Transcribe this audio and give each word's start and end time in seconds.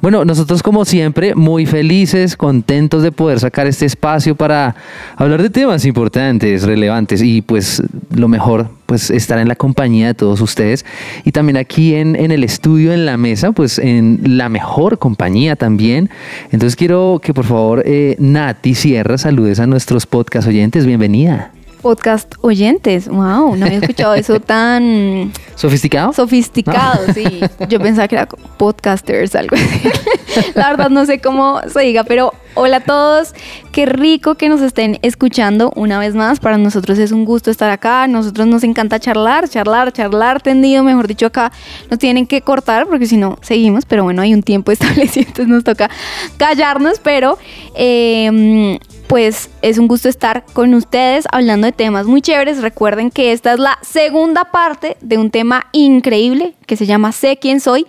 Bueno, 0.00 0.24
nosotros 0.24 0.62
como 0.62 0.86
siempre 0.86 1.34
muy 1.34 1.66
felices, 1.66 2.34
contentos 2.34 3.02
de 3.02 3.12
poder 3.12 3.40
sacar 3.40 3.66
este 3.66 3.84
espacio 3.84 4.34
para 4.34 4.74
hablar 5.14 5.42
de 5.42 5.50
temas 5.50 5.84
importantes, 5.84 6.62
relevantes 6.62 7.20
y 7.20 7.42
pues 7.42 7.82
lo 8.08 8.26
mejor 8.28 8.70
pues 8.92 9.08
estar 9.08 9.38
en 9.38 9.48
la 9.48 9.56
compañía 9.56 10.08
de 10.08 10.12
todos 10.12 10.42
ustedes 10.42 10.84
y 11.24 11.32
también 11.32 11.56
aquí 11.56 11.94
en, 11.94 12.14
en, 12.14 12.30
el 12.30 12.44
estudio, 12.44 12.92
en 12.92 13.06
la 13.06 13.16
mesa, 13.16 13.52
pues 13.52 13.78
en 13.78 14.20
la 14.36 14.50
mejor 14.50 14.98
compañía 14.98 15.56
también. 15.56 16.10
Entonces 16.50 16.76
quiero 16.76 17.18
que 17.24 17.32
por 17.32 17.46
favor 17.46 17.82
eh, 17.86 18.16
Nati 18.18 18.74
Sierra 18.74 19.16
saludes 19.16 19.60
a 19.60 19.66
nuestros 19.66 20.04
podcast 20.04 20.46
oyentes. 20.46 20.84
Bienvenida. 20.84 21.52
Podcast 21.82 22.34
oyentes, 22.42 23.08
wow, 23.08 23.56
no 23.56 23.66
había 23.66 23.78
escuchado 23.78 24.14
eso 24.14 24.38
tan 24.40 25.32
sofisticado. 25.56 26.12
Sofisticado, 26.12 27.08
no. 27.08 27.12
sí. 27.12 27.40
Yo 27.68 27.80
pensaba 27.80 28.06
que 28.06 28.14
era 28.14 28.26
podcasters, 28.26 29.34
algo 29.34 29.56
así. 29.56 29.90
La 30.54 30.70
verdad 30.70 30.90
no 30.90 31.04
sé 31.04 31.20
cómo 31.20 31.60
se 31.66 31.80
diga, 31.80 32.04
pero 32.04 32.32
hola 32.54 32.78
a 32.78 32.80
todos. 32.80 33.34
Qué 33.72 33.86
rico 33.86 34.36
que 34.36 34.48
nos 34.48 34.60
estén 34.60 34.98
escuchando 35.02 35.72
una 35.74 35.98
vez 35.98 36.14
más. 36.14 36.40
Para 36.40 36.56
nosotros 36.56 36.98
es 36.98 37.10
un 37.10 37.24
gusto 37.24 37.50
estar 37.50 37.70
acá. 37.70 38.06
Nosotros 38.06 38.46
nos 38.46 38.62
encanta 38.62 39.00
charlar, 39.00 39.48
charlar, 39.48 39.92
charlar 39.92 40.40
tendido, 40.40 40.84
mejor 40.84 41.08
dicho, 41.08 41.26
acá 41.26 41.52
nos 41.90 41.98
tienen 41.98 42.26
que 42.26 42.42
cortar 42.42 42.86
porque 42.86 43.06
si 43.06 43.16
no 43.16 43.38
seguimos, 43.42 43.86
pero 43.86 44.04
bueno, 44.04 44.22
hay 44.22 44.34
un 44.34 44.42
tiempo 44.42 44.70
establecido, 44.72 45.26
entonces 45.26 45.48
nos 45.48 45.64
toca 45.64 45.90
callarnos, 46.36 47.00
pero 47.00 47.38
eh, 47.74 48.78
pues 49.12 49.50
es 49.60 49.76
un 49.76 49.88
gusto 49.88 50.08
estar 50.08 50.42
con 50.54 50.72
ustedes 50.72 51.26
hablando 51.30 51.66
de 51.66 51.72
temas 51.72 52.06
muy 52.06 52.22
chéveres. 52.22 52.62
Recuerden 52.62 53.10
que 53.10 53.32
esta 53.32 53.52
es 53.52 53.58
la 53.58 53.78
segunda 53.82 54.46
parte 54.46 54.96
de 55.02 55.18
un 55.18 55.30
tema 55.30 55.66
increíble 55.72 56.54
que 56.64 56.76
se 56.76 56.86
llama 56.86 57.12
Sé 57.12 57.36
quién 57.36 57.60
soy 57.60 57.84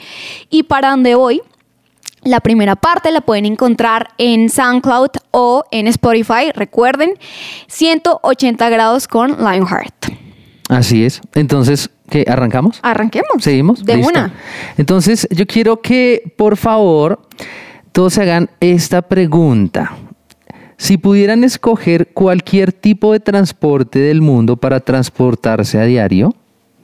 y 0.49 0.63
para 0.63 0.89
dónde 0.89 1.15
voy. 1.15 1.41
La 2.23 2.41
primera 2.41 2.75
parte 2.75 3.09
la 3.09 3.21
pueden 3.21 3.45
encontrar 3.45 4.09
en 4.17 4.49
SoundCloud 4.49 5.11
o 5.31 5.63
en 5.71 5.87
Spotify. 5.87 6.51
Recuerden, 6.53 7.13
180 7.67 8.69
grados 8.69 9.07
con 9.07 9.37
Lionheart. 9.37 10.07
Así 10.67 11.05
es. 11.05 11.21
Entonces, 11.35 11.89
¿qué? 12.09 12.25
¿Arrancamos? 12.27 12.79
Arranquemos. 12.81 13.41
¿Seguimos? 13.41 13.85
De 13.85 13.95
Listo. 13.95 14.11
una. 14.11 14.33
Entonces, 14.77 15.25
yo 15.31 15.47
quiero 15.47 15.79
que, 15.81 16.33
por 16.35 16.57
favor, 16.57 17.21
todos 17.93 18.15
se 18.15 18.23
hagan 18.23 18.49
esta 18.59 19.01
pregunta. 19.03 19.93
Si 20.77 20.97
pudieran 20.97 21.43
escoger 21.43 22.07
cualquier 22.13 22.73
tipo 22.73 23.13
de 23.13 23.19
transporte 23.19 23.99
del 23.99 24.21
mundo 24.21 24.57
para 24.57 24.79
transportarse 24.79 25.79
a 25.79 25.83
diario, 25.83 26.35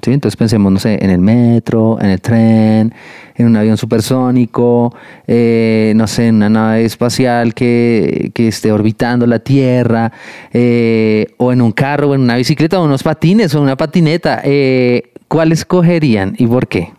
¿sí? 0.02 0.12
entonces 0.12 0.38
pensemos, 0.38 0.72
no 0.72 0.80
sé, 0.80 0.98
en 1.02 1.10
el 1.10 1.20
metro, 1.20 1.98
en 2.00 2.10
el 2.10 2.22
tren, 2.22 2.94
en 3.36 3.46
un 3.46 3.56
avión 3.56 3.78
supersónico, 3.78 4.94
eh, 5.28 5.94
no 5.96 6.08
sé, 6.08 6.28
en 6.28 6.36
una 6.36 6.50
nave 6.50 6.86
espacial 6.86 7.54
que, 7.54 8.32
que 8.34 8.48
esté 8.48 8.72
orbitando 8.72 9.26
la 9.26 9.40
Tierra, 9.40 10.12
eh, 10.54 11.28
o 11.38 11.52
en 11.52 11.62
un 11.62 11.72
carro, 11.72 12.10
o 12.10 12.16
en 12.16 12.22
una 12.22 12.36
bicicleta, 12.36 12.80
o 12.80 12.86
unos 12.86 13.04
patines, 13.04 13.54
o 13.56 13.62
una 13.62 13.76
patineta, 13.76 14.42
eh, 14.44 15.14
¿cuál 15.28 15.52
escogerían 15.52 16.36
y 16.38 16.48
por 16.48 16.68
qué? 16.68 16.92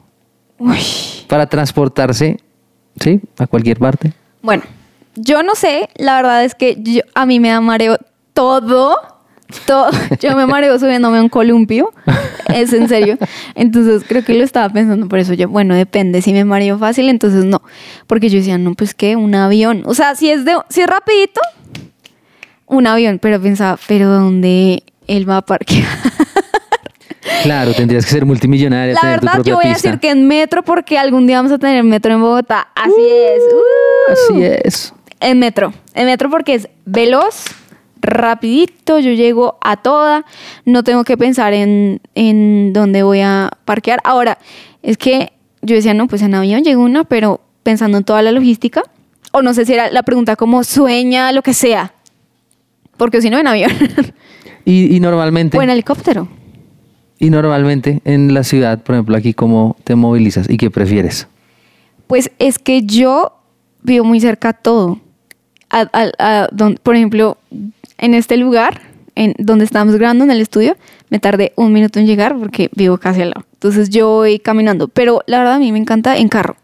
Uy. 0.58 0.78
Para 1.28 1.46
transportarse, 1.46 2.38
¿sí? 3.00 3.20
A 3.38 3.46
cualquier 3.46 3.78
parte. 3.78 4.12
Bueno, 4.42 4.62
yo 5.16 5.42
no 5.42 5.54
sé, 5.54 5.88
la 5.96 6.16
verdad 6.16 6.44
es 6.44 6.54
que 6.54 6.76
yo, 6.80 7.02
a 7.14 7.26
mí 7.26 7.40
me 7.40 7.48
da 7.48 7.60
mareo 7.60 7.98
todo, 8.32 8.96
todo. 9.66 9.90
Yo 10.20 10.36
me 10.36 10.46
mareo 10.46 10.78
subiéndome 10.78 11.18
a 11.18 11.22
un 11.22 11.28
columpio, 11.28 11.92
es 12.54 12.72
en 12.72 12.88
serio. 12.88 13.18
Entonces 13.54 14.04
creo 14.06 14.24
que 14.24 14.34
lo 14.34 14.44
estaba 14.44 14.68
pensando 14.68 15.08
por 15.08 15.18
eso. 15.18 15.34
Yo, 15.34 15.48
bueno, 15.48 15.74
depende, 15.74 16.22
si 16.22 16.32
me 16.32 16.44
mareo 16.44 16.78
fácil, 16.78 17.08
entonces 17.08 17.44
no. 17.44 17.60
Porque 18.06 18.28
yo 18.28 18.38
decía, 18.38 18.58
no, 18.58 18.74
pues 18.74 18.94
que 18.94 19.16
un 19.16 19.34
avión. 19.34 19.82
O 19.86 19.94
sea, 19.94 20.14
si 20.14 20.30
es, 20.30 20.44
de, 20.44 20.56
si 20.68 20.82
es 20.82 20.86
rapidito, 20.86 21.40
un 22.66 22.86
avión, 22.86 23.18
pero 23.20 23.40
pensaba, 23.40 23.78
pero 23.88 24.08
¿dónde 24.08 24.84
él 25.06 25.28
va 25.28 25.38
a 25.38 25.42
parquear? 25.42 25.88
Claro, 27.42 27.72
tendrías 27.72 28.04
que 28.04 28.10
ser 28.10 28.26
multimillonaria. 28.26 28.94
La 28.94 29.00
tener 29.00 29.20
verdad, 29.20 29.42
yo 29.42 29.54
voy 29.56 29.66
a 29.66 29.72
pista. 29.72 29.88
decir 29.88 30.00
que 30.00 30.10
en 30.10 30.26
metro, 30.26 30.62
porque 30.62 30.98
algún 30.98 31.26
día 31.26 31.36
vamos 31.36 31.52
a 31.52 31.58
tener 31.58 31.82
metro 31.84 32.12
en 32.12 32.20
Bogotá. 32.20 32.68
Así 32.74 32.92
es. 32.98 33.42
Uh. 33.52 34.12
Así 34.12 34.44
es. 34.44 34.94
En 35.20 35.38
metro. 35.38 35.72
En 35.94 36.06
metro 36.06 36.30
porque 36.30 36.54
es 36.54 36.68
veloz, 36.86 37.44
rapidito, 38.00 38.98
yo 38.98 39.12
llego 39.12 39.58
a 39.60 39.76
toda, 39.76 40.24
no 40.64 40.82
tengo 40.82 41.04
que 41.04 41.16
pensar 41.16 41.52
en, 41.52 42.00
en 42.14 42.72
dónde 42.72 43.02
voy 43.02 43.20
a 43.20 43.50
parquear. 43.64 44.00
Ahora, 44.04 44.38
es 44.82 44.96
que 44.96 45.32
yo 45.62 45.74
decía, 45.74 45.94
no, 45.94 46.08
pues 46.08 46.22
en 46.22 46.34
avión 46.34 46.62
llega 46.64 46.78
una, 46.78 47.04
pero 47.04 47.40
pensando 47.62 47.98
en 47.98 48.04
toda 48.04 48.22
la 48.22 48.32
logística, 48.32 48.82
o 49.32 49.42
no 49.42 49.52
sé 49.52 49.66
si 49.66 49.74
era 49.74 49.90
la 49.90 50.02
pregunta 50.02 50.36
como 50.36 50.64
sueña, 50.64 51.32
lo 51.32 51.42
que 51.42 51.52
sea, 51.54 51.92
porque 52.96 53.20
si 53.20 53.30
no 53.30 53.38
en 53.38 53.46
avión, 53.46 53.70
Y, 54.64 54.94
y 54.94 55.00
normalmente, 55.00 55.56
o 55.56 55.62
en 55.62 55.70
helicóptero. 55.70 56.28
y 57.18 57.30
normalmente 57.30 58.02
en 58.04 58.34
la 58.34 58.44
ciudad, 58.44 58.82
por 58.82 58.94
ejemplo, 58.94 59.16
aquí, 59.16 59.32
¿cómo 59.32 59.76
te 59.84 59.94
movilizas 59.94 60.48
y 60.50 60.58
qué 60.58 60.70
prefieres? 60.70 61.28
Pues 62.06 62.30
es 62.38 62.58
que 62.58 62.82
yo 62.82 63.32
vivo 63.82 64.04
muy 64.04 64.20
cerca 64.20 64.50
a 64.50 64.52
todo. 64.52 65.00
A- 65.70 65.88
a- 65.92 66.12
a 66.18 66.48
don- 66.52 66.78
por 66.82 66.96
ejemplo, 66.96 67.38
en 67.98 68.14
este 68.14 68.36
lugar, 68.36 68.80
en 69.14 69.34
donde 69.38 69.64
estamos 69.64 69.94
grabando 69.96 70.24
en 70.24 70.30
el 70.30 70.40
estudio, 70.40 70.76
me 71.10 71.18
tardé 71.18 71.52
un 71.56 71.72
minuto 71.72 71.98
en 71.98 72.06
llegar 72.06 72.36
porque 72.38 72.70
vivo 72.74 72.98
casi 72.98 73.22
al 73.22 73.30
lado. 73.30 73.44
Entonces 73.54 73.90
yo 73.90 74.08
voy 74.08 74.38
caminando. 74.38 74.88
Pero 74.88 75.22
la 75.26 75.38
verdad 75.38 75.54
a 75.54 75.58
mí 75.58 75.70
me 75.72 75.78
encanta 75.78 76.16
en 76.16 76.28
carro. 76.28 76.56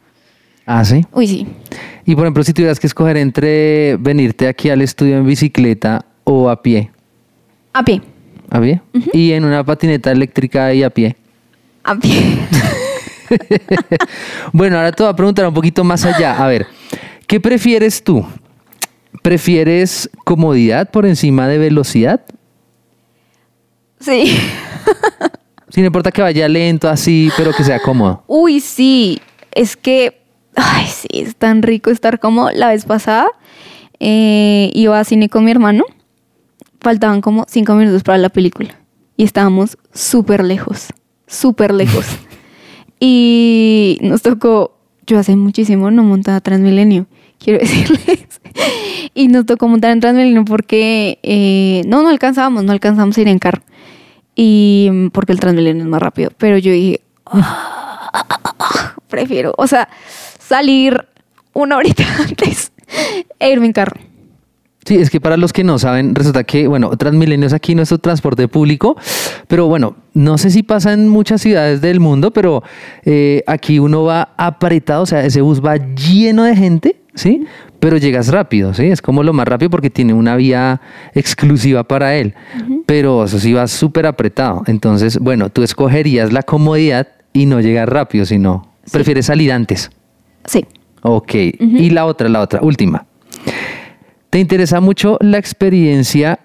Ah, 0.65 0.85
sí. 0.85 1.05
Uy, 1.13 1.27
sí. 1.29 1.47
Y 2.05 2.15
por 2.15 2.25
ejemplo, 2.25 2.43
si 2.45 2.53
tuvieras 2.53 2.81
que 2.81 2.87
escoger 2.87 3.17
entre 3.17 3.97
venirte 3.99 4.49
aquí 4.49 4.71
al 4.71 4.81
estudio 4.83 5.17
en 5.19 5.27
bicicleta 5.27 6.05
o 6.25 6.49
a 6.49 6.63
pie. 6.63 6.91
A 7.73 7.85
pie. 7.85 8.01
¿A 8.51 8.61
pie? 8.61 8.81
Y 9.13 9.33
en 9.33 9.45
una 9.45 9.65
patineta 9.65 10.11
eléctrica 10.13 10.73
y 10.73 10.83
a 10.83 10.91
pie. 10.91 11.17
A 11.85 11.95
pie. 11.97 12.39
Bueno, 14.53 14.77
ahora 14.77 14.93
te 14.93 15.03
voy 15.03 15.13
a 15.13 15.17
preguntar 15.17 15.47
un 15.49 15.55
poquito 15.55 15.83
más 15.85 16.05
allá. 16.05 16.37
A 16.43 16.47
ver, 16.47 16.67
¿qué 17.27 17.41
prefieres 17.41 18.03
tú? 18.03 18.25
¿Prefieres 19.23 20.11
comodidad 20.25 20.91
por 20.91 21.07
encima 21.07 21.49
de 21.49 21.59
velocidad? 21.59 22.21
sí. 24.01 24.37
Sin 25.69 25.85
importa 25.85 26.13
que 26.13 26.23
vaya 26.23 26.49
lento 26.49 26.89
así, 26.89 27.31
pero 27.37 27.53
que 27.53 27.65
sea 27.65 27.81
cómodo. 27.81 28.23
Uy, 28.29 28.61
sí. 28.61 29.21
Es 29.53 29.77
que, 29.77 30.23
ay, 30.55 30.87
sí, 30.87 31.09
es 31.13 31.37
tan 31.37 31.61
rico 31.63 31.91
estar 31.91 32.19
como 32.21 32.51
la 32.51 32.69
vez 32.69 32.85
pasada. 32.85 33.27
eh, 33.99 34.71
iba 34.75 34.99
a 34.99 35.05
cine 35.05 35.29
con 35.29 35.45
mi 35.45 35.51
hermano. 35.51 35.85
Faltaban 36.81 37.21
como 37.21 37.45
cinco 37.49 37.75
minutos 37.75 38.05
para 38.05 38.17
la 38.17 38.29
película. 38.29 38.79
Y 39.17 39.25
estábamos 39.25 39.77
súper 39.93 40.45
lejos, 40.45 40.87
súper 41.27 41.75
lejos. 41.75 42.07
y 43.01 43.99
nos 44.03 44.23
tocó, 44.23 44.79
yo 45.07 45.19
hace 45.19 45.37
muchísimo 45.37 45.91
no 45.91 46.05
montaba 46.05 46.41
Transmilenio, 46.41 47.07
quiero 47.39 47.59
decirles. 47.61 48.41
y 49.15 49.29
nos 49.29 49.47
tocó 49.47 49.69
montar 49.69 49.93
en 49.93 50.01
Transmilenio 50.01 50.45
porque 50.45 51.19
eh, 51.23 51.83
no, 51.87 52.03
no 52.03 52.09
alcanzábamos, 52.09 52.65
no 52.65 52.73
alcanzábamos 52.73 53.17
a 53.19 53.21
ir 53.21 53.29
en 53.29 53.39
carro. 53.39 53.63
Y 54.35 54.89
mm, 54.91 55.09
porque 55.09 55.33
el 55.33 55.41
Transmilenio 55.41 55.83
es 55.83 55.89
más 55.89 56.03
rápido. 56.03 56.31
Pero 56.37 56.59
yo 56.59 56.73
dije, 56.73 57.01
"Ah, 57.25 58.95
prefiero, 59.09 59.55
o 59.57 59.67
sea, 59.67 59.89
salir 60.39 61.07
una 61.53 61.77
horita 61.77 62.05
antes 62.19 62.73
e 63.39 63.51
irme 63.51 63.67
en 63.67 63.73
carro. 63.73 64.01
Sí, 64.85 64.97
es 64.99 65.11
que 65.11 65.21
para 65.21 65.37
los 65.37 65.53
que 65.53 65.65
no 65.65 65.81
saben, 65.81 66.15
resulta 66.15 66.45
que, 66.45 66.69
bueno, 66.69 66.91
Transmilenio 66.97 67.49
es 67.49 67.53
aquí 67.53 67.75
nuestro 67.75 67.99
transporte 67.99 68.47
público, 68.47 68.97
pero 69.49 69.67
bueno, 69.67 69.97
no 70.15 70.39
sé 70.39 70.51
si 70.51 70.63
pasa 70.63 70.93
en 70.93 71.09
muchas 71.09 71.43
ciudades 71.43 71.81
del 71.81 71.99
mundo, 71.99 72.31
pero 72.31 72.63
eh, 73.05 73.43
aquí 73.49 73.81
uno 73.81 74.05
va 74.05 74.29
apretado, 74.37 75.03
o 75.03 75.07
sea, 75.07 75.25
ese 75.25 75.41
bus 75.41 75.61
va 75.61 75.75
lleno 75.77 76.45
de 76.45 76.55
gente, 76.55 77.01
¿sí? 77.17 77.47
Pero 77.81 77.97
llegas 77.97 78.29
rápido, 78.29 78.73
¿sí? 78.73 78.85
Es 78.87 79.03
como 79.03 79.23
lo 79.23 79.33
más 79.33 79.49
rápido 79.49 79.71
porque 79.71 79.91
tiene 79.91 80.15
una 80.15 80.37
vía 80.37 80.81
exclusiva 81.15 81.83
para 81.83 82.15
él, 82.15 82.35
pero 82.87 83.25
eso 83.25 83.41
sí 83.41 83.53
va 83.53 83.67
súper 83.67 84.07
apretado. 84.07 84.63
Entonces, 84.67 85.19
bueno, 85.19 85.51
tú 85.51 85.63
escogerías 85.63 86.33
la 86.33 86.43
comodidad 86.43 87.09
y 87.33 87.47
no 87.47 87.61
llegar 87.61 87.93
rápido, 87.93 88.25
sino 88.25 88.69
prefieres 88.93 89.27
salir 89.27 89.51
antes. 89.53 89.91
Sí. 90.45 90.65
Ok, 91.03 91.35
y 91.35 91.91
la 91.91 92.07
otra, 92.07 92.29
la 92.29 92.41
otra, 92.41 92.61
última. 92.63 93.07
¿Te 94.31 94.39
interesa 94.39 94.81
mucho 94.81 95.19
la 95.21 95.39
experiencia 95.39 96.41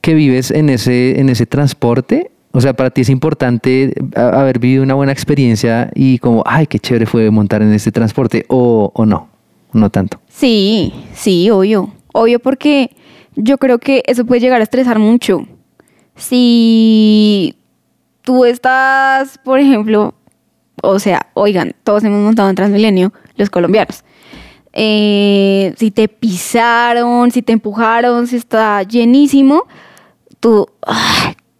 que 0.00 0.14
vives 0.14 0.50
en 0.50 0.70
ese, 0.70 1.20
en 1.20 1.28
ese 1.28 1.46
transporte? 1.46 2.30
O 2.52 2.60
sea, 2.60 2.72
para 2.72 2.90
ti 2.90 3.02
es 3.02 3.10
importante 3.10 3.92
haber 4.16 4.58
vivido 4.58 4.82
una 4.82 4.94
buena 4.94 5.12
experiencia 5.12 5.90
y 5.94 6.18
como, 6.18 6.42
ay, 6.46 6.66
qué 6.66 6.78
chévere 6.78 7.06
fue 7.06 7.30
montar 7.30 7.62
en 7.62 7.72
este 7.72 7.92
transporte, 7.92 8.44
o, 8.48 8.90
o 8.94 9.06
no, 9.06 9.28
no 9.72 9.90
tanto. 9.90 10.20
Sí, 10.28 10.92
sí, 11.14 11.50
obvio. 11.50 11.92
Obvio 12.12 12.40
porque 12.40 12.96
yo 13.36 13.58
creo 13.58 13.78
que 13.78 14.02
eso 14.06 14.24
puede 14.24 14.40
llegar 14.40 14.60
a 14.60 14.64
estresar 14.64 14.98
mucho. 14.98 15.46
Si 16.16 17.56
tú 18.22 18.44
estás, 18.44 19.38
por 19.38 19.60
ejemplo, 19.60 20.14
o 20.82 20.98
sea, 20.98 21.26
oigan, 21.34 21.74
todos 21.84 22.04
hemos 22.04 22.22
montado 22.22 22.50
en 22.50 22.56
Transmilenio, 22.56 23.12
los 23.36 23.50
colombianos. 23.50 24.04
Eh, 24.72 25.74
si 25.76 25.90
te 25.90 26.08
pisaron, 26.08 27.30
si 27.30 27.42
te 27.42 27.52
empujaron, 27.52 28.26
si 28.26 28.36
está 28.36 28.82
llenísimo, 28.82 29.64
tú, 30.38 30.68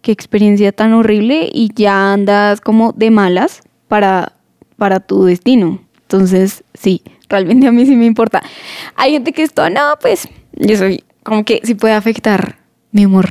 qué 0.01 0.11
experiencia 0.11 0.71
tan 0.71 0.93
horrible 0.93 1.49
y 1.51 1.71
ya 1.73 2.13
andas 2.13 2.61
como 2.61 2.93
de 2.93 3.11
malas 3.11 3.61
para, 3.87 4.33
para 4.77 4.99
tu 4.99 5.25
destino. 5.25 5.79
Entonces, 6.03 6.63
sí, 6.73 7.03
realmente 7.31 7.67
a 7.67 7.71
mí 7.71 7.85
sí 7.85 7.95
me 7.95 8.05
importa. 8.05 8.43
Hay 8.95 9.13
gente 9.13 9.31
que 9.33 9.43
esto, 9.43 9.69
no, 9.69 9.81
pues 9.99 10.27
yo 10.53 10.77
soy 10.77 11.03
como 11.23 11.43
que 11.43 11.61
sí 11.63 11.75
puede 11.75 11.93
afectar 11.93 12.57
mi 12.91 13.05
humor, 13.05 13.29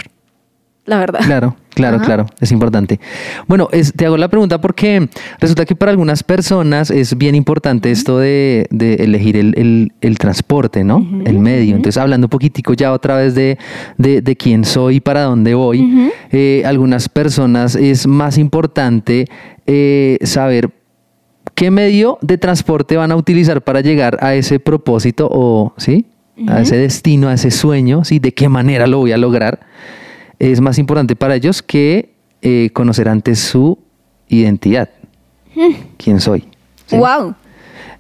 la 0.85 0.99
verdad. 0.99 1.21
Claro. 1.21 1.57
Claro, 1.75 2.01
claro, 2.01 2.27
es 2.41 2.53
importante. 2.53 3.01
Bueno, 3.47 3.69
te 3.97 4.07
hago 4.07 4.17
la 4.17 4.29
pregunta 4.29 4.61
porque 4.61 5.09
resulta 5.39 5.65
que 5.65 5.77
para 5.77 5.93
algunas 5.93 6.23
personas 6.23 6.91
es 6.91 7.17
bien 7.17 7.35
importante 7.35 7.91
esto 7.91 8.19
de, 8.19 8.67
elegir 8.71 9.37
el, 9.37 10.19
transporte, 10.19 10.85
¿no? 10.85 11.07
el 11.25 11.39
medio. 11.39 11.77
Entonces, 11.77 11.97
hablando 11.97 12.27
un 12.27 12.31
poquitico 12.31 12.75
ya 12.75 12.93
otra 12.93 13.17
vez 13.17 13.35
de, 13.35 14.37
quién 14.39 14.65
soy 14.65 14.97
y 14.97 15.01
para 15.01 15.23
dónde 15.23 15.55
voy, 15.55 16.11
eh, 16.33 16.63
algunas 16.67 17.09
personas 17.09 17.77
es 17.77 18.07
más 18.07 18.37
importante 18.37 19.27
eh, 19.67 20.19
saber 20.23 20.71
qué 21.61 21.71
medio 21.71 22.17
de 22.23 22.39
transporte 22.39 22.97
van 22.97 23.13
a 23.13 23.17
utilizar 23.17 23.61
para 23.61 23.83
llegar 23.83 24.17
a 24.23 24.35
ese 24.35 24.59
propósito 24.61 25.29
o, 25.31 25.75
¿sí? 25.77 26.07
A 26.47 26.63
ese 26.63 26.79
destino, 26.79 27.29
a 27.29 27.35
ese 27.35 27.51
sueño, 27.51 28.03
¿sí? 28.03 28.19
De 28.19 28.33
qué 28.33 28.49
manera 28.49 28.87
lo 28.87 28.97
voy 28.97 29.13
a 29.13 29.19
lograr 29.19 29.61
es 30.39 30.59
más 30.63 30.79
importante 30.79 31.17
para 31.17 31.35
ellos 31.35 31.63
que 31.63 32.15
eh, 32.41 32.71
conocer 32.73 33.11
antes 33.11 33.41
su 33.41 33.79
identidad. 34.31 34.89
Hmm. 35.55 35.75
¿Quién 35.99 36.19
soy? 36.23 36.45
Wow. 36.93 37.35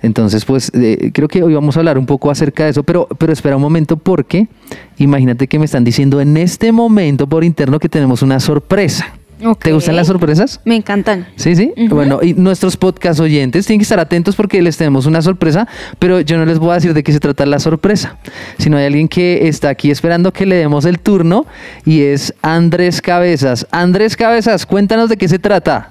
Entonces, 0.00 0.46
pues 0.46 0.72
eh, 0.72 1.10
creo 1.12 1.28
que 1.28 1.42
hoy 1.42 1.52
vamos 1.52 1.76
a 1.76 1.80
hablar 1.80 1.98
un 1.98 2.06
poco 2.06 2.30
acerca 2.30 2.64
de 2.64 2.70
eso, 2.70 2.82
pero, 2.82 3.08
pero 3.18 3.30
espera 3.30 3.56
un 3.56 3.62
momento 3.62 3.98
porque 3.98 4.48
imagínate 4.96 5.48
que 5.48 5.58
me 5.58 5.66
están 5.66 5.84
diciendo 5.84 6.18
en 6.22 6.38
este 6.38 6.72
momento 6.72 7.26
por 7.26 7.44
interno 7.44 7.78
que 7.78 7.90
tenemos 7.90 8.22
una 8.22 8.40
sorpresa. 8.40 9.19
¿Te 9.60 9.72
gustan 9.72 9.96
las 9.96 10.06
sorpresas? 10.06 10.60
Me 10.64 10.76
encantan. 10.76 11.26
Sí, 11.36 11.56
sí. 11.56 11.72
Bueno, 11.88 12.20
y 12.22 12.34
nuestros 12.34 12.76
podcast 12.76 13.20
oyentes 13.20 13.66
tienen 13.66 13.80
que 13.80 13.84
estar 13.84 13.98
atentos 13.98 14.36
porque 14.36 14.60
les 14.62 14.76
tenemos 14.76 15.06
una 15.06 15.22
sorpresa, 15.22 15.66
pero 15.98 16.20
yo 16.20 16.36
no 16.36 16.44
les 16.44 16.58
voy 16.58 16.70
a 16.70 16.74
decir 16.74 16.94
de 16.94 17.02
qué 17.02 17.12
se 17.12 17.20
trata 17.20 17.46
la 17.46 17.58
sorpresa, 17.58 18.16
sino 18.58 18.76
hay 18.76 18.86
alguien 18.86 19.08
que 19.08 19.48
está 19.48 19.68
aquí 19.68 19.90
esperando 19.90 20.32
que 20.32 20.46
le 20.46 20.56
demos 20.56 20.84
el 20.84 20.98
turno 20.98 21.46
y 21.84 22.02
es 22.02 22.34
Andrés 22.42 23.00
Cabezas. 23.00 23.66
Andrés 23.70 24.16
Cabezas, 24.16 24.66
cuéntanos 24.66 25.08
de 25.08 25.16
qué 25.16 25.28
se 25.28 25.38
trata. 25.38 25.89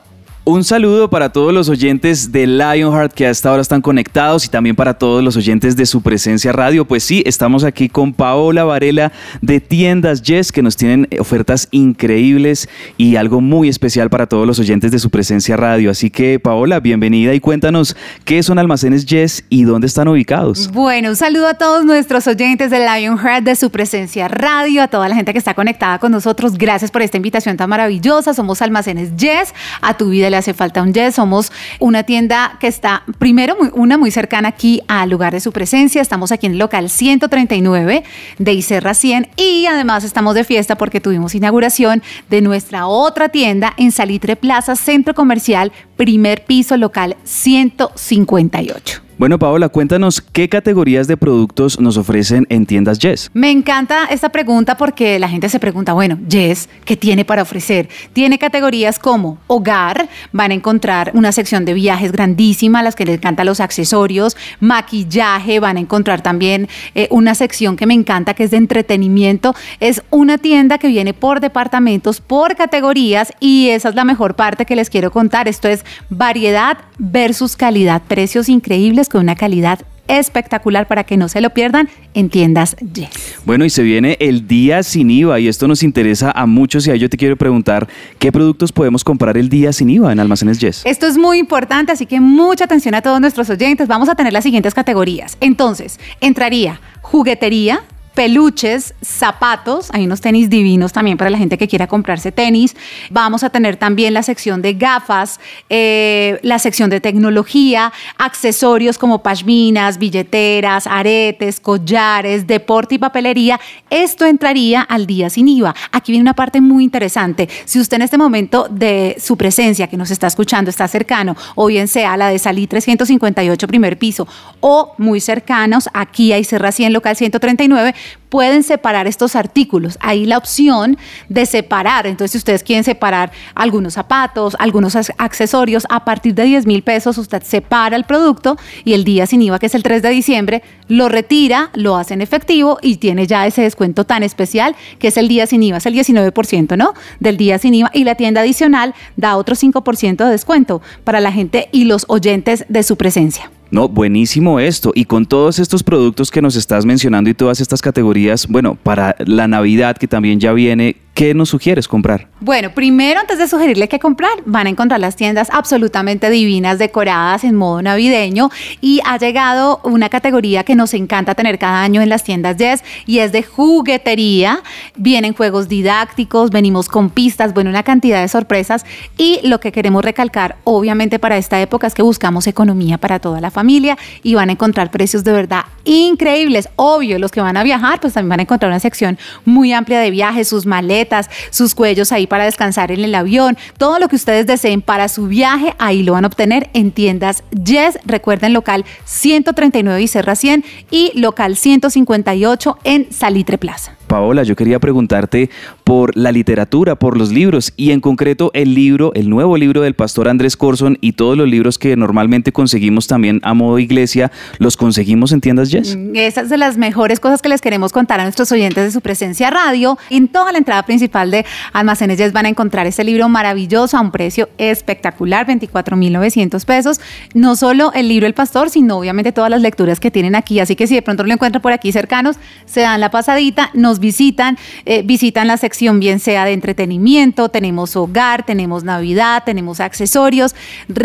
Un 0.51 0.63
saludo 0.63 1.11
para 1.11 1.31
todos 1.31 1.53
los 1.53 1.69
oyentes 1.69 2.31
de 2.31 2.47
Lionheart 2.47 3.13
que 3.13 3.27
hasta 3.27 3.49
ahora 3.49 3.61
están 3.61 3.83
conectados 3.83 4.45
y 4.45 4.47
también 4.47 4.75
para 4.75 4.95
todos 4.95 5.23
los 5.23 5.37
oyentes 5.37 5.75
de 5.75 5.85
su 5.85 6.01
presencia 6.01 6.51
radio. 6.51 6.85
Pues 6.85 7.03
sí, 7.03 7.21
estamos 7.27 7.63
aquí 7.63 7.87
con 7.87 8.13
Paola 8.13 8.63
Varela 8.63 9.11
de 9.43 9.59
Tiendas 9.59 10.23
Yes 10.23 10.51
que 10.51 10.63
nos 10.63 10.75
tienen 10.75 11.07
ofertas 11.19 11.67
increíbles 11.69 12.67
y 12.97 13.15
algo 13.15 13.41
muy 13.41 13.69
especial 13.69 14.09
para 14.09 14.25
todos 14.25 14.47
los 14.47 14.57
oyentes 14.57 14.89
de 14.91 14.97
su 14.97 15.11
presencia 15.11 15.55
radio. 15.55 15.91
Así 15.91 16.09
que 16.09 16.39
Paola, 16.39 16.79
bienvenida 16.79 17.35
y 17.35 17.39
cuéntanos 17.39 17.95
qué 18.25 18.41
son 18.41 18.57
almacenes 18.57 19.05
Yes 19.05 19.43
y 19.49 19.65
dónde 19.65 19.85
están 19.85 20.07
ubicados. 20.07 20.71
Bueno, 20.71 21.09
un 21.09 21.15
saludo 21.15 21.47
a 21.47 21.53
todos 21.53 21.85
nuestros 21.85 22.25
oyentes 22.25 22.71
de 22.71 22.79
Lionheart 22.79 23.43
de 23.43 23.55
su 23.55 23.69
presencia 23.69 24.27
radio, 24.27 24.81
a 24.81 24.87
toda 24.87 25.09
la 25.09 25.15
gente 25.15 25.31
que 25.31 25.37
está 25.37 25.53
conectada 25.53 25.99
con 25.99 26.11
nosotros. 26.11 26.57
Gracias 26.57 26.89
por 26.89 27.03
esta 27.03 27.17
invitación 27.17 27.55
tan 27.55 27.69
maravillosa. 27.69 28.33
Somos 28.33 28.63
almacenes 28.63 29.15
Yes, 29.15 29.53
a 29.81 29.95
tu 29.95 30.09
vida 30.09 30.31
hace 30.39 30.53
falta 30.53 30.81
un 30.81 30.93
Yes. 30.93 31.15
Somos 31.15 31.51
una 31.79 32.03
tienda 32.03 32.57
que 32.59 32.67
está, 32.67 33.03
primero, 33.17 33.55
una 33.73 33.97
muy 33.97 34.11
cercana 34.11 34.49
aquí 34.49 34.81
al 34.87 35.09
lugar 35.09 35.33
de 35.33 35.39
su 35.39 35.51
presencia. 35.51 36.01
Estamos 36.01 36.31
aquí 36.31 36.47
en 36.47 36.53
el 36.53 36.57
local 36.57 36.89
139 36.89 38.03
de 38.37 38.53
Icerra 38.53 38.93
100 38.93 39.29
y 39.35 39.65
además 39.67 40.03
estamos 40.03 40.35
de 40.35 40.43
fiesta 40.43 40.77
porque 40.77 41.01
tuvimos 41.01 41.35
inauguración 41.35 42.01
de 42.29 42.41
nuestra 42.41 42.87
otra 42.87 43.29
tienda 43.29 43.73
en 43.77 43.91
Salitre 43.91 44.35
Plaza, 44.35 44.75
Centro 44.75 45.13
Comercial, 45.13 45.71
primer 45.95 46.45
piso 46.45 46.77
local 46.77 47.17
158. 47.23 49.08
Bueno, 49.19 49.37
Paola, 49.37 49.67
cuéntanos 49.67 50.21
qué 50.21 50.47
categorías 50.47 51.05
de 51.05 51.17
productos 51.17 51.77
nos 51.77 51.97
ofrecen 51.97 52.47
en 52.47 52.65
tiendas 52.65 52.99
Yes. 52.99 53.29
Me 53.33 53.51
encanta 53.51 54.05
esta 54.05 54.29
pregunta 54.29 54.77
porque 54.77 55.19
la 55.19 55.27
gente 55.27 55.49
se 55.49 55.59
pregunta, 55.59 55.91
bueno, 55.91 56.17
Yes, 56.29 56.69
¿qué 56.85 56.95
tiene 56.95 57.25
para 57.25 57.41
ofrecer? 57.41 57.89
Tiene 58.13 58.39
categorías 58.39 58.97
como 58.97 59.37
hogar, 59.47 60.07
van 60.31 60.51
a 60.51 60.53
encontrar 60.53 61.11
una 61.15 61.33
sección 61.33 61.65
de 61.65 61.73
viajes 61.73 62.13
grandísima, 62.13 62.81
las 62.81 62.95
que 62.95 63.03
les 63.03 63.17
encantan 63.17 63.45
los 63.45 63.59
accesorios, 63.59 64.37
maquillaje, 64.61 65.59
van 65.59 65.75
a 65.75 65.81
encontrar 65.81 66.21
también 66.21 66.69
eh, 66.95 67.09
una 67.11 67.35
sección 67.35 67.75
que 67.75 67.85
me 67.85 67.95
encanta 67.95 68.33
que 68.35 68.45
es 68.45 68.51
de 68.51 68.57
entretenimiento. 68.57 69.53
Es 69.81 70.01
una 70.11 70.37
tienda 70.37 70.77
que 70.77 70.87
viene 70.87 71.13
por 71.13 71.41
departamentos, 71.41 72.21
por 72.21 72.55
categorías 72.55 73.33
y 73.41 73.67
esa 73.67 73.89
es 73.89 73.95
la 73.95 74.05
mejor 74.05 74.35
parte 74.35 74.65
que 74.65 74.77
les 74.77 74.89
quiero 74.89 75.11
contar. 75.11 75.49
Esto 75.49 75.67
es 75.67 75.83
variedad 76.09 76.77
versus 76.97 77.57
calidad, 77.57 78.01
precios 78.07 78.47
increíbles 78.47 79.08
con 79.09 79.21
una 79.21 79.35
calidad 79.35 79.79
espectacular 80.09 80.87
para 80.87 81.03
que 81.03 81.17
no 81.17 81.29
se 81.29 81.39
lo 81.39 81.51
pierdan 81.51 81.87
en 82.13 82.29
tiendas 82.29 82.75
Yes. 82.93 83.35
Bueno, 83.45 83.63
y 83.63 83.69
se 83.69 83.83
viene 83.83 84.17
el 84.19 84.47
día 84.47 84.83
sin 84.83 85.11
IVA 85.11 85.39
y 85.39 85.47
esto 85.47 85.67
nos 85.67 85.83
interesa 85.83 86.31
a 86.31 86.45
muchos 86.45 86.87
y 86.87 86.91
a 86.91 86.95
yo 86.95 87.09
te 87.09 87.17
quiero 87.17 87.37
preguntar 87.37 87.87
qué 88.17 88.31
productos 88.31 88.71
podemos 88.71 89.03
comprar 89.03 89.37
el 89.37 89.49
día 89.49 89.71
sin 89.71 89.89
IVA 89.89 90.11
en 90.11 90.19
almacenes 90.19 90.59
Yes. 90.59 90.81
Esto 90.85 91.05
es 91.05 91.17
muy 91.17 91.37
importante, 91.37 91.91
así 91.91 92.05
que 92.05 92.19
mucha 92.19 92.65
atención 92.65 92.95
a 92.95 93.01
todos 93.01 93.21
nuestros 93.21 93.49
oyentes. 93.49 93.87
Vamos 93.87 94.09
a 94.09 94.15
tener 94.15 94.33
las 94.33 94.43
siguientes 94.43 94.73
categorías. 94.73 95.37
Entonces, 95.39 95.99
entraría 96.21 96.81
juguetería, 97.01 97.81
peluches, 98.19 98.95
zapatos, 99.01 99.87
hay 99.93 100.03
unos 100.03 100.19
tenis 100.19 100.49
divinos 100.49 100.91
también 100.91 101.15
para 101.15 101.29
la 101.29 101.37
gente 101.37 101.57
que 101.57 101.69
quiera 101.69 101.87
comprarse 101.87 102.33
tenis. 102.33 102.75
Vamos 103.09 103.45
a 103.45 103.49
tener 103.49 103.77
también 103.77 104.13
la 104.13 104.23
sección 104.23 104.61
de 104.61 104.73
gafas, 104.73 105.39
eh, 105.69 106.37
la 106.43 106.59
sección 106.59 106.89
de 106.89 106.99
tecnología, 106.99 107.93
accesorios 108.17 108.97
como 108.97 109.23
pashminas, 109.23 109.97
billeteras, 109.99 110.85
aretes, 110.85 111.61
collares, 111.61 112.45
deporte 112.45 112.95
y 112.95 112.97
papelería. 112.97 113.57
Esto 113.89 114.25
entraría 114.25 114.81
al 114.81 115.07
día 115.07 115.29
sin 115.29 115.47
IVA. 115.47 115.73
Aquí 115.93 116.11
viene 116.11 116.23
una 116.23 116.35
parte 116.35 116.59
muy 116.59 116.83
interesante. 116.83 117.47
Si 117.63 117.79
usted 117.79 117.95
en 117.95 118.01
este 118.01 118.17
momento 118.17 118.67
de 118.69 119.15
su 119.17 119.37
presencia 119.37 119.87
que 119.87 119.95
nos 119.95 120.11
está 120.11 120.27
escuchando 120.27 120.69
está 120.69 120.89
cercano, 120.89 121.37
o 121.55 121.67
bien 121.67 121.87
sea 121.87 122.17
la 122.17 122.27
de 122.27 122.37
Salí 122.37 122.67
358 122.67 123.65
primer 123.65 123.97
piso, 123.97 124.27
o 124.59 124.93
muy 124.97 125.21
cercanos, 125.21 125.87
aquí 125.93 126.33
hay 126.33 126.43
Serra 126.43 126.73
100 126.73 126.91
local 126.91 127.15
139, 127.15 127.95
pueden 128.29 128.63
separar 128.63 129.07
estos 129.07 129.35
artículos. 129.35 129.97
Hay 129.99 130.25
la 130.25 130.37
opción 130.37 130.97
de 131.27 131.45
separar. 131.45 132.07
Entonces, 132.07 132.31
si 132.31 132.37
ustedes 132.37 132.63
quieren 132.63 132.83
separar 132.83 133.31
algunos 133.55 133.93
zapatos, 133.93 134.55
algunos 134.59 134.95
accesorios, 134.95 135.85
a 135.89 136.05
partir 136.05 136.35
de 136.35 136.43
10 136.43 136.65
mil 136.65 136.83
pesos 136.83 137.17
usted 137.17 137.43
separa 137.43 137.95
el 137.95 138.03
producto 138.03 138.57
y 138.85 138.93
el 138.93 139.03
día 139.03 139.25
sin 139.25 139.41
IVA, 139.41 139.59
que 139.59 139.65
es 139.65 139.75
el 139.75 139.83
3 139.83 140.01
de 140.01 140.09
diciembre, 140.09 140.63
lo 140.87 141.09
retira, 141.09 141.71
lo 141.73 141.95
hace 141.95 142.13
en 142.13 142.21
efectivo 142.21 142.77
y 142.81 142.97
tiene 142.97 143.27
ya 143.27 143.45
ese 143.47 143.61
descuento 143.61 144.05
tan 144.05 144.23
especial 144.23 144.75
que 144.99 145.09
es 145.09 145.17
el 145.17 145.27
día 145.27 145.47
sin 145.47 145.63
IVA, 145.63 145.77
es 145.77 145.85
el 145.85 145.95
19%, 145.95 146.77
¿no? 146.77 146.93
Del 147.19 147.37
día 147.37 147.57
sin 147.57 147.73
IVA 147.73 147.91
y 147.93 148.03
la 148.03 148.15
tienda 148.15 148.41
adicional 148.41 148.93
da 149.17 149.37
otro 149.37 149.55
5% 149.55 150.25
de 150.25 150.31
descuento 150.31 150.81
para 151.03 151.19
la 151.19 151.31
gente 151.31 151.69
y 151.71 151.85
los 151.85 152.05
oyentes 152.07 152.65
de 152.69 152.83
su 152.83 152.95
presencia. 152.95 153.51
No, 153.71 153.87
buenísimo 153.87 154.59
esto. 154.59 154.91
Y 154.95 155.05
con 155.05 155.25
todos 155.25 155.59
estos 155.59 155.83
productos 155.83 156.31
que 156.31 156.41
nos 156.41 156.55
estás 156.55 156.85
mencionando 156.85 157.29
y 157.29 157.33
todas 157.33 157.61
estas 157.61 157.81
categorías, 157.81 158.47
bueno, 158.47 158.75
para 158.75 159.15
la 159.19 159.47
Navidad 159.47 159.97
que 159.97 160.07
también 160.07 160.39
ya 160.39 160.53
viene, 160.53 160.95
¿qué 161.19 161.33
nos 161.33 161.49
sugieres 161.49 161.89
comprar? 161.89 162.29
Bueno, 162.39 162.69
primero 162.73 163.19
antes 163.19 163.37
de 163.37 163.49
sugerirle 163.49 163.89
qué 163.89 163.99
comprar, 163.99 164.31
van 164.45 164.67
a 164.67 164.69
encontrar 164.69 165.01
las 165.01 165.17
tiendas 165.17 165.49
absolutamente 165.51 166.29
divinas, 166.29 166.79
decoradas 166.79 167.43
en 167.43 167.55
modo 167.55 167.81
navideño 167.81 168.49
y 168.79 169.01
ha 169.03 169.17
llegado 169.17 169.81
una 169.83 170.07
categoría 170.07 170.63
que 170.63 170.75
nos 170.75 170.93
encanta 170.93 171.35
tener 171.35 171.59
cada 171.59 171.83
año 171.83 172.01
en 172.01 172.07
las 172.07 172.23
tiendas 172.23 172.55
Yes 172.55 172.85
y 173.05 173.19
es 173.19 173.33
de 173.33 173.43
juguetería. 173.43 174.61
Vienen 174.95 175.33
juegos 175.33 175.67
didácticos, 175.67 176.51
venimos 176.51 176.87
con 176.87 177.09
pistas, 177.09 177.53
bueno, 177.53 177.69
una 177.69 177.83
cantidad 177.83 178.21
de 178.21 178.29
sorpresas 178.29 178.85
y 179.17 179.41
lo 179.43 179.59
que 179.59 179.73
queremos 179.73 180.05
recalcar 180.05 180.55
obviamente 180.63 181.19
para 181.19 181.37
esta 181.37 181.59
época 181.59 181.87
es 181.87 181.95
que 181.95 182.01
buscamos 182.01 182.47
economía 182.47 182.97
para 182.97 183.19
toda 183.19 183.41
la 183.41 183.51
familia 183.51 183.97
y 184.23 184.35
van 184.35 184.47
a 184.47 184.53
encontrar 184.53 184.89
precios 184.89 185.25
de 185.25 185.33
verdad 185.33 185.65
increíbles. 185.83 186.69
Obvio, 186.77 187.19
los 187.19 187.31
que 187.31 187.41
van 187.41 187.57
a 187.57 187.63
viajar, 187.63 187.99
pues 187.99 188.13
también 188.13 188.29
van 188.29 188.39
a 188.39 188.43
encontrar 188.43 188.71
una 188.71 188.79
sección 188.79 189.17
muy 189.43 189.73
amplia 189.73 189.99
de 189.99 190.11
viajes, 190.11 190.47
sus 190.47 190.65
maletas, 190.65 191.08
sus 191.49 191.75
cuellos 191.75 192.11
ahí 192.11 192.27
para 192.27 192.45
descansar 192.45 192.91
en 192.91 193.03
el 193.03 193.15
avión, 193.15 193.57
todo 193.77 193.99
lo 193.99 194.07
que 194.07 194.15
ustedes 194.15 194.47
deseen 194.47 194.81
para 194.81 195.09
su 195.09 195.27
viaje, 195.27 195.73
ahí 195.79 196.03
lo 196.03 196.13
van 196.13 196.25
a 196.25 196.27
obtener 196.27 196.69
en 196.73 196.91
tiendas 196.91 197.43
Yes. 197.51 197.99
Recuerden 198.05 198.53
local 198.53 198.85
139 199.05 200.01
y 200.01 200.07
Serra 200.07 200.35
100 200.35 200.63
y 200.91 201.11
local 201.19 201.55
158 201.55 202.77
en 202.83 203.11
Salitre 203.11 203.57
Plaza. 203.57 203.98
Paola, 204.09 204.43
yo 204.43 204.57
quería 204.57 204.79
preguntarte 204.79 205.49
por 205.85 206.17
la 206.17 206.33
literatura, 206.33 206.95
por 206.95 207.17
los 207.17 207.31
libros 207.31 207.71
y 207.77 207.91
en 207.91 208.01
concreto 208.01 208.51
el 208.53 208.73
libro, 208.73 209.13
el 209.13 209.29
nuevo 209.29 209.55
libro 209.55 209.81
del 209.81 209.93
pastor 209.93 210.27
Andrés 210.27 210.57
Corson 210.57 210.97
y 210.99 211.13
todos 211.13 211.37
los 211.37 211.47
libros 211.47 211.77
que 211.77 211.95
normalmente 211.95 212.51
conseguimos 212.51 213.07
también 213.07 213.39
a 213.43 213.53
modo 213.53 213.79
iglesia, 213.79 214.31
¿los 214.57 214.75
conseguimos 214.75 215.31
en 215.31 215.41
tiendas 215.41 215.69
Yes? 215.69 215.95
Mm, 215.95 216.15
Esas 216.15 216.45
es 216.45 216.49
de 216.49 216.57
las 216.57 216.77
mejores 216.77 217.19
cosas 217.19 217.41
que 217.41 217.49
les 217.49 217.61
queremos 217.61 217.91
contar 217.91 218.19
a 218.19 218.23
nuestros 218.23 218.51
oyentes 218.51 218.83
de 218.83 218.91
su 218.91 219.01
presencia 219.01 219.51
radio. 219.51 219.97
En 220.09 220.27
toda 220.27 220.51
la 220.51 220.57
entrada 220.57 220.83
principal 220.83 221.29
de 221.29 221.45
Almacenes 221.71 222.17
Yes 222.17 222.33
van 222.33 222.47
a 222.47 222.49
encontrar 222.49 222.87
este 222.87 223.03
libro 223.03 223.29
maravilloso 223.29 223.95
a 223.95 224.01
un 224.01 224.11
precio 224.11 224.49
espectacular, 224.57 225.45
24.900 225.45 226.65
pesos. 226.65 226.99
No 227.35 227.55
solo 227.55 227.91
el 227.93 228.07
libro 228.07 228.25
El 228.25 228.33
Pastor, 228.33 228.71
sino 228.71 228.97
obviamente 228.97 229.31
todas 229.31 229.51
las 229.51 229.61
lecturas 229.61 229.99
que 229.99 230.09
tienen 230.09 230.33
aquí. 230.33 230.59
Así 230.59 230.75
que 230.75 230.87
si 230.87 230.95
de 230.95 231.03
pronto 231.03 231.23
lo 231.23 231.31
encuentran 231.31 231.61
por 231.61 231.73
aquí 231.73 231.91
cercanos, 231.91 232.37
se 232.65 232.81
dan 232.81 232.99
la 232.99 233.11
pasadita, 233.11 233.69
nos 233.73 233.98
visitan, 233.99 234.57
eh, 234.85 235.03
visitan 235.03 235.47
la 235.47 235.57
sección 235.57 235.99
bien 235.99 236.19
sea 236.19 236.45
de 236.45 236.53
entretenimiento, 236.53 237.49
tenemos 237.49 237.95
hogar, 237.95 238.45
tenemos 238.45 238.83
Navidad, 238.83 239.43
tenemos 239.45 239.79
accesorios. 239.79 240.55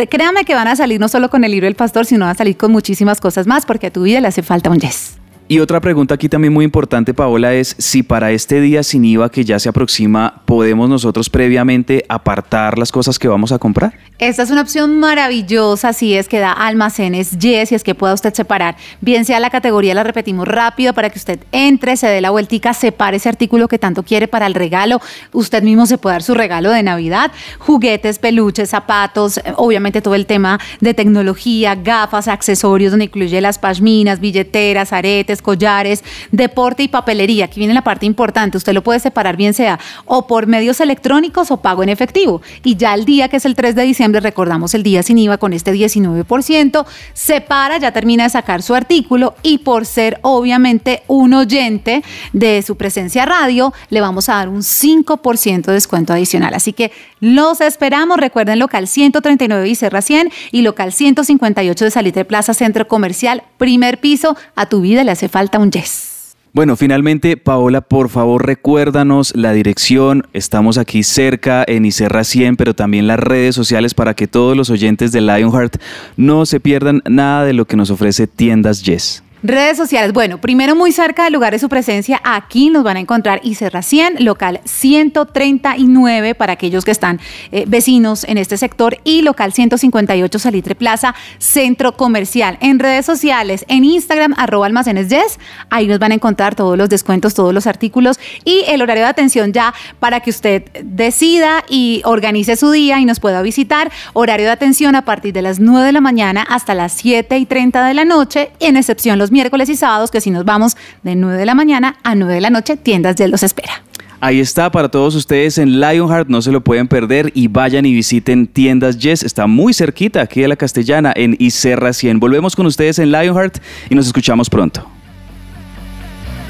créanme 0.08 0.44
que 0.44 0.54
van 0.54 0.68
a 0.68 0.76
salir 0.76 1.00
no 1.00 1.08
solo 1.08 1.30
con 1.30 1.44
el 1.44 1.50
libro 1.50 1.66
del 1.66 1.74
pastor, 1.74 2.06
sino 2.06 2.24
van 2.24 2.34
a 2.34 2.38
salir 2.38 2.56
con 2.56 2.72
muchísimas 2.72 3.20
cosas 3.20 3.46
más 3.46 3.66
porque 3.66 3.88
a 3.88 3.90
tu 3.90 4.02
vida 4.02 4.20
le 4.20 4.28
hace 4.28 4.42
falta 4.42 4.70
un 4.70 4.78
yes. 4.78 5.23
Y 5.46 5.58
otra 5.58 5.78
pregunta 5.80 6.14
aquí 6.14 6.30
también 6.30 6.54
muy 6.54 6.64
importante, 6.64 7.12
Paola, 7.12 7.52
es 7.52 7.76
si 7.78 8.02
para 8.02 8.32
este 8.32 8.62
día 8.62 8.82
sin 8.82 9.04
IVA 9.04 9.30
que 9.30 9.44
ya 9.44 9.58
se 9.58 9.68
aproxima, 9.68 10.40
podemos 10.46 10.88
nosotros 10.88 11.28
previamente 11.28 12.06
apartar 12.08 12.78
las 12.78 12.90
cosas 12.90 13.18
que 13.18 13.28
vamos 13.28 13.52
a 13.52 13.58
comprar. 13.58 13.92
Esta 14.18 14.42
es 14.42 14.50
una 14.50 14.62
opción 14.62 15.00
maravillosa, 15.00 15.92
si 15.92 16.14
es 16.14 16.28
que 16.28 16.38
da 16.38 16.52
almacenes 16.52 17.38
Yes, 17.38 17.68
si 17.68 17.74
es 17.74 17.84
que 17.84 17.94
pueda 17.94 18.14
usted 18.14 18.32
separar, 18.32 18.76
bien 19.02 19.26
sea 19.26 19.38
la 19.38 19.50
categoría, 19.50 19.92
la 19.92 20.02
repetimos 20.02 20.48
rápido 20.48 20.94
para 20.94 21.10
que 21.10 21.18
usted 21.18 21.40
entre, 21.52 21.98
se 21.98 22.06
dé 22.06 22.22
la 22.22 22.30
vueltica, 22.30 22.72
separe 22.72 23.18
ese 23.18 23.28
artículo 23.28 23.68
que 23.68 23.78
tanto 23.78 24.02
quiere 24.02 24.28
para 24.28 24.46
el 24.46 24.54
regalo, 24.54 24.98
usted 25.32 25.62
mismo 25.62 25.84
se 25.84 25.98
puede 25.98 26.14
dar 26.14 26.22
su 26.22 26.32
regalo 26.32 26.70
de 26.70 26.82
Navidad, 26.82 27.32
juguetes, 27.58 28.18
peluches, 28.18 28.70
zapatos, 28.70 29.38
obviamente 29.56 30.00
todo 30.00 30.14
el 30.14 30.24
tema 30.24 30.58
de 30.80 30.94
tecnología, 30.94 31.74
gafas, 31.74 32.28
accesorios, 32.28 32.92
donde 32.92 33.06
incluye 33.06 33.42
las 33.42 33.58
pashminas, 33.58 34.20
billeteras, 34.20 34.94
aretes, 34.94 35.33
collares, 35.42 36.04
deporte 36.32 36.82
y 36.82 36.88
papelería. 36.88 37.46
Aquí 37.46 37.60
viene 37.60 37.74
la 37.74 37.82
parte 37.82 38.06
importante. 38.06 38.56
Usted 38.56 38.72
lo 38.72 38.82
puede 38.82 39.00
separar 39.00 39.36
bien 39.36 39.54
sea 39.54 39.78
o 40.04 40.26
por 40.26 40.46
medios 40.46 40.80
electrónicos 40.80 41.50
o 41.50 41.58
pago 41.58 41.82
en 41.82 41.88
efectivo. 41.88 42.42
Y 42.62 42.76
ya 42.76 42.94
el 42.94 43.04
día 43.04 43.28
que 43.28 43.36
es 43.36 43.44
el 43.44 43.54
3 43.54 43.74
de 43.74 43.82
diciembre, 43.82 44.20
recordamos 44.20 44.74
el 44.74 44.82
día 44.82 45.02
sin 45.02 45.18
IVA 45.18 45.38
con 45.38 45.52
este 45.52 45.72
19%, 45.72 46.86
separa, 47.12 47.78
ya 47.78 47.92
termina 47.92 48.24
de 48.24 48.30
sacar 48.30 48.62
su 48.62 48.74
artículo 48.74 49.34
y 49.42 49.58
por 49.58 49.86
ser 49.86 50.18
obviamente 50.22 51.02
un 51.06 51.34
oyente 51.34 52.02
de 52.32 52.62
su 52.62 52.76
presencia 52.76 53.26
radio, 53.26 53.72
le 53.90 54.00
vamos 54.00 54.28
a 54.28 54.34
dar 54.34 54.48
un 54.48 54.62
5% 54.62 55.62
de 55.62 55.72
descuento 55.72 56.12
adicional. 56.12 56.54
Así 56.54 56.72
que 56.72 56.92
los 57.20 57.60
esperamos. 57.60 58.18
Recuerden 58.18 58.58
local 58.58 58.86
139 58.86 59.68
y 59.68 59.74
Serra 59.74 60.02
100 60.02 60.30
y 60.52 60.62
local 60.62 60.92
158 60.92 61.84
de 61.84 61.90
Salitre 61.90 62.24
Plaza 62.24 62.54
Centro 62.54 62.86
Comercial, 62.86 63.42
primer 63.56 63.98
piso. 63.98 64.36
A 64.56 64.66
tu 64.66 64.80
vida 64.80 65.04
le 65.04 65.10
hace 65.10 65.23
falta 65.28 65.58
un 65.58 65.70
yes. 65.70 66.14
Bueno, 66.54 66.76
finalmente, 66.76 67.36
Paola, 67.36 67.80
por 67.80 68.08
favor 68.08 68.46
recuérdanos 68.46 69.34
la 69.34 69.52
dirección. 69.52 70.28
Estamos 70.32 70.78
aquí 70.78 71.02
cerca 71.02 71.64
en 71.66 71.84
Icerra 71.84 72.22
100, 72.22 72.54
pero 72.54 72.74
también 72.74 73.08
las 73.08 73.18
redes 73.18 73.56
sociales 73.56 73.92
para 73.92 74.14
que 74.14 74.28
todos 74.28 74.56
los 74.56 74.70
oyentes 74.70 75.10
de 75.10 75.20
Lionheart 75.20 75.78
no 76.16 76.46
se 76.46 76.60
pierdan 76.60 77.02
nada 77.08 77.44
de 77.44 77.54
lo 77.54 77.64
que 77.64 77.76
nos 77.76 77.90
ofrece 77.90 78.28
Tiendas 78.28 78.84
Yes. 78.84 79.23
Redes 79.46 79.76
sociales. 79.76 80.14
Bueno, 80.14 80.40
primero 80.40 80.74
muy 80.74 80.90
cerca 80.90 81.24
del 81.24 81.34
lugar 81.34 81.52
de 81.52 81.58
su 81.58 81.68
presencia, 81.68 82.18
aquí 82.24 82.70
nos 82.70 82.82
van 82.82 82.96
a 82.96 83.00
encontrar 83.00 83.40
Icerra 83.42 83.82
100, 83.82 84.24
local 84.24 84.62
139 84.64 86.34
para 86.34 86.54
aquellos 86.54 86.86
que 86.86 86.90
están 86.90 87.20
eh, 87.52 87.66
vecinos 87.68 88.24
en 88.24 88.38
este 88.38 88.56
sector 88.56 88.96
y 89.04 89.20
local 89.20 89.52
158 89.52 90.38
Salitre 90.38 90.74
Plaza, 90.74 91.14
centro 91.36 91.94
comercial. 91.94 92.56
En 92.62 92.78
redes 92.78 93.04
sociales, 93.04 93.66
en 93.68 93.84
Instagram, 93.84 94.32
arroba 94.38 94.64
almacenes 94.64 95.10
yes, 95.10 95.38
ahí 95.68 95.88
nos 95.88 95.98
van 95.98 96.12
a 96.12 96.14
encontrar 96.14 96.54
todos 96.54 96.78
los 96.78 96.88
descuentos, 96.88 97.34
todos 97.34 97.52
los 97.52 97.66
artículos 97.66 98.18
y 98.46 98.62
el 98.66 98.80
horario 98.80 99.02
de 99.02 99.10
atención 99.10 99.52
ya 99.52 99.74
para 100.00 100.20
que 100.20 100.30
usted 100.30 100.64
decida 100.82 101.64
y 101.68 102.00
organice 102.06 102.56
su 102.56 102.70
día 102.70 102.98
y 102.98 103.04
nos 103.04 103.20
pueda 103.20 103.42
visitar. 103.42 103.92
Horario 104.14 104.46
de 104.46 104.52
atención 104.52 104.96
a 104.96 105.04
partir 105.04 105.34
de 105.34 105.42
las 105.42 105.60
9 105.60 105.84
de 105.84 105.92
la 105.92 106.00
mañana 106.00 106.46
hasta 106.48 106.74
las 106.74 106.94
7 106.94 107.36
y 107.36 107.44
30 107.44 107.86
de 107.86 107.92
la 107.92 108.06
noche, 108.06 108.50
en 108.58 108.78
excepción 108.78 109.18
los 109.18 109.33
miércoles 109.34 109.68
y 109.68 109.76
sábados, 109.76 110.10
que 110.10 110.22
si 110.22 110.30
nos 110.30 110.46
vamos 110.46 110.76
de 111.02 111.14
9 111.14 111.36
de 111.36 111.44
la 111.44 111.54
mañana 111.54 111.96
a 112.02 112.14
9 112.14 112.34
de 112.34 112.40
la 112.40 112.48
noche, 112.48 112.78
Tiendas 112.78 113.16
de 113.16 113.28
los 113.28 113.42
espera. 113.42 113.82
Ahí 114.20 114.40
está 114.40 114.70
para 114.70 114.88
todos 114.88 115.14
ustedes 115.14 115.58
en 115.58 115.80
Lionheart, 115.80 116.28
no 116.28 116.40
se 116.40 116.50
lo 116.50 116.62
pueden 116.62 116.88
perder 116.88 117.30
y 117.34 117.48
vayan 117.48 117.84
y 117.84 117.92
visiten 117.92 118.46
tiendas 118.46 118.96
Yes, 118.96 119.22
está 119.22 119.46
muy 119.46 119.74
cerquita 119.74 120.22
aquí 120.22 120.40
de 120.40 120.48
la 120.48 120.56
Castellana 120.56 121.12
en 121.14 121.36
Icerra 121.38 121.92
100. 121.92 122.20
Volvemos 122.20 122.56
con 122.56 122.64
ustedes 122.64 122.98
en 122.98 123.12
Lionheart 123.12 123.58
y 123.90 123.94
nos 123.94 124.06
escuchamos 124.06 124.48
pronto. 124.48 124.88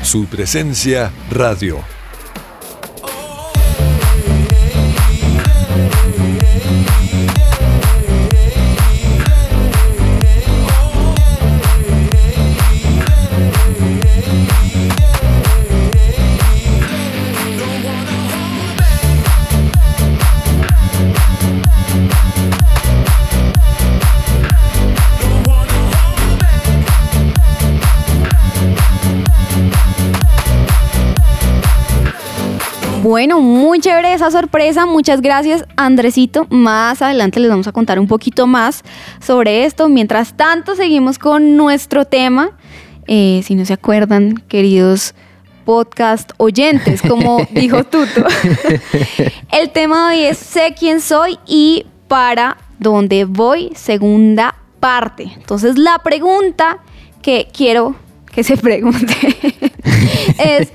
Su 0.02 0.26
presencia 0.26 1.10
radio. 1.30 1.93
Bueno, 33.14 33.40
muy 33.40 33.78
chévere 33.78 34.12
esa 34.12 34.32
sorpresa. 34.32 34.86
Muchas 34.86 35.20
gracias, 35.20 35.64
Andresito. 35.76 36.48
Más 36.50 37.00
adelante 37.00 37.38
les 37.38 37.48
vamos 37.48 37.68
a 37.68 37.70
contar 37.70 38.00
un 38.00 38.08
poquito 38.08 38.48
más 38.48 38.82
sobre 39.20 39.66
esto. 39.66 39.88
Mientras 39.88 40.36
tanto, 40.36 40.74
seguimos 40.74 41.20
con 41.20 41.56
nuestro 41.56 42.06
tema. 42.06 42.50
Eh, 43.06 43.42
si 43.44 43.54
no 43.54 43.64
se 43.66 43.72
acuerdan, 43.72 44.42
queridos 44.48 45.14
podcast 45.64 46.32
oyentes, 46.38 47.02
como 47.02 47.46
dijo 47.52 47.84
Tuto. 47.84 48.26
El 49.52 49.70
tema 49.70 50.10
de 50.10 50.16
hoy 50.16 50.24
es 50.24 50.38
Sé 50.38 50.74
quién 50.76 51.00
soy 51.00 51.38
y 51.46 51.86
para 52.08 52.56
dónde 52.80 53.26
voy, 53.26 53.70
segunda 53.76 54.56
parte. 54.80 55.30
Entonces, 55.36 55.78
la 55.78 56.00
pregunta 56.00 56.78
que 57.22 57.46
quiero 57.56 57.94
que 58.26 58.42
se 58.42 58.56
pregunte 58.56 59.14
es 60.38 60.72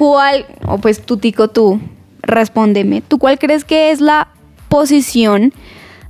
cuál, 0.00 0.46
o 0.66 0.78
pues 0.78 1.02
tú 1.02 1.18
tico 1.18 1.48
tú, 1.48 1.78
respóndeme, 2.22 3.02
¿tú 3.02 3.18
cuál 3.18 3.38
crees 3.38 3.66
que 3.66 3.90
es 3.90 4.00
la 4.00 4.28
posición 4.70 5.52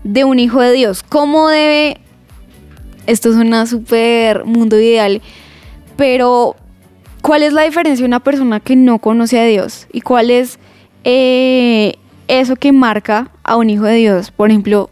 de 0.05 0.23
un 0.23 0.39
hijo 0.39 0.61
de 0.61 0.71
Dios? 0.71 1.03
¿Cómo 1.03 1.49
debe, 1.49 1.99
esto 3.09 3.31
es 3.31 3.35
una 3.35 3.67
súper 3.67 4.45
mundo 4.45 4.79
ideal, 4.79 5.21
pero 5.97 6.55
¿cuál 7.21 7.43
es 7.43 7.53
la 7.53 7.63
diferencia 7.63 8.05
de 8.05 8.07
una 8.07 8.21
persona 8.21 8.61
que 8.61 8.77
no 8.77 9.01
conoce 9.01 9.41
a 9.41 9.45
Dios? 9.45 9.89
¿Y 9.93 10.03
cuál 10.03 10.31
es 10.31 10.61
eh, 11.03 11.97
eso 12.29 12.55
que 12.55 12.71
marca 12.71 13.33
a 13.43 13.57
un 13.57 13.71
hijo 13.71 13.87
de 13.87 13.97
Dios, 13.97 14.31
por 14.31 14.51
ejemplo, 14.51 14.89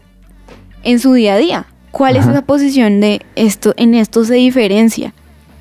en 0.83 0.99
su 0.99 1.13
día 1.13 1.35
a 1.35 1.37
día? 1.37 1.67
¿Cuál 1.91 2.17
es 2.17 2.27
esa 2.27 2.41
posición 2.41 2.99
de 2.99 3.21
esto, 3.37 3.73
en 3.77 3.93
esto 3.93 4.25
se 4.25 4.33
diferencia? 4.33 5.13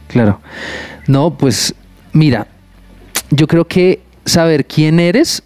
Claro. 0.09 0.40
No, 1.07 1.38
pues 1.38 1.73
mira, 2.12 2.49
yo 3.30 3.47
creo 3.47 3.66
que 3.66 4.00
saber 4.25 4.64
quién 4.66 5.00
eres 5.00 5.42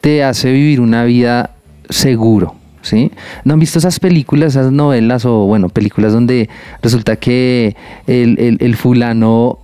te 0.00 0.22
hace 0.24 0.50
vivir 0.52 0.80
una 0.80 1.04
vida 1.04 1.50
seguro. 1.88 2.54
¿Sí? 2.82 3.10
¿No 3.44 3.52
han 3.52 3.60
visto 3.60 3.78
esas 3.78 4.00
películas, 4.00 4.54
esas 4.56 4.72
novelas 4.72 5.26
o, 5.26 5.44
bueno, 5.44 5.68
películas 5.68 6.14
donde 6.14 6.48
resulta 6.82 7.16
que 7.16 7.76
el, 8.06 8.38
el- 8.38 8.56
el 8.60 8.74
fulano 8.74 9.58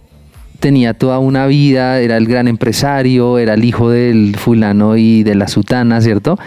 tenía 0.60 0.92
toda 0.92 1.18
una 1.18 1.46
vida, 1.46 1.98
era 2.00 2.18
el 2.18 2.26
gran 2.26 2.46
empresario, 2.46 3.38
era 3.38 3.54
el 3.54 3.64
hijo 3.64 3.88
del 3.88 4.36
fulano 4.36 4.98
y 4.98 5.22
de 5.22 5.34
la 5.34 5.48
sutana, 5.48 6.00
¿cierto? 6.02 6.38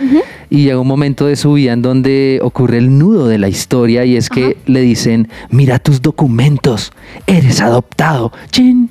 Y 0.52 0.64
llega 0.64 0.80
un 0.80 0.88
momento 0.88 1.26
de 1.26 1.36
su 1.36 1.54
vida 1.54 1.74
en 1.74 1.82
donde 1.82 2.40
ocurre 2.44 2.78
el 2.78 3.00
nudo 3.00 3.28
de 3.28 3.40
la 3.40 3.50
historia 3.50 4.06
y 4.06 4.16
es 4.16 4.30
que 4.30 4.58
le 4.68 4.82
dicen, 4.82 5.28
mira 5.50 5.80
tus 5.80 6.04
documentos, 6.04 6.92
eres 7.26 7.62
adoptado. 7.62 8.32
Chin, 8.52 8.89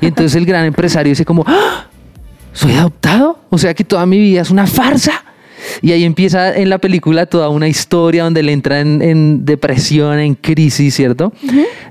y 0.00 0.06
entonces 0.06 0.34
el 0.36 0.46
gran 0.46 0.64
empresario 0.64 1.10
dice 1.10 1.24
como, 1.24 1.44
"¡Ah! 1.46 1.86
¿soy 2.52 2.72
adoptado? 2.72 3.38
O 3.50 3.58
sea 3.58 3.74
que 3.74 3.84
toda 3.84 4.06
mi 4.06 4.18
vida 4.18 4.40
es 4.42 4.50
una 4.50 4.66
farsa. 4.66 5.24
Y 5.82 5.92
ahí 5.92 6.04
empieza 6.04 6.56
en 6.56 6.70
la 6.70 6.78
película 6.78 7.26
toda 7.26 7.48
una 7.50 7.68
historia 7.68 8.24
donde 8.24 8.42
le 8.42 8.52
entra 8.52 8.80
en, 8.80 9.02
en 9.02 9.44
depresión, 9.44 10.18
en 10.18 10.34
crisis, 10.34 10.94
¿cierto? 10.94 11.32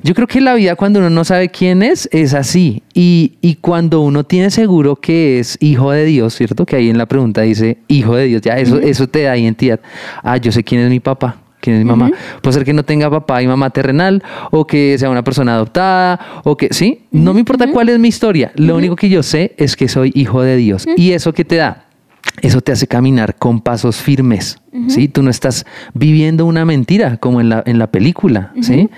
Yo 0.03 0.15
creo 0.15 0.27
que 0.27 0.41
la 0.41 0.55
vida 0.55 0.75
cuando 0.75 0.99
uno 0.99 1.09
no 1.09 1.23
sabe 1.23 1.49
quién 1.49 1.83
es, 1.83 2.09
es 2.11 2.33
así. 2.33 2.81
Y, 2.93 3.33
y 3.41 3.55
cuando 3.55 4.01
uno 4.01 4.23
tiene 4.23 4.49
seguro 4.49 4.95
que 4.95 5.39
es 5.39 5.57
hijo 5.61 5.91
de 5.91 6.03
Dios, 6.05 6.35
¿cierto? 6.35 6.65
Que 6.65 6.77
ahí 6.77 6.89
en 6.89 6.97
la 6.97 7.05
pregunta 7.05 7.41
dice 7.41 7.77
hijo 7.87 8.15
de 8.15 8.25
Dios, 8.25 8.41
ya 8.41 8.57
eso, 8.57 8.79
eso 8.79 9.07
te 9.07 9.21
da 9.23 9.37
identidad. 9.37 9.79
Ah, 10.23 10.37
yo 10.37 10.51
sé 10.51 10.63
quién 10.63 10.81
es 10.81 10.89
mi 10.89 10.99
papá. 10.99 11.37
¿Quién 11.59 11.75
es 11.75 11.83
mi 11.83 11.89
mamá? 11.89 12.09
Puede 12.41 12.53
ser 12.53 12.65
que 12.65 12.73
no 12.73 12.83
tenga 12.83 13.09
papá 13.09 13.41
y 13.41 13.47
mamá 13.47 13.69
terrenal, 13.69 14.23
o 14.51 14.65
que 14.65 14.97
sea 14.97 15.09
una 15.09 15.23
persona 15.23 15.55
adoptada, 15.55 16.41
o 16.43 16.55
que, 16.55 16.69
¿sí? 16.71 17.05
No 17.11 17.33
me 17.33 17.41
importa 17.41 17.69
cuál 17.71 17.89
es 17.89 17.99
mi 17.99 18.07
historia. 18.07 18.51
Lo 18.55 18.75
único 18.77 18.95
que 18.95 19.09
yo 19.09 19.23
sé 19.23 19.55
es 19.57 19.75
que 19.75 19.87
soy 19.87 20.11
hijo 20.15 20.41
de 20.41 20.55
Dios. 20.55 20.85
¿Y 20.95 21.11
eso 21.11 21.33
qué 21.33 21.43
te 21.43 21.57
da? 21.57 21.88
Eso 22.41 22.61
te 22.61 22.71
hace 22.71 22.87
caminar 22.87 23.35
con 23.35 23.59
pasos 23.59 23.97
firmes, 23.97 24.59
¿sí? 24.87 25.09
Tú 25.09 25.21
no 25.23 25.29
estás 25.29 25.65
viviendo 25.93 26.45
una 26.45 26.63
mentira 26.63 27.17
como 27.17 27.41
en 27.41 27.49
la, 27.49 27.63
en 27.65 27.79
la 27.79 27.87
película, 27.91 28.53
¿sí? 28.61 28.89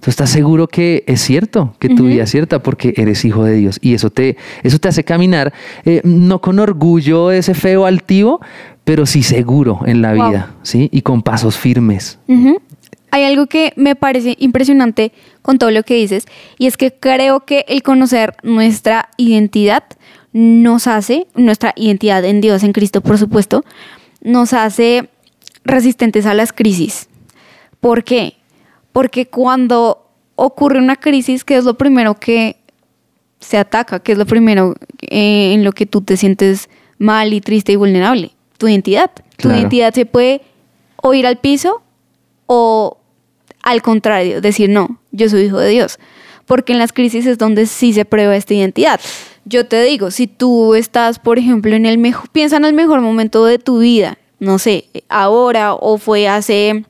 Tú 0.00 0.10
estás 0.10 0.30
seguro 0.30 0.66
que 0.66 1.04
es 1.06 1.20
cierto, 1.20 1.74
que 1.78 1.90
tu 1.90 2.06
vida 2.06 2.24
es 2.24 2.30
cierta 2.30 2.60
porque 2.60 2.94
eres 2.96 3.24
hijo 3.24 3.44
de 3.44 3.54
Dios 3.54 3.78
y 3.82 3.94
eso 3.94 4.10
te, 4.10 4.36
eso 4.64 4.78
te 4.80 4.88
hace 4.88 5.04
caminar 5.04 5.52
eh, 5.84 6.00
no 6.02 6.40
con 6.40 6.58
orgullo 6.58 7.30
ese 7.30 7.54
feo 7.54 7.86
altivo, 7.86 8.40
pero 8.82 9.06
sí 9.06 9.22
seguro 9.22 9.80
en 9.86 10.02
la 10.02 10.14
Wow. 10.14 10.30
vida, 10.30 10.54
¿sí? 10.62 10.88
Y 10.92 11.02
con 11.02 11.22
pasos 11.22 11.56
firmes. 11.56 12.18
Hay 13.10 13.24
algo 13.24 13.46
que 13.46 13.72
me 13.76 13.94
parece 13.94 14.34
impresionante 14.40 15.12
con 15.40 15.58
todo 15.58 15.70
lo 15.70 15.82
que 15.82 15.94
dices 15.94 16.26
y 16.58 16.66
es 16.66 16.76
que 16.76 16.92
creo 16.92 17.40
que 17.46 17.64
el 17.68 17.82
conocer 17.82 18.34
nuestra 18.42 19.08
identidad 19.16 19.84
nos 20.32 20.86
hace, 20.86 21.26
nuestra 21.34 21.72
identidad 21.76 22.24
en 22.24 22.40
Dios, 22.40 22.62
en 22.62 22.72
Cristo, 22.72 23.00
por 23.00 23.18
supuesto, 23.18 23.64
nos 24.20 24.52
hace 24.52 25.08
resistentes 25.64 26.26
a 26.26 26.34
las 26.34 26.52
crisis. 26.52 27.08
¿Por 27.80 28.04
qué? 28.04 28.36
Porque 28.92 29.26
cuando 29.26 30.06
ocurre 30.34 30.78
una 30.78 30.96
crisis, 30.96 31.44
¿qué 31.44 31.56
es 31.56 31.64
lo 31.64 31.74
primero 31.78 32.14
que 32.14 32.56
se 33.40 33.56
ataca? 33.58 34.00
¿Qué 34.00 34.12
es 34.12 34.18
lo 34.18 34.26
primero 34.26 34.74
eh, 35.02 35.52
en 35.54 35.64
lo 35.64 35.72
que 35.72 35.86
tú 35.86 36.00
te 36.00 36.16
sientes 36.16 36.68
mal 36.98 37.32
y 37.32 37.40
triste 37.40 37.72
y 37.72 37.76
vulnerable? 37.76 38.32
Tu 38.58 38.68
identidad. 38.68 39.10
Tu 39.36 39.48
Claro. 39.48 39.58
identidad 39.58 39.94
se 39.94 40.04
puede 40.06 40.42
o 40.96 41.14
ir 41.14 41.26
al 41.26 41.38
piso 41.38 41.82
o 42.46 42.98
al 43.62 43.82
contrario, 43.82 44.40
decir 44.40 44.68
no, 44.70 45.00
yo 45.12 45.28
soy 45.28 45.42
hijo 45.42 45.58
de 45.58 45.68
Dios. 45.68 45.98
Porque 46.46 46.72
en 46.72 46.78
las 46.78 46.92
crisis 46.92 47.26
es 47.26 47.38
donde 47.38 47.66
sí 47.66 47.92
se 47.92 48.04
prueba 48.04 48.34
esta 48.34 48.54
identidad. 48.54 49.00
Yo 49.48 49.66
te 49.66 49.82
digo, 49.82 50.10
si 50.10 50.26
tú 50.26 50.74
estás, 50.74 51.18
por 51.18 51.38
ejemplo, 51.38 51.74
en 51.74 51.86
el 51.86 51.96
mejor, 51.98 52.28
piensa 52.30 52.56
en 52.56 52.64
el 52.66 52.74
mejor 52.74 53.00
momento 53.00 53.44
de 53.46 53.58
tu 53.58 53.78
vida, 53.78 54.18
no 54.40 54.58
sé, 54.58 54.84
ahora 55.08 55.72
o 55.74 55.96
fue 55.96 56.28
hace 56.28 56.84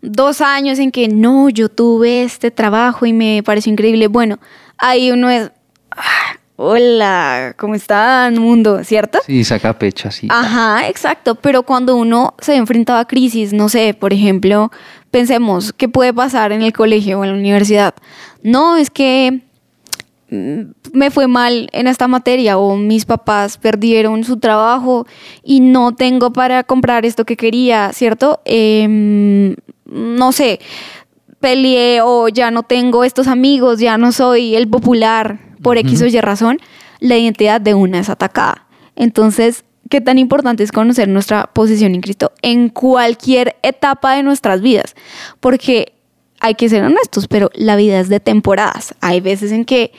dos 0.00 0.40
años 0.40 0.78
en 0.78 0.90
que 0.90 1.08
no, 1.08 1.50
yo 1.50 1.68
tuve 1.68 2.22
este 2.22 2.50
trabajo 2.50 3.04
y 3.04 3.12
me 3.12 3.42
pareció 3.42 3.70
increíble. 3.72 4.06
Bueno, 4.08 4.38
ahí 4.78 5.10
uno 5.10 5.28
es, 5.28 5.50
"Ah, 5.90 6.38
hola, 6.56 7.54
¿cómo 7.58 7.74
están, 7.74 8.38
mundo? 8.38 8.82
¿Cierto? 8.84 9.18
Sí, 9.26 9.44
saca 9.44 9.78
pecho 9.78 10.08
así. 10.08 10.28
Ajá, 10.30 10.88
exacto. 10.88 11.34
Pero 11.34 11.62
cuando 11.62 11.96
uno 11.96 12.34
se 12.40 12.54
enfrentaba 12.56 13.00
a 13.00 13.06
crisis, 13.06 13.52
no 13.52 13.68
sé, 13.68 13.92
por 13.92 14.12
ejemplo, 14.12 14.72
pensemos, 15.10 15.72
¿qué 15.72 15.88
puede 15.88 16.14
pasar 16.14 16.52
en 16.52 16.62
el 16.62 16.72
colegio 16.72 17.20
o 17.20 17.24
en 17.24 17.30
la 17.32 17.36
universidad? 17.36 17.94
No, 18.42 18.76
es 18.76 18.90
que 18.90 19.40
me 20.30 21.10
fue 21.10 21.26
mal 21.26 21.68
en 21.72 21.86
esta 21.86 22.06
materia 22.06 22.58
o 22.58 22.76
mis 22.76 23.06
papás 23.06 23.56
perdieron 23.56 24.24
su 24.24 24.38
trabajo 24.38 25.06
y 25.42 25.60
no 25.60 25.94
tengo 25.94 26.32
para 26.32 26.64
comprar 26.64 27.06
esto 27.06 27.24
que 27.24 27.36
quería, 27.36 27.92
¿cierto? 27.92 28.40
Em, 28.44 29.56
no 29.86 30.32
sé, 30.32 30.60
peleé 31.40 32.00
o 32.02 32.28
ya 32.28 32.50
no 32.50 32.62
tengo 32.62 33.04
estos 33.04 33.26
amigos, 33.26 33.78
ya 33.78 33.96
no 33.96 34.12
soy 34.12 34.54
el 34.54 34.68
popular 34.68 35.38
por 35.62 35.78
X 35.78 36.02
o 36.02 36.06
Y 36.06 36.20
razón, 36.20 36.58
la 37.00 37.16
identidad 37.16 37.60
de 37.60 37.74
una 37.74 38.00
es 38.00 38.10
atacada. 38.10 38.66
Entonces, 38.96 39.64
¿qué 39.88 40.00
tan 40.00 40.18
importante 40.18 40.62
es 40.62 40.72
conocer 40.72 41.08
nuestra 41.08 41.46
posición 41.46 41.94
en 41.94 42.02
Cristo 42.02 42.32
en 42.42 42.68
cualquier 42.68 43.56
etapa 43.62 44.14
de 44.14 44.22
nuestras 44.22 44.60
vidas? 44.60 44.94
Porque 45.40 45.97
hay 46.40 46.54
que 46.54 46.68
ser 46.68 46.84
honestos, 46.84 47.26
pero 47.28 47.50
la 47.54 47.76
vida 47.76 47.98
es 48.00 48.08
de 48.08 48.20
temporadas. 48.20 48.94
Hay 49.00 49.20
veces 49.20 49.50
en 49.52 49.64
que 49.64 49.92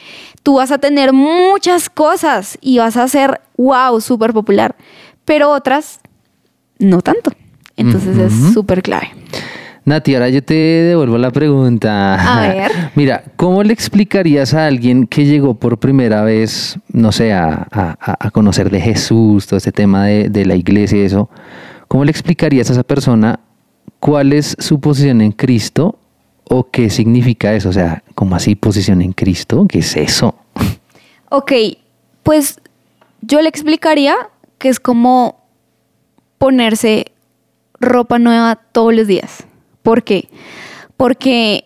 tú 0.43 0.56
vas 0.56 0.71
a 0.71 0.78
tener 0.78 1.12
muchas 1.13 1.89
cosas 1.89 2.58
y 2.62 2.78
vas 2.78 2.97
a 2.97 3.08
ser, 3.08 3.41
wow, 3.58 3.99
súper 4.02 4.34
popular, 4.34 4.75
pero 5.25 5.49
otras 5.52 5.99
no 6.80 7.02
tanto. 7.02 7.32
Entonces 7.75 8.17
es 8.17 8.54
súper 8.54 8.82
clave. 8.82 9.10
Nati, 9.86 10.13
ahora 10.13 10.30
yo 10.30 10.43
te 10.43 10.54
devuelvo 10.54 11.17
la 11.17 11.32
pregunta. 11.32 12.15
A 12.15 12.41
ver. 12.54 12.71
Mira, 12.95 13.23
¿cómo 13.38 13.63
le 13.63 13.73
explicarías 13.73 14.54
a 14.54 14.65
alguien 14.67 15.08
que 15.08 15.25
llegó 15.25 15.56
por 15.56 15.78
primera 15.80 16.21
vez, 16.23 16.78
no 16.91 17.12
sé, 17.12 17.34
a, 17.34 17.67
a- 17.71 17.97
a 18.19 18.32
conocer 18.32 18.69
de 18.69 18.82
Jesús, 18.82 19.47
todo 19.47 19.58
este 19.58 19.71
tema 19.71 20.06
de, 20.06 20.30
de 20.30 20.45
la 20.45 20.56
iglesia 20.56 20.99
y 20.99 21.06
eso? 21.06 21.30
¿Cómo 21.88 22.06
le 22.06 22.12
explicarías 22.12 22.69
a 22.69 22.73
esa 22.73 22.84
persona 22.84 23.39
cuál 23.99 24.32
es 24.34 24.56
su 24.60 24.80
posición 24.80 25.21
en 25.21 25.32
Cristo 25.32 25.97
o 26.49 26.69
qué 26.69 26.89
significa 26.89 27.53
eso? 27.53 27.69
O 27.69 27.73
sea, 27.73 28.03
¿cómo 28.15 28.35
así 28.35 28.55
posición 28.55 29.01
en 29.01 29.13
Cristo? 29.13 29.65
¿Qué 29.69 29.79
es 29.79 29.95
eso? 29.95 30.35
Ok, 31.31 31.51
pues 32.23 32.59
yo 33.21 33.39
le 33.39 33.49
explicaría 33.49 34.15
que 34.57 34.67
es 34.67 34.79
como 34.79 35.43
ponerse 36.39 37.12
ropa 37.79 38.17
nueva 38.17 38.55
todos 38.55 38.95
los 38.95 39.05
días. 39.05 39.43
¿Por 39.83 40.03
qué? 40.03 40.27
Porque 40.97 41.65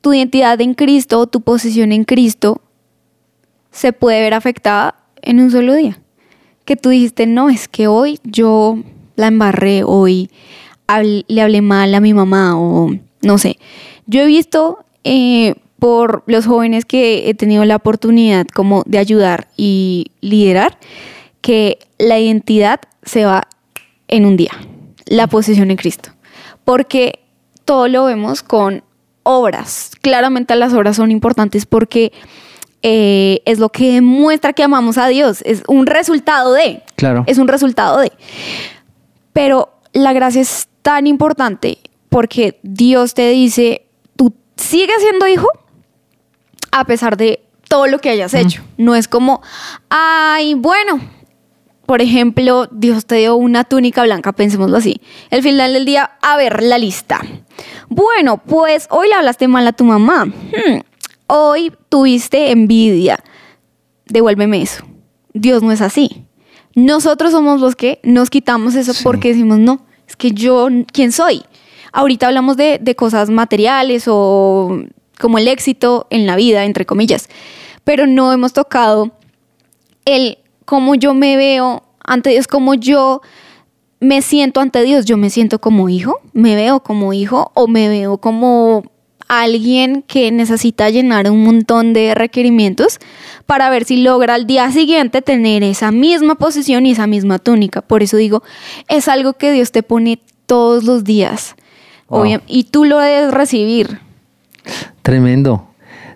tu 0.00 0.14
identidad 0.14 0.60
en 0.60 0.74
Cristo 0.74 1.26
tu 1.26 1.40
posición 1.40 1.90
en 1.90 2.04
Cristo 2.04 2.60
se 3.72 3.92
puede 3.92 4.20
ver 4.20 4.34
afectada 4.34 4.94
en 5.22 5.40
un 5.40 5.50
solo 5.50 5.74
día. 5.74 5.98
Que 6.64 6.76
tú 6.76 6.90
dijiste, 6.90 7.26
no, 7.26 7.50
es 7.50 7.66
que 7.66 7.88
hoy 7.88 8.20
yo 8.22 8.78
la 9.16 9.26
embarré, 9.26 9.82
hoy 9.82 10.30
le 11.26 11.42
hablé 11.42 11.62
mal 11.62 11.94
a 11.94 12.00
mi 12.00 12.14
mamá 12.14 12.56
o 12.56 12.92
no 13.22 13.38
sé. 13.38 13.58
Yo 14.06 14.22
he 14.22 14.26
visto 14.26 14.84
eh, 15.04 15.54
por 15.78 16.22
los 16.26 16.46
jóvenes 16.46 16.84
que 16.84 17.28
he 17.28 17.34
tenido 17.34 17.64
la 17.64 17.76
oportunidad 17.76 18.46
como 18.46 18.82
de 18.86 18.98
ayudar 18.98 19.48
y 19.56 20.12
liderar 20.20 20.78
que 21.40 21.78
la 21.98 22.18
identidad 22.18 22.80
se 23.02 23.24
va 23.24 23.48
en 24.08 24.26
un 24.26 24.36
día, 24.36 24.52
la 25.06 25.26
posición 25.26 25.70
en 25.70 25.76
Cristo. 25.76 26.10
Porque 26.64 27.20
todo 27.64 27.88
lo 27.88 28.04
vemos 28.04 28.42
con 28.42 28.84
obras. 29.22 29.92
Claramente 30.00 30.54
las 30.56 30.72
obras 30.72 30.96
son 30.96 31.10
importantes 31.10 31.66
porque 31.66 32.12
eh, 32.82 33.40
es 33.44 33.58
lo 33.58 33.68
que 33.68 33.94
demuestra 33.94 34.52
que 34.52 34.62
amamos 34.62 34.98
a 34.98 35.08
Dios. 35.08 35.42
Es 35.44 35.62
un 35.68 35.86
resultado 35.86 36.52
de. 36.52 36.82
Claro. 36.96 37.24
Es 37.26 37.38
un 37.38 37.48
resultado 37.48 37.98
de. 37.98 38.12
Pero 39.32 39.70
la 39.92 40.12
gracia 40.12 40.42
es 40.42 40.68
tan 40.82 41.06
importante 41.06 41.78
porque 42.12 42.60
Dios 42.62 43.14
te 43.14 43.30
dice, 43.30 43.86
tú 44.16 44.32
sigues 44.56 45.00
siendo 45.00 45.26
hijo, 45.26 45.48
a 46.70 46.84
pesar 46.84 47.16
de 47.16 47.42
todo 47.68 47.86
lo 47.88 47.98
que 47.98 48.10
hayas 48.10 48.34
hecho. 48.34 48.62
No 48.76 48.94
es 48.94 49.08
como, 49.08 49.42
ay, 49.88 50.54
bueno, 50.54 51.00
por 51.86 52.00
ejemplo, 52.02 52.68
Dios 52.70 53.06
te 53.06 53.16
dio 53.16 53.34
una 53.36 53.64
túnica 53.64 54.04
blanca, 54.04 54.32
pensémoslo 54.32 54.76
así. 54.76 55.00
El 55.30 55.42
final 55.42 55.72
del 55.72 55.84
día, 55.84 56.12
a 56.22 56.36
ver, 56.36 56.62
la 56.62 56.78
lista. 56.78 57.20
Bueno, 57.88 58.38
pues 58.38 58.86
hoy 58.90 59.08
le 59.08 59.14
hablaste 59.14 59.48
mal 59.48 59.66
a 59.66 59.72
tu 59.72 59.84
mamá. 59.84 60.26
Hmm, 60.26 60.80
Hoy 61.26 61.72
tuviste 61.88 62.50
envidia. 62.50 63.18
Devuélveme 64.06 64.60
eso. 64.60 64.84
Dios 65.32 65.62
no 65.62 65.72
es 65.72 65.80
así. 65.80 66.26
Nosotros 66.74 67.32
somos 67.32 67.60
los 67.60 67.74
que 67.74 68.00
nos 68.02 68.28
quitamos 68.28 68.74
eso 68.74 68.92
Sí. 68.92 69.02
porque 69.02 69.28
decimos, 69.28 69.58
no, 69.58 69.86
es 70.06 70.14
que 70.16 70.32
yo, 70.32 70.68
¿quién 70.92 71.10
soy? 71.10 71.42
Ahorita 71.92 72.26
hablamos 72.26 72.56
de, 72.56 72.94
cosas 72.96 73.30
materiales 73.30 74.04
o 74.08 74.82
como 75.18 75.38
el 75.38 75.48
éxito 75.48 76.06
en 76.10 76.26
la 76.26 76.36
vida, 76.36 76.64
entre 76.64 76.86
comillas, 76.86 77.28
pero 77.84 78.06
no 78.06 78.32
hemos 78.32 78.52
tocado 78.52 79.12
el 80.04 80.38
cómo 80.64 80.94
yo 80.94 81.14
me 81.14 81.36
veo 81.36 81.84
ante 82.04 82.30
Dios, 82.30 82.46
cómo 82.48 82.74
yo 82.74 83.20
me 84.00 84.20
siento 84.20 84.60
ante 84.60 84.82
Dios. 84.82 85.04
Yo 85.04 85.16
me 85.16 85.30
siento 85.30 85.60
como 85.60 85.88
hijo, 85.88 86.20
me 86.32 86.56
veo 86.56 86.80
como 86.80 87.12
hijo 87.12 87.52
o 87.54 87.68
me 87.68 87.88
veo 87.88 88.18
como 88.18 88.82
alguien 89.28 90.02
que 90.02 90.30
necesita 90.30 90.90
llenar 90.90 91.30
un 91.30 91.42
montón 91.44 91.92
de 91.92 92.14
requerimientos 92.14 92.98
para 93.46 93.70
ver 93.70 93.84
si 93.84 93.98
logra 93.98 94.34
al 94.34 94.46
día 94.46 94.70
siguiente 94.70 95.22
tener 95.22 95.62
esa 95.62 95.90
misma 95.90 96.34
posición 96.34 96.84
y 96.84 96.90
esa 96.90 97.06
misma 97.06 97.38
túnica. 97.38 97.80
Por 97.80 98.02
eso 98.02 98.16
digo, 98.16 98.42
es 98.88 99.08
algo 99.08 99.34
que 99.34 99.52
Dios 99.52 99.72
te 99.72 99.82
pone 99.82 100.20
todos 100.46 100.84
los 100.84 101.04
días. 101.04 101.54
Wow. 102.18 102.40
Y 102.46 102.64
tú 102.64 102.84
lo 102.84 102.98
debes 102.98 103.32
recibir. 103.32 103.98
Tremendo, 105.02 105.66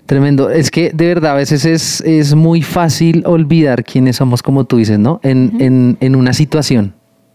tremendo. 0.06 0.50
Es 0.50 0.70
que 0.70 0.90
de 0.92 1.06
verdad 1.08 1.32
a 1.32 1.36
veces 1.36 1.64
es, 1.64 2.00
es 2.02 2.34
muy 2.34 2.62
fácil 2.62 3.22
olvidar 3.26 3.84
quiénes 3.84 4.16
somos, 4.16 4.42
como 4.42 4.64
tú 4.64 4.76
dices, 4.76 4.98
¿no? 4.98 5.20
En, 5.22 5.56
en- 5.60 5.96
en 6.00 6.16
una 6.16 6.32
situación, 6.32 6.94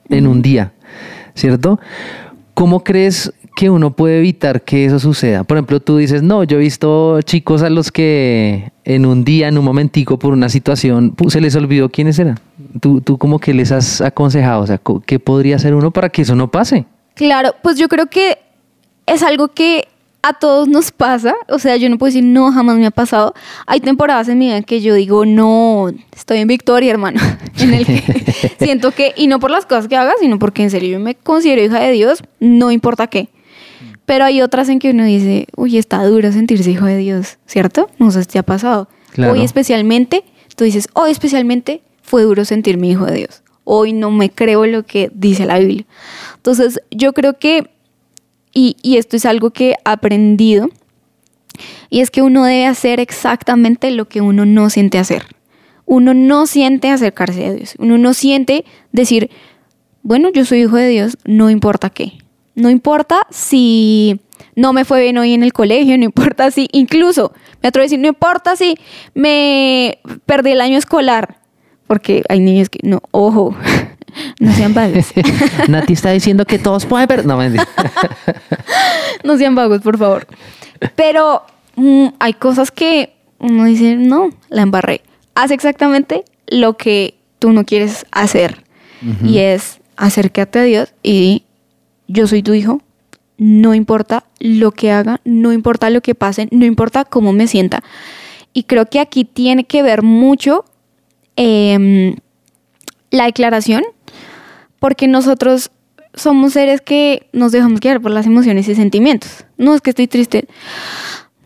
en 0.09 0.27
un 0.27 0.41
día, 0.41 0.71
¿cierto? 1.35 1.79
¿Cómo 2.53 2.83
crees 2.83 3.33
que 3.55 3.69
uno 3.69 3.91
puede 3.95 4.19
evitar 4.19 4.61
que 4.61 4.85
eso 4.85 4.99
suceda? 4.99 5.43
Por 5.43 5.57
ejemplo, 5.57 5.79
tú 5.79 5.97
dices, 5.97 6.21
no, 6.23 6.43
yo 6.43 6.57
he 6.57 6.59
visto 6.61 7.21
chicos 7.23 7.63
a 7.63 7.69
los 7.69 7.91
que 7.91 8.71
en 8.85 9.05
un 9.05 9.23
día, 9.25 9.47
en 9.49 9.57
un 9.57 9.65
momentico, 9.65 10.17
por 10.19 10.31
una 10.33 10.47
situación, 10.49 11.15
se 11.27 11.41
les 11.41 11.55
olvidó 11.55 11.89
quiénes 11.89 12.17
eran. 12.19 12.39
¿Tú, 12.79 13.01
tú 13.01 13.17
como 13.17 13.39
que 13.39 13.53
les 13.53 13.71
has 13.71 13.99
aconsejado? 14.01 14.61
O 14.63 14.67
sea, 14.67 14.79
¿qué 15.05 15.19
podría 15.19 15.57
hacer 15.57 15.73
uno 15.75 15.91
para 15.91 16.09
que 16.09 16.21
eso 16.21 16.35
no 16.35 16.49
pase? 16.49 16.85
Claro, 17.15 17.53
pues 17.61 17.77
yo 17.77 17.87
creo 17.89 18.07
que 18.07 18.37
es 19.05 19.23
algo 19.23 19.49
que 19.49 19.87
a 20.23 20.33
todos 20.33 20.67
nos 20.67 20.91
pasa. 20.91 21.35
O 21.49 21.59
sea, 21.59 21.77
yo 21.77 21.89
no 21.89 21.97
puedo 21.97 22.09
decir, 22.09 22.23
no, 22.23 22.51
jamás 22.51 22.77
me 22.77 22.85
ha 22.85 22.91
pasado. 22.91 23.33
Hay 23.65 23.79
temporadas 23.79 24.27
en 24.29 24.37
mi 24.37 24.47
vida 24.47 24.57
en 24.57 24.63
que 24.63 24.81
yo 24.81 24.93
digo, 24.93 25.25
no, 25.25 25.91
estoy 26.15 26.39
en 26.39 26.47
victoria, 26.47 26.91
hermano. 26.91 27.19
en 27.59 27.73
el 27.73 27.85
que 27.85 28.55
siento 28.59 28.91
que, 28.91 29.13
y 29.15 29.27
no 29.27 29.39
por 29.39 29.51
las 29.51 29.65
cosas 29.65 29.87
que 29.87 29.95
haga, 29.95 30.13
sino 30.19 30.39
porque 30.39 30.63
en 30.63 30.69
serio 30.69 30.91
yo 30.91 30.99
me 30.99 31.15
considero 31.15 31.63
hija 31.63 31.79
de 31.79 31.91
Dios, 31.91 32.23
no 32.39 32.71
importa 32.71 33.07
qué. 33.07 33.29
Pero 34.05 34.25
hay 34.25 34.41
otras 34.41 34.67
en 34.69 34.79
que 34.79 34.91
uno 34.91 35.05
dice, 35.05 35.47
uy, 35.55 35.77
está 35.77 36.03
duro 36.03 36.31
sentirse 36.31 36.69
hijo 36.69 36.85
de 36.85 36.97
Dios, 36.97 37.37
¿cierto? 37.45 37.89
No 37.97 38.11
sé 38.11 38.23
si 38.23 38.29
te 38.29 38.39
ha 38.39 38.43
pasado. 38.43 38.89
Claro. 39.13 39.33
Hoy 39.33 39.41
especialmente, 39.41 40.23
tú 40.55 40.63
dices, 40.63 40.89
hoy 40.93 41.11
especialmente 41.11 41.81
fue 42.01 42.23
duro 42.23 42.43
sentirme 42.43 42.87
hijo 42.87 43.05
de 43.05 43.13
Dios. 43.13 43.43
Hoy 43.63 43.93
no 43.93 44.11
me 44.11 44.29
creo 44.29 44.65
lo 44.65 44.83
que 44.85 45.11
dice 45.13 45.45
la 45.45 45.59
Biblia. 45.59 45.85
Entonces, 46.35 46.81
yo 46.89 47.13
creo 47.13 47.37
que, 47.37 47.69
y, 48.53 48.77
y 48.81 48.97
esto 48.97 49.15
es 49.15 49.25
algo 49.25 49.51
que 49.51 49.71
he 49.71 49.75
aprendido, 49.85 50.69
y 51.89 51.99
es 51.99 52.11
que 52.11 52.21
uno 52.21 52.43
debe 52.45 52.65
hacer 52.65 52.99
exactamente 52.99 53.91
lo 53.91 54.07
que 54.07 54.21
uno 54.21 54.45
no 54.45 54.69
siente 54.69 54.97
hacer. 54.97 55.25
Uno 55.85 56.13
no 56.13 56.47
siente 56.47 56.89
acercarse 56.89 57.45
a 57.45 57.53
Dios. 57.53 57.75
Uno 57.77 57.97
no 57.97 58.13
siente 58.13 58.63
decir, 58.91 59.29
bueno, 60.03 60.29
yo 60.31 60.45
soy 60.45 60.61
hijo 60.61 60.77
de 60.77 60.87
Dios, 60.87 61.17
no 61.25 61.49
importa 61.49 61.89
qué. 61.89 62.13
No 62.55 62.69
importa 62.69 63.27
si 63.29 64.21
no 64.55 64.73
me 64.73 64.85
fue 64.85 65.01
bien 65.01 65.17
hoy 65.17 65.33
en 65.33 65.43
el 65.43 65.53
colegio, 65.53 65.97
no 65.97 66.05
importa 66.05 66.51
si, 66.51 66.67
incluso, 66.71 67.33
me 67.61 67.69
atrevo 67.69 67.83
a 67.83 67.85
decir, 67.85 67.99
no 67.99 68.07
importa 68.07 68.55
si 68.55 68.77
me 69.13 69.99
perdí 70.25 70.51
el 70.51 70.61
año 70.61 70.77
escolar, 70.77 71.37
porque 71.87 72.23
hay 72.29 72.39
niños 72.39 72.69
que, 72.69 72.79
no, 72.83 73.01
ojo, 73.11 73.55
no 74.39 74.53
sean 74.53 74.73
vagos, 74.73 75.07
Nati 75.67 75.93
está 75.93 76.11
diciendo 76.11 76.45
que 76.45 76.59
todos 76.59 76.85
pueden 76.85 77.07
ver. 77.07 77.25
No, 77.25 77.37
mentira. 77.37 77.67
no 79.23 79.37
sean 79.37 79.55
vagos, 79.55 79.81
por 79.81 79.97
favor. 79.97 80.27
Pero 80.95 81.43
mm, 81.75 82.07
hay 82.19 82.33
cosas 82.33 82.71
que 82.71 83.13
uno 83.39 83.65
dice, 83.65 83.95
no, 83.95 84.29
la 84.49 84.61
embarré. 84.61 85.01
Haz 85.35 85.51
exactamente 85.51 86.23
lo 86.47 86.77
que 86.77 87.15
tú 87.39 87.51
no 87.51 87.65
quieres 87.65 88.05
hacer. 88.11 88.63
Y 89.23 89.39
es 89.39 89.79
acércate 89.97 90.59
a 90.59 90.63
Dios 90.63 90.93
y 91.01 91.19
di, 91.19 91.43
yo 92.07 92.27
soy 92.27 92.43
tu 92.43 92.53
hijo, 92.53 92.81
no 93.37 93.73
importa 93.73 94.25
lo 94.39 94.71
que 94.71 94.91
haga, 94.91 95.21
no 95.23 95.51
importa 95.51 95.89
lo 95.89 96.01
que 96.01 96.13
pase, 96.13 96.47
no 96.51 96.65
importa 96.65 97.05
cómo 97.05 97.33
me 97.33 97.47
sienta. 97.47 97.83
Y 98.53 98.63
creo 98.63 98.85
que 98.85 98.99
aquí 98.99 99.25
tiene 99.25 99.63
que 99.63 99.81
ver 99.81 100.03
mucho 100.03 100.65
em, 101.35 102.15
la 103.09 103.25
declaración, 103.25 103.83
porque 104.81 105.07
nosotros 105.07 105.69
somos 106.15 106.53
seres 106.53 106.81
que 106.81 107.29
nos 107.33 107.51
dejamos 107.51 107.79
guiar 107.79 108.01
por 108.01 108.09
las 108.09 108.25
emociones 108.25 108.67
y 108.67 108.73
sentimientos. 108.73 109.45
No 109.55 109.75
es 109.75 109.81
que 109.81 109.91
estoy 109.91 110.07
triste. 110.07 110.47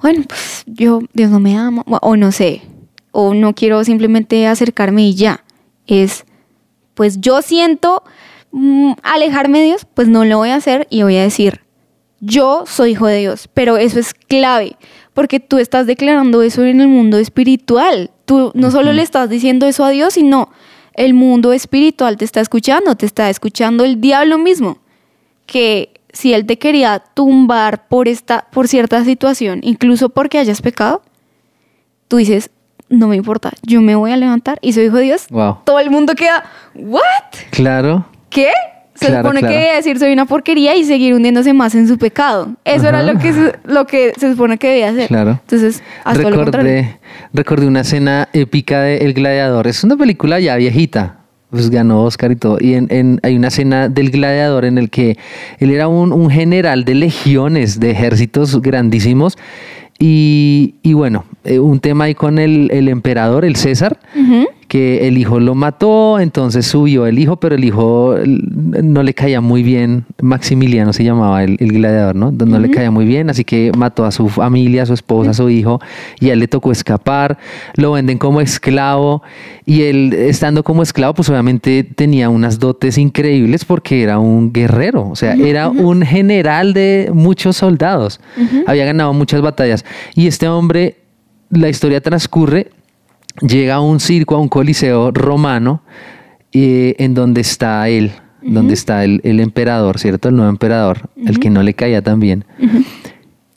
Bueno, 0.01 0.23
pues 0.25 0.63
yo, 0.65 1.01
Dios 1.11 1.29
no 1.31 1.41
me 1.41 1.57
ama, 1.57 1.83
o, 1.85 2.15
no 2.15 2.31
sé, 2.31 2.61
o 3.11 3.33
no 3.33 3.53
quiero 3.53 3.83
simplemente 3.83 4.47
acercarme 4.47 5.09
y 5.09 5.15
ya. 5.15 5.43
Es, 5.85 6.23
pues 6.93 7.19
yo 7.19 7.41
siento 7.41 8.03
mm, 8.51 8.93
alejarme 9.03 9.59
de 9.59 9.65
Dios, 9.65 9.85
pues 9.93 10.07
no 10.07 10.23
lo 10.23 10.37
voy 10.37 10.51
a 10.51 10.55
hacer 10.55 10.87
y 10.89 11.03
voy 11.03 11.17
a 11.17 11.23
decir, 11.23 11.59
yo 12.21 12.63
soy 12.65 12.91
hijo 12.91 13.07
de 13.07 13.17
Dios, 13.17 13.49
pero 13.53 13.75
eso 13.75 13.99
es 13.99 14.13
clave, 14.13 14.77
porque 15.13 15.41
tú 15.41 15.57
estás 15.57 15.87
declarando 15.87 16.41
eso 16.41 16.63
en 16.63 16.79
el 16.79 16.87
mundo 16.87 17.17
espiritual. 17.17 18.11
Tú 18.23 18.53
no 18.55 18.71
solo 18.71 18.93
le 18.93 19.01
estás 19.01 19.29
diciendo 19.29 19.65
eso 19.65 19.83
a 19.83 19.89
Dios, 19.89 20.13
sino 20.13 20.51
el 20.95 21.13
mundo 21.13 21.53
espiritual 21.53 22.17
te 22.17 22.25
está 22.25 22.41
escuchando, 22.41 22.95
te 22.95 23.05
está 23.05 23.29
escuchando 23.29 23.83
el 23.83 24.01
diablo 24.01 24.37
mismo, 24.37 24.79
que 25.45 25.93
si 26.11 26.33
él 26.33 26.45
te 26.45 26.57
quería 26.57 26.99
tumbar 27.13 27.87
por 27.87 28.07
esta 28.07 28.47
por 28.51 28.67
cierta 28.67 29.03
situación, 29.03 29.59
incluso 29.63 30.09
porque 30.09 30.39
hayas 30.39 30.61
pecado, 30.61 31.01
tú 32.07 32.17
dices, 32.17 32.49
no 32.89 33.07
me 33.07 33.15
importa, 33.15 33.51
yo 33.63 33.81
me 33.81 33.95
voy 33.95 34.11
a 34.11 34.17
levantar 34.17 34.59
y 34.61 34.73
soy 34.73 34.85
hijo 34.85 34.97
de 34.97 35.03
Dios. 35.03 35.27
Wow. 35.29 35.59
Todo 35.65 35.79
el 35.79 35.89
mundo 35.89 36.15
queda, 36.15 36.45
¿what? 36.73 37.01
Claro. 37.51 38.05
¿Qué? 38.29 38.51
Se 38.95 39.07
Claro, 39.07 39.23
supone 39.23 39.41
claro. 39.41 39.55
que 39.55 39.75
decir 39.75 39.99
soy 39.99 40.13
una 40.13 40.25
porquería 40.25 40.75
y 40.75 40.83
seguir 40.85 41.13
hundiéndose 41.13 41.53
más 41.53 41.75
en 41.75 41.87
su 41.87 41.97
pecado. 41.97 42.55
Eso 42.63 42.87
era 42.87 43.03
lo 43.03 43.19
que, 43.19 43.33
se, 43.33 43.53
lo 43.65 43.85
que 43.85 44.13
se 44.17 44.31
supone 44.31 44.57
que 44.57 44.69
debía 44.69 44.89
hacer. 44.89 45.07
Claro. 45.09 45.31
Entonces, 45.41 45.83
lo 46.05 46.23
contrario. 46.23 46.45
Recordé, 46.45 46.97
recordé 47.33 47.67
una 47.67 47.81
escena 47.81 48.29
épica 48.33 48.81
de 48.81 48.97
El 48.99 49.13
Gladiador. 49.13 49.67
Es 49.67 49.83
una 49.83 49.97
película 49.97 50.39
ya 50.39 50.55
viejita. 50.55 51.17
Pues 51.49 51.69
ganó 51.69 52.03
Oscar 52.03 52.31
y 52.31 52.35
todo. 52.37 52.57
Y 52.59 52.73
en, 52.73 52.87
en- 52.89 53.19
hay 53.23 53.35
una 53.35 53.49
escena 53.49 53.87
del 53.87 54.09
gladiador 54.11 54.65
en 54.65 54.77
el 54.77 54.89
que 54.89 55.17
él 55.59 55.71
era 55.71 55.87
un, 55.87 56.11
un 56.11 56.29
general 56.29 56.83
de 56.85 56.95
legiones, 56.95 57.79
de 57.79 57.91
ejércitos 57.91 58.61
grandísimos. 58.61 59.37
Y, 59.97 60.75
y 60.81 60.93
bueno, 60.93 61.23
eh, 61.45 61.59
un 61.59 61.79
tema 61.79 62.05
ahí 62.05 62.15
con 62.15 62.37
el, 62.39 62.69
el 62.73 62.89
emperador, 62.89 63.45
el 63.45 63.55
César, 63.55 63.97
Ujú. 64.13 64.47
Que 64.75 65.07
el 65.07 65.17
hijo 65.17 65.39
lo 65.39 65.55
mató, 65.55 66.19
entonces 66.19 66.65
subió 66.65 67.05
el 67.05 67.17
hijo, 67.17 67.37
pero 67.37 67.55
el 67.55 67.63
hijo 67.63 68.13
no 68.25 69.03
le 69.03 69.13
caía 69.13 69.39
muy 69.39 69.63
bien. 69.63 70.03
Maximiliano 70.21 70.91
se 70.91 71.05
llamaba 71.05 71.45
el, 71.45 71.55
el 71.61 71.71
gladiador, 71.71 72.17
¿no? 72.17 72.31
No 72.31 72.59
le 72.59 72.69
caía 72.69 72.91
muy 72.91 73.05
bien, 73.05 73.29
así 73.29 73.45
que 73.45 73.71
mató 73.77 74.03
a 74.03 74.11
su 74.11 74.27
familia, 74.27 74.83
a 74.83 74.85
su 74.85 74.93
esposa, 74.93 75.29
a 75.31 75.33
su 75.33 75.49
hijo, 75.49 75.79
y 76.19 76.29
a 76.29 76.33
él 76.33 76.39
le 76.39 76.49
tocó 76.49 76.73
escapar. 76.73 77.37
Lo 77.75 77.93
venden 77.93 78.17
como 78.17 78.41
esclavo, 78.41 79.23
y 79.65 79.83
él, 79.83 80.11
estando 80.11 80.61
como 80.61 80.83
esclavo, 80.83 81.13
pues 81.13 81.29
obviamente 81.29 81.85
tenía 81.85 82.27
unas 82.27 82.59
dotes 82.59 82.97
increíbles 82.97 83.63
porque 83.63 84.03
era 84.03 84.19
un 84.19 84.51
guerrero, 84.51 85.07
o 85.07 85.15
sea, 85.15 85.35
era 85.35 85.69
un 85.69 86.01
general 86.01 86.73
de 86.73 87.11
muchos 87.13 87.55
soldados. 87.55 88.19
Había 88.67 88.83
ganado 88.83 89.13
muchas 89.13 89.39
batallas. 89.39 89.85
Y 90.15 90.27
este 90.27 90.49
hombre, 90.49 90.97
la 91.49 91.69
historia 91.69 92.01
transcurre 92.01 92.71
llega 93.41 93.75
a 93.75 93.81
un 93.81 93.99
circo, 93.99 94.35
a 94.35 94.39
un 94.39 94.49
coliseo 94.49 95.11
romano, 95.11 95.81
eh, 96.51 96.95
en 96.99 97.13
donde 97.13 97.41
está 97.41 97.87
él, 97.89 98.11
donde 98.41 98.73
está 98.73 99.03
el, 99.03 99.21
el 99.23 99.39
emperador, 99.39 99.99
¿cierto? 99.99 100.29
El 100.29 100.35
nuevo 100.35 100.49
emperador, 100.49 101.09
el 101.17 101.39
que 101.39 101.49
no 101.49 101.63
le 101.63 101.73
caía 101.73 102.01
tan 102.01 102.19
bien. 102.19 102.45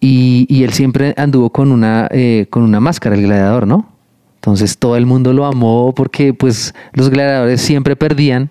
y, 0.00 0.46
y 0.48 0.64
él 0.64 0.72
siempre 0.72 1.14
anduvo 1.16 1.50
con 1.50 1.70
una, 1.70 2.08
eh, 2.10 2.46
con 2.50 2.62
una 2.62 2.80
máscara, 2.80 3.14
el 3.14 3.22
gladiador, 3.22 3.66
¿no? 3.66 3.88
Entonces 4.36 4.78
todo 4.78 4.96
el 4.96 5.04
mundo 5.04 5.32
lo 5.32 5.46
amó 5.46 5.92
porque 5.94 6.32
pues 6.32 6.74
los 6.92 7.10
gladiadores 7.10 7.60
siempre 7.60 7.96
perdían 7.96 8.50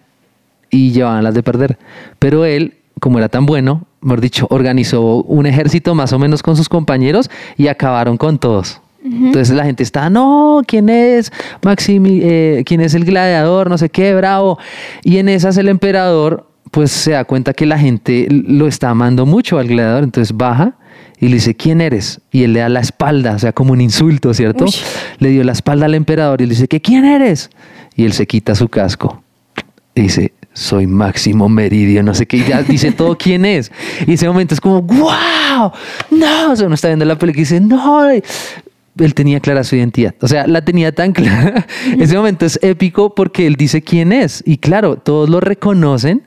y 0.69 0.91
llevaban 0.91 1.23
las 1.23 1.33
de 1.33 1.43
perder. 1.43 1.77
Pero 2.19 2.45
él, 2.45 2.75
como 2.99 3.17
era 3.17 3.29
tan 3.29 3.45
bueno, 3.45 3.85
mejor 4.01 4.21
dicho, 4.21 4.47
organizó 4.49 5.23
un 5.23 5.45
ejército 5.45 5.95
más 5.95 6.13
o 6.13 6.19
menos 6.19 6.43
con 6.43 6.55
sus 6.55 6.69
compañeros 6.69 7.29
y 7.55 7.67
acabaron 7.67 8.17
con 8.17 8.37
todos. 8.37 8.81
Entonces 9.11 9.55
la 9.55 9.65
gente 9.65 9.83
está, 9.83 10.09
no, 10.09 10.61
¿quién 10.67 10.89
es 10.89 11.31
Maximi, 11.63 12.19
eh, 12.21 12.63
quién 12.65 12.81
es 12.81 12.93
el 12.93 13.05
gladiador? 13.05 13.69
No 13.69 13.77
sé 13.77 13.89
qué, 13.89 14.13
bravo. 14.15 14.57
Y 15.03 15.17
en 15.17 15.29
esas 15.29 15.57
el 15.57 15.69
emperador 15.69 16.47
pues 16.71 16.91
se 16.91 17.11
da 17.11 17.23
cuenta 17.23 17.53
que 17.53 17.65
la 17.65 17.79
gente 17.79 18.27
lo 18.29 18.67
está 18.67 18.89
amando 18.89 19.25
mucho 19.25 19.57
al 19.57 19.67
gladiador, 19.67 20.03
entonces 20.03 20.35
baja 20.35 20.75
y 21.19 21.29
le 21.29 21.35
dice, 21.35 21.55
¿quién 21.55 21.81
eres? 21.81 22.21
Y 22.31 22.43
él 22.43 22.53
le 22.53 22.59
da 22.59 22.69
la 22.69 22.81
espalda, 22.81 23.35
o 23.35 23.39
sea, 23.39 23.53
como 23.53 23.73
un 23.73 23.81
insulto, 23.81 24.33
¿cierto? 24.33 24.65
Uy. 24.65 24.73
Le 25.19 25.29
dio 25.29 25.43
la 25.43 25.53
espalda 25.53 25.85
al 25.85 25.95
emperador 25.95 26.41
y 26.41 26.45
le 26.45 26.51
dice, 26.51 26.67
¿qué 26.67 26.81
quién 26.81 27.05
eres? 27.05 27.49
Y 27.95 28.05
él 28.05 28.13
se 28.13 28.27
quita 28.27 28.53
su 28.53 28.67
casco 28.67 29.23
y 29.95 30.01
dice, 30.01 30.33
soy 30.53 30.85
Máximo 30.85 31.49
Meridio, 31.49 32.03
no 32.03 32.13
sé 32.13 32.27
qué, 32.27 32.37
y 32.37 32.43
ya 32.43 32.61
dice 32.61 32.91
todo 32.91 33.17
quién 33.19 33.45
es. 33.45 33.71
Y 34.05 34.13
ese 34.13 34.27
momento 34.27 34.53
es 34.53 34.61
como, 34.61 34.81
¡wow! 34.81 35.71
No, 36.11 36.51
o 36.51 36.55
sea, 36.55 36.65
uno 36.65 36.75
está 36.75 36.87
viendo 36.89 37.05
la 37.05 37.17
película 37.17 37.41
y 37.41 37.45
dice, 37.45 37.59
no. 37.59 38.03
Él 38.99 39.13
tenía 39.13 39.39
clara 39.39 39.63
su 39.63 39.75
identidad, 39.75 40.15
o 40.21 40.27
sea, 40.27 40.47
la 40.47 40.63
tenía 40.63 40.91
tan 40.91 41.11
clara. 41.13 41.65
Ese 41.99 42.15
momento 42.15 42.45
es 42.45 42.59
épico 42.61 43.13
porque 43.15 43.47
él 43.47 43.55
dice 43.55 43.81
quién 43.81 44.11
es. 44.11 44.43
Y 44.45 44.57
claro, 44.57 44.97
todos 44.97 45.29
lo 45.29 45.39
reconocen. 45.39 46.23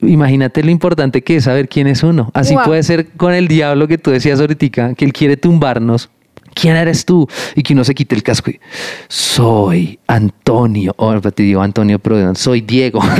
Imagínate 0.00 0.62
lo 0.62 0.70
importante 0.70 1.22
que 1.22 1.36
es 1.36 1.44
saber 1.44 1.68
quién 1.68 1.86
es 1.86 2.02
uno. 2.02 2.30
Así 2.34 2.54
Wow. 2.54 2.64
puede 2.64 2.82
ser 2.82 3.08
con 3.12 3.32
el 3.32 3.48
diablo 3.48 3.88
que 3.88 3.96
tú 3.98 4.10
decías 4.10 4.40
ahorita, 4.40 4.94
que 4.94 5.04
él 5.04 5.12
quiere 5.12 5.36
tumbarnos. 5.36 6.10
¿Quién 6.54 6.76
eres 6.76 7.04
tú? 7.04 7.26
Y 7.56 7.62
que 7.62 7.72
uno 7.72 7.82
se 7.84 7.94
quite 7.94 8.14
el 8.14 8.22
casco 8.22 8.50
y 8.50 8.60
soy 9.08 9.98
Antonio. 10.06 10.94
O 10.96 11.20
te 11.20 11.42
digo 11.42 11.60
Antonio, 11.60 11.98
pero 11.98 12.34
soy 12.34 12.60
Diego. 12.60 13.00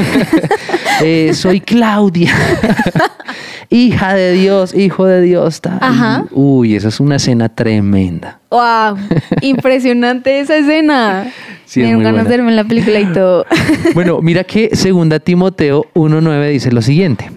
Eh, 1.02 1.34
soy 1.34 1.60
Claudia. 1.60 2.32
Hija 3.70 4.14
de 4.14 4.32
Dios, 4.32 4.74
hijo 4.74 5.06
de 5.06 5.20
Dios. 5.22 5.60
tal. 5.60 5.78
Ajá. 5.80 6.24
Uy, 6.32 6.74
esa 6.76 6.88
es 6.88 7.00
una 7.00 7.16
escena 7.16 7.48
tremenda. 7.48 8.40
¡Wow! 8.50 8.96
Impresionante 9.42 10.40
esa 10.40 10.56
escena. 10.56 11.32
Sí, 11.64 11.80
es 11.80 11.84
Me 11.84 11.84
dieron 11.84 11.96
muy 11.96 12.04
ganas 12.04 12.14
buena. 12.24 12.30
de 12.30 12.36
verme 12.36 12.50
en 12.50 12.56
la 12.56 12.64
película 12.64 13.00
y 13.00 13.06
todo. 13.12 13.46
Bueno, 13.94 14.20
mira 14.22 14.44
que 14.44 14.74
segunda 14.76 15.18
Timoteo 15.20 15.86
1.9 15.94 16.50
dice 16.50 16.72
lo 16.72 16.82
siguiente. 16.82 17.30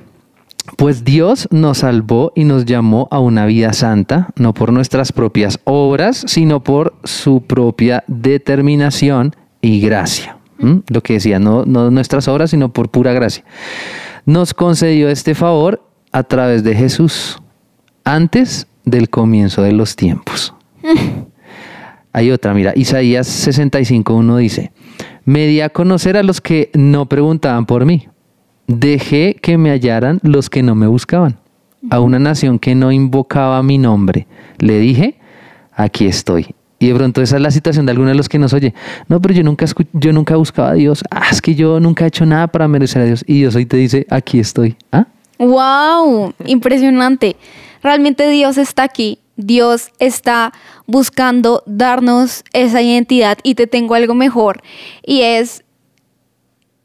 Pues 0.76 1.04
Dios 1.06 1.48
nos 1.50 1.80
salvó 1.80 2.34
y 2.36 2.44
nos 2.44 2.66
llamó 2.66 3.08
a 3.10 3.20
una 3.20 3.46
vida 3.46 3.72
santa, 3.74 4.30
no 4.36 4.54
por 4.54 4.74
nuestras 4.74 5.12
propias 5.12 5.60
obras, 5.64 6.24
sino 6.28 6.62
por 6.62 6.94
su 7.04 7.42
propia 7.42 8.04
determinación 8.08 9.36
y 9.62 9.80
gracia. 9.80 10.38
¿Mm? 10.60 10.80
Lo 10.90 11.02
que 11.02 11.14
decía, 11.14 11.40
no, 11.40 11.64
no 11.66 11.90
nuestras 11.90 12.28
obras, 12.28 12.52
sino 12.52 12.70
por 12.74 12.90
pura 12.90 13.14
gracia. 13.14 13.44
Nos 14.26 14.54
concedió 14.54 15.10
este 15.10 15.36
favor 15.36 15.87
a 16.12 16.24
través 16.24 16.64
de 16.64 16.76
Jesús, 16.76 17.42
antes 18.04 18.68
del 18.86 19.10
comienzo 19.10 19.62
de 19.62 19.74
los 19.74 19.96
tiempos. 19.96 20.54
Hay 22.14 22.32
otra, 22.32 22.54
mira, 22.54 22.74
Isaías 22.76 23.28
65.1 23.48 24.38
dice, 24.38 24.72
me 25.26 25.46
di 25.46 25.62
a 25.62 25.70
conocer 25.70 26.18
a 26.18 26.24
los 26.24 26.42
que 26.42 26.72
no 26.74 27.08
preguntaban 27.08 27.66
por 27.66 27.86
mí, 27.86 28.08
dejé 28.66 29.36
que 29.36 29.58
me 29.58 29.70
hallaran 29.70 30.20
los 30.24 30.50
que 30.50 30.64
no 30.64 30.74
me 30.74 30.88
buscaban, 30.88 31.40
a 31.90 32.00
una 32.00 32.18
nación 32.18 32.60
que 32.60 32.74
no 32.76 32.92
invocaba 32.92 33.62
mi 33.62 33.78
nombre, 33.78 34.26
le 34.58 34.80
dije, 34.80 35.20
aquí 35.74 36.08
estoy. 36.08 36.56
Y 36.80 36.88
de 36.88 36.96
pronto 36.96 37.22
esa 37.22 37.38
es 37.38 37.42
la 37.42 37.52
situación 37.52 37.86
de 37.86 37.92
algunos 37.92 38.12
de 38.12 38.18
los 38.18 38.30
que 38.30 38.38
nos 38.38 38.54
oye. 38.54 38.74
No, 39.08 39.20
pero 39.20 39.34
yo 39.34 39.44
nunca, 39.44 39.66
yo 39.94 40.14
nunca 40.14 40.36
he 40.36 40.38
buscado 40.38 40.70
a 40.70 40.74
Dios. 40.74 41.04
Ah, 41.10 41.28
es 41.32 41.42
que 41.42 41.56
yo 41.56 41.80
nunca 41.80 42.06
he 42.06 42.08
hecho 42.08 42.26
nada 42.26 42.48
para 42.48 42.68
merecer 42.68 43.02
a 43.02 43.06
Dios. 43.06 43.24
Y 43.28 43.40
Dios 43.40 43.56
hoy 43.56 43.66
te 43.66 43.78
dice, 43.78 44.06
aquí 44.10 44.40
estoy. 44.40 44.76
¿Ah? 44.92 45.08
¡Wow! 45.38 46.34
Impresionante. 46.46 47.36
Realmente 47.84 48.28
Dios 48.30 48.58
está 48.58 48.84
aquí. 48.84 49.20
Dios 49.36 49.92
está 50.00 50.52
buscando 50.88 51.64
darnos 51.68 52.44
esa 52.54 52.82
identidad 52.82 53.38
y 53.44 53.56
te 53.56 53.68
tengo 53.68 53.94
algo 53.94 54.16
mejor. 54.16 54.62
Y 55.06 55.22
es, 55.22 55.64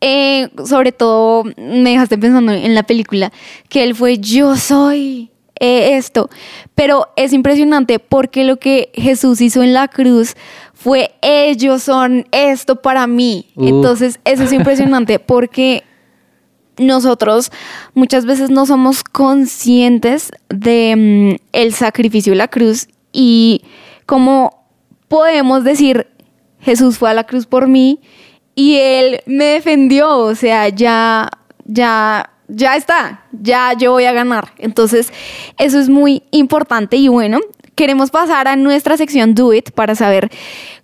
eh, 0.02 0.50
sobre 0.64 0.92
todo, 0.92 1.44
me 1.56 1.90
dejaste 1.90 2.18
pensando 2.18 2.52
en 2.52 2.74
la 2.74 2.82
película, 2.82 3.32
que 3.68 3.82
Él 3.82 3.94
fue 3.94 4.18
yo 4.18 4.56
soy 4.56 5.30
eh, 5.58 5.96
esto. 5.96 6.28
Pero 6.74 7.08
es 7.16 7.32
impresionante 7.32 7.98
porque 7.98 8.44
lo 8.44 8.58
que 8.58 8.90
Jesús 8.94 9.40
hizo 9.40 9.62
en 9.62 9.72
la 9.72 9.88
cruz 9.88 10.34
fue 10.74 11.12
ellos 11.22 11.84
son 11.84 12.26
esto 12.32 12.82
para 12.82 13.06
mí. 13.06 13.46
Uh. 13.54 13.68
Entonces, 13.68 14.20
eso 14.24 14.42
es 14.42 14.52
impresionante 14.52 15.18
porque 15.20 15.84
nosotros 16.78 17.50
muchas 17.94 18.24
veces 18.24 18.50
no 18.50 18.66
somos 18.66 19.04
conscientes 19.04 20.30
de 20.48 21.36
mm, 21.40 21.44
el 21.52 21.74
sacrificio 21.74 22.32
de 22.32 22.38
la 22.38 22.48
cruz 22.48 22.88
y 23.12 23.62
cómo 24.06 24.66
podemos 25.08 25.64
decir 25.64 26.08
Jesús 26.60 26.98
fue 26.98 27.10
a 27.10 27.14
la 27.14 27.24
cruz 27.24 27.46
por 27.46 27.68
mí 27.68 28.00
y 28.54 28.76
él 28.76 29.20
me 29.26 29.44
defendió, 29.46 30.18
o 30.18 30.34
sea, 30.34 30.68
ya 30.68 31.28
ya 31.64 32.30
ya 32.48 32.76
está, 32.76 33.24
ya 33.32 33.72
yo 33.72 33.92
voy 33.92 34.04
a 34.04 34.12
ganar. 34.12 34.52
Entonces, 34.58 35.12
eso 35.58 35.78
es 35.78 35.88
muy 35.88 36.22
importante 36.30 36.96
y 36.96 37.08
bueno, 37.08 37.38
queremos 37.74 38.10
pasar 38.10 38.48
a 38.48 38.56
nuestra 38.56 38.96
sección 38.96 39.34
Do 39.34 39.52
It 39.54 39.70
para 39.70 39.94
saber 39.94 40.30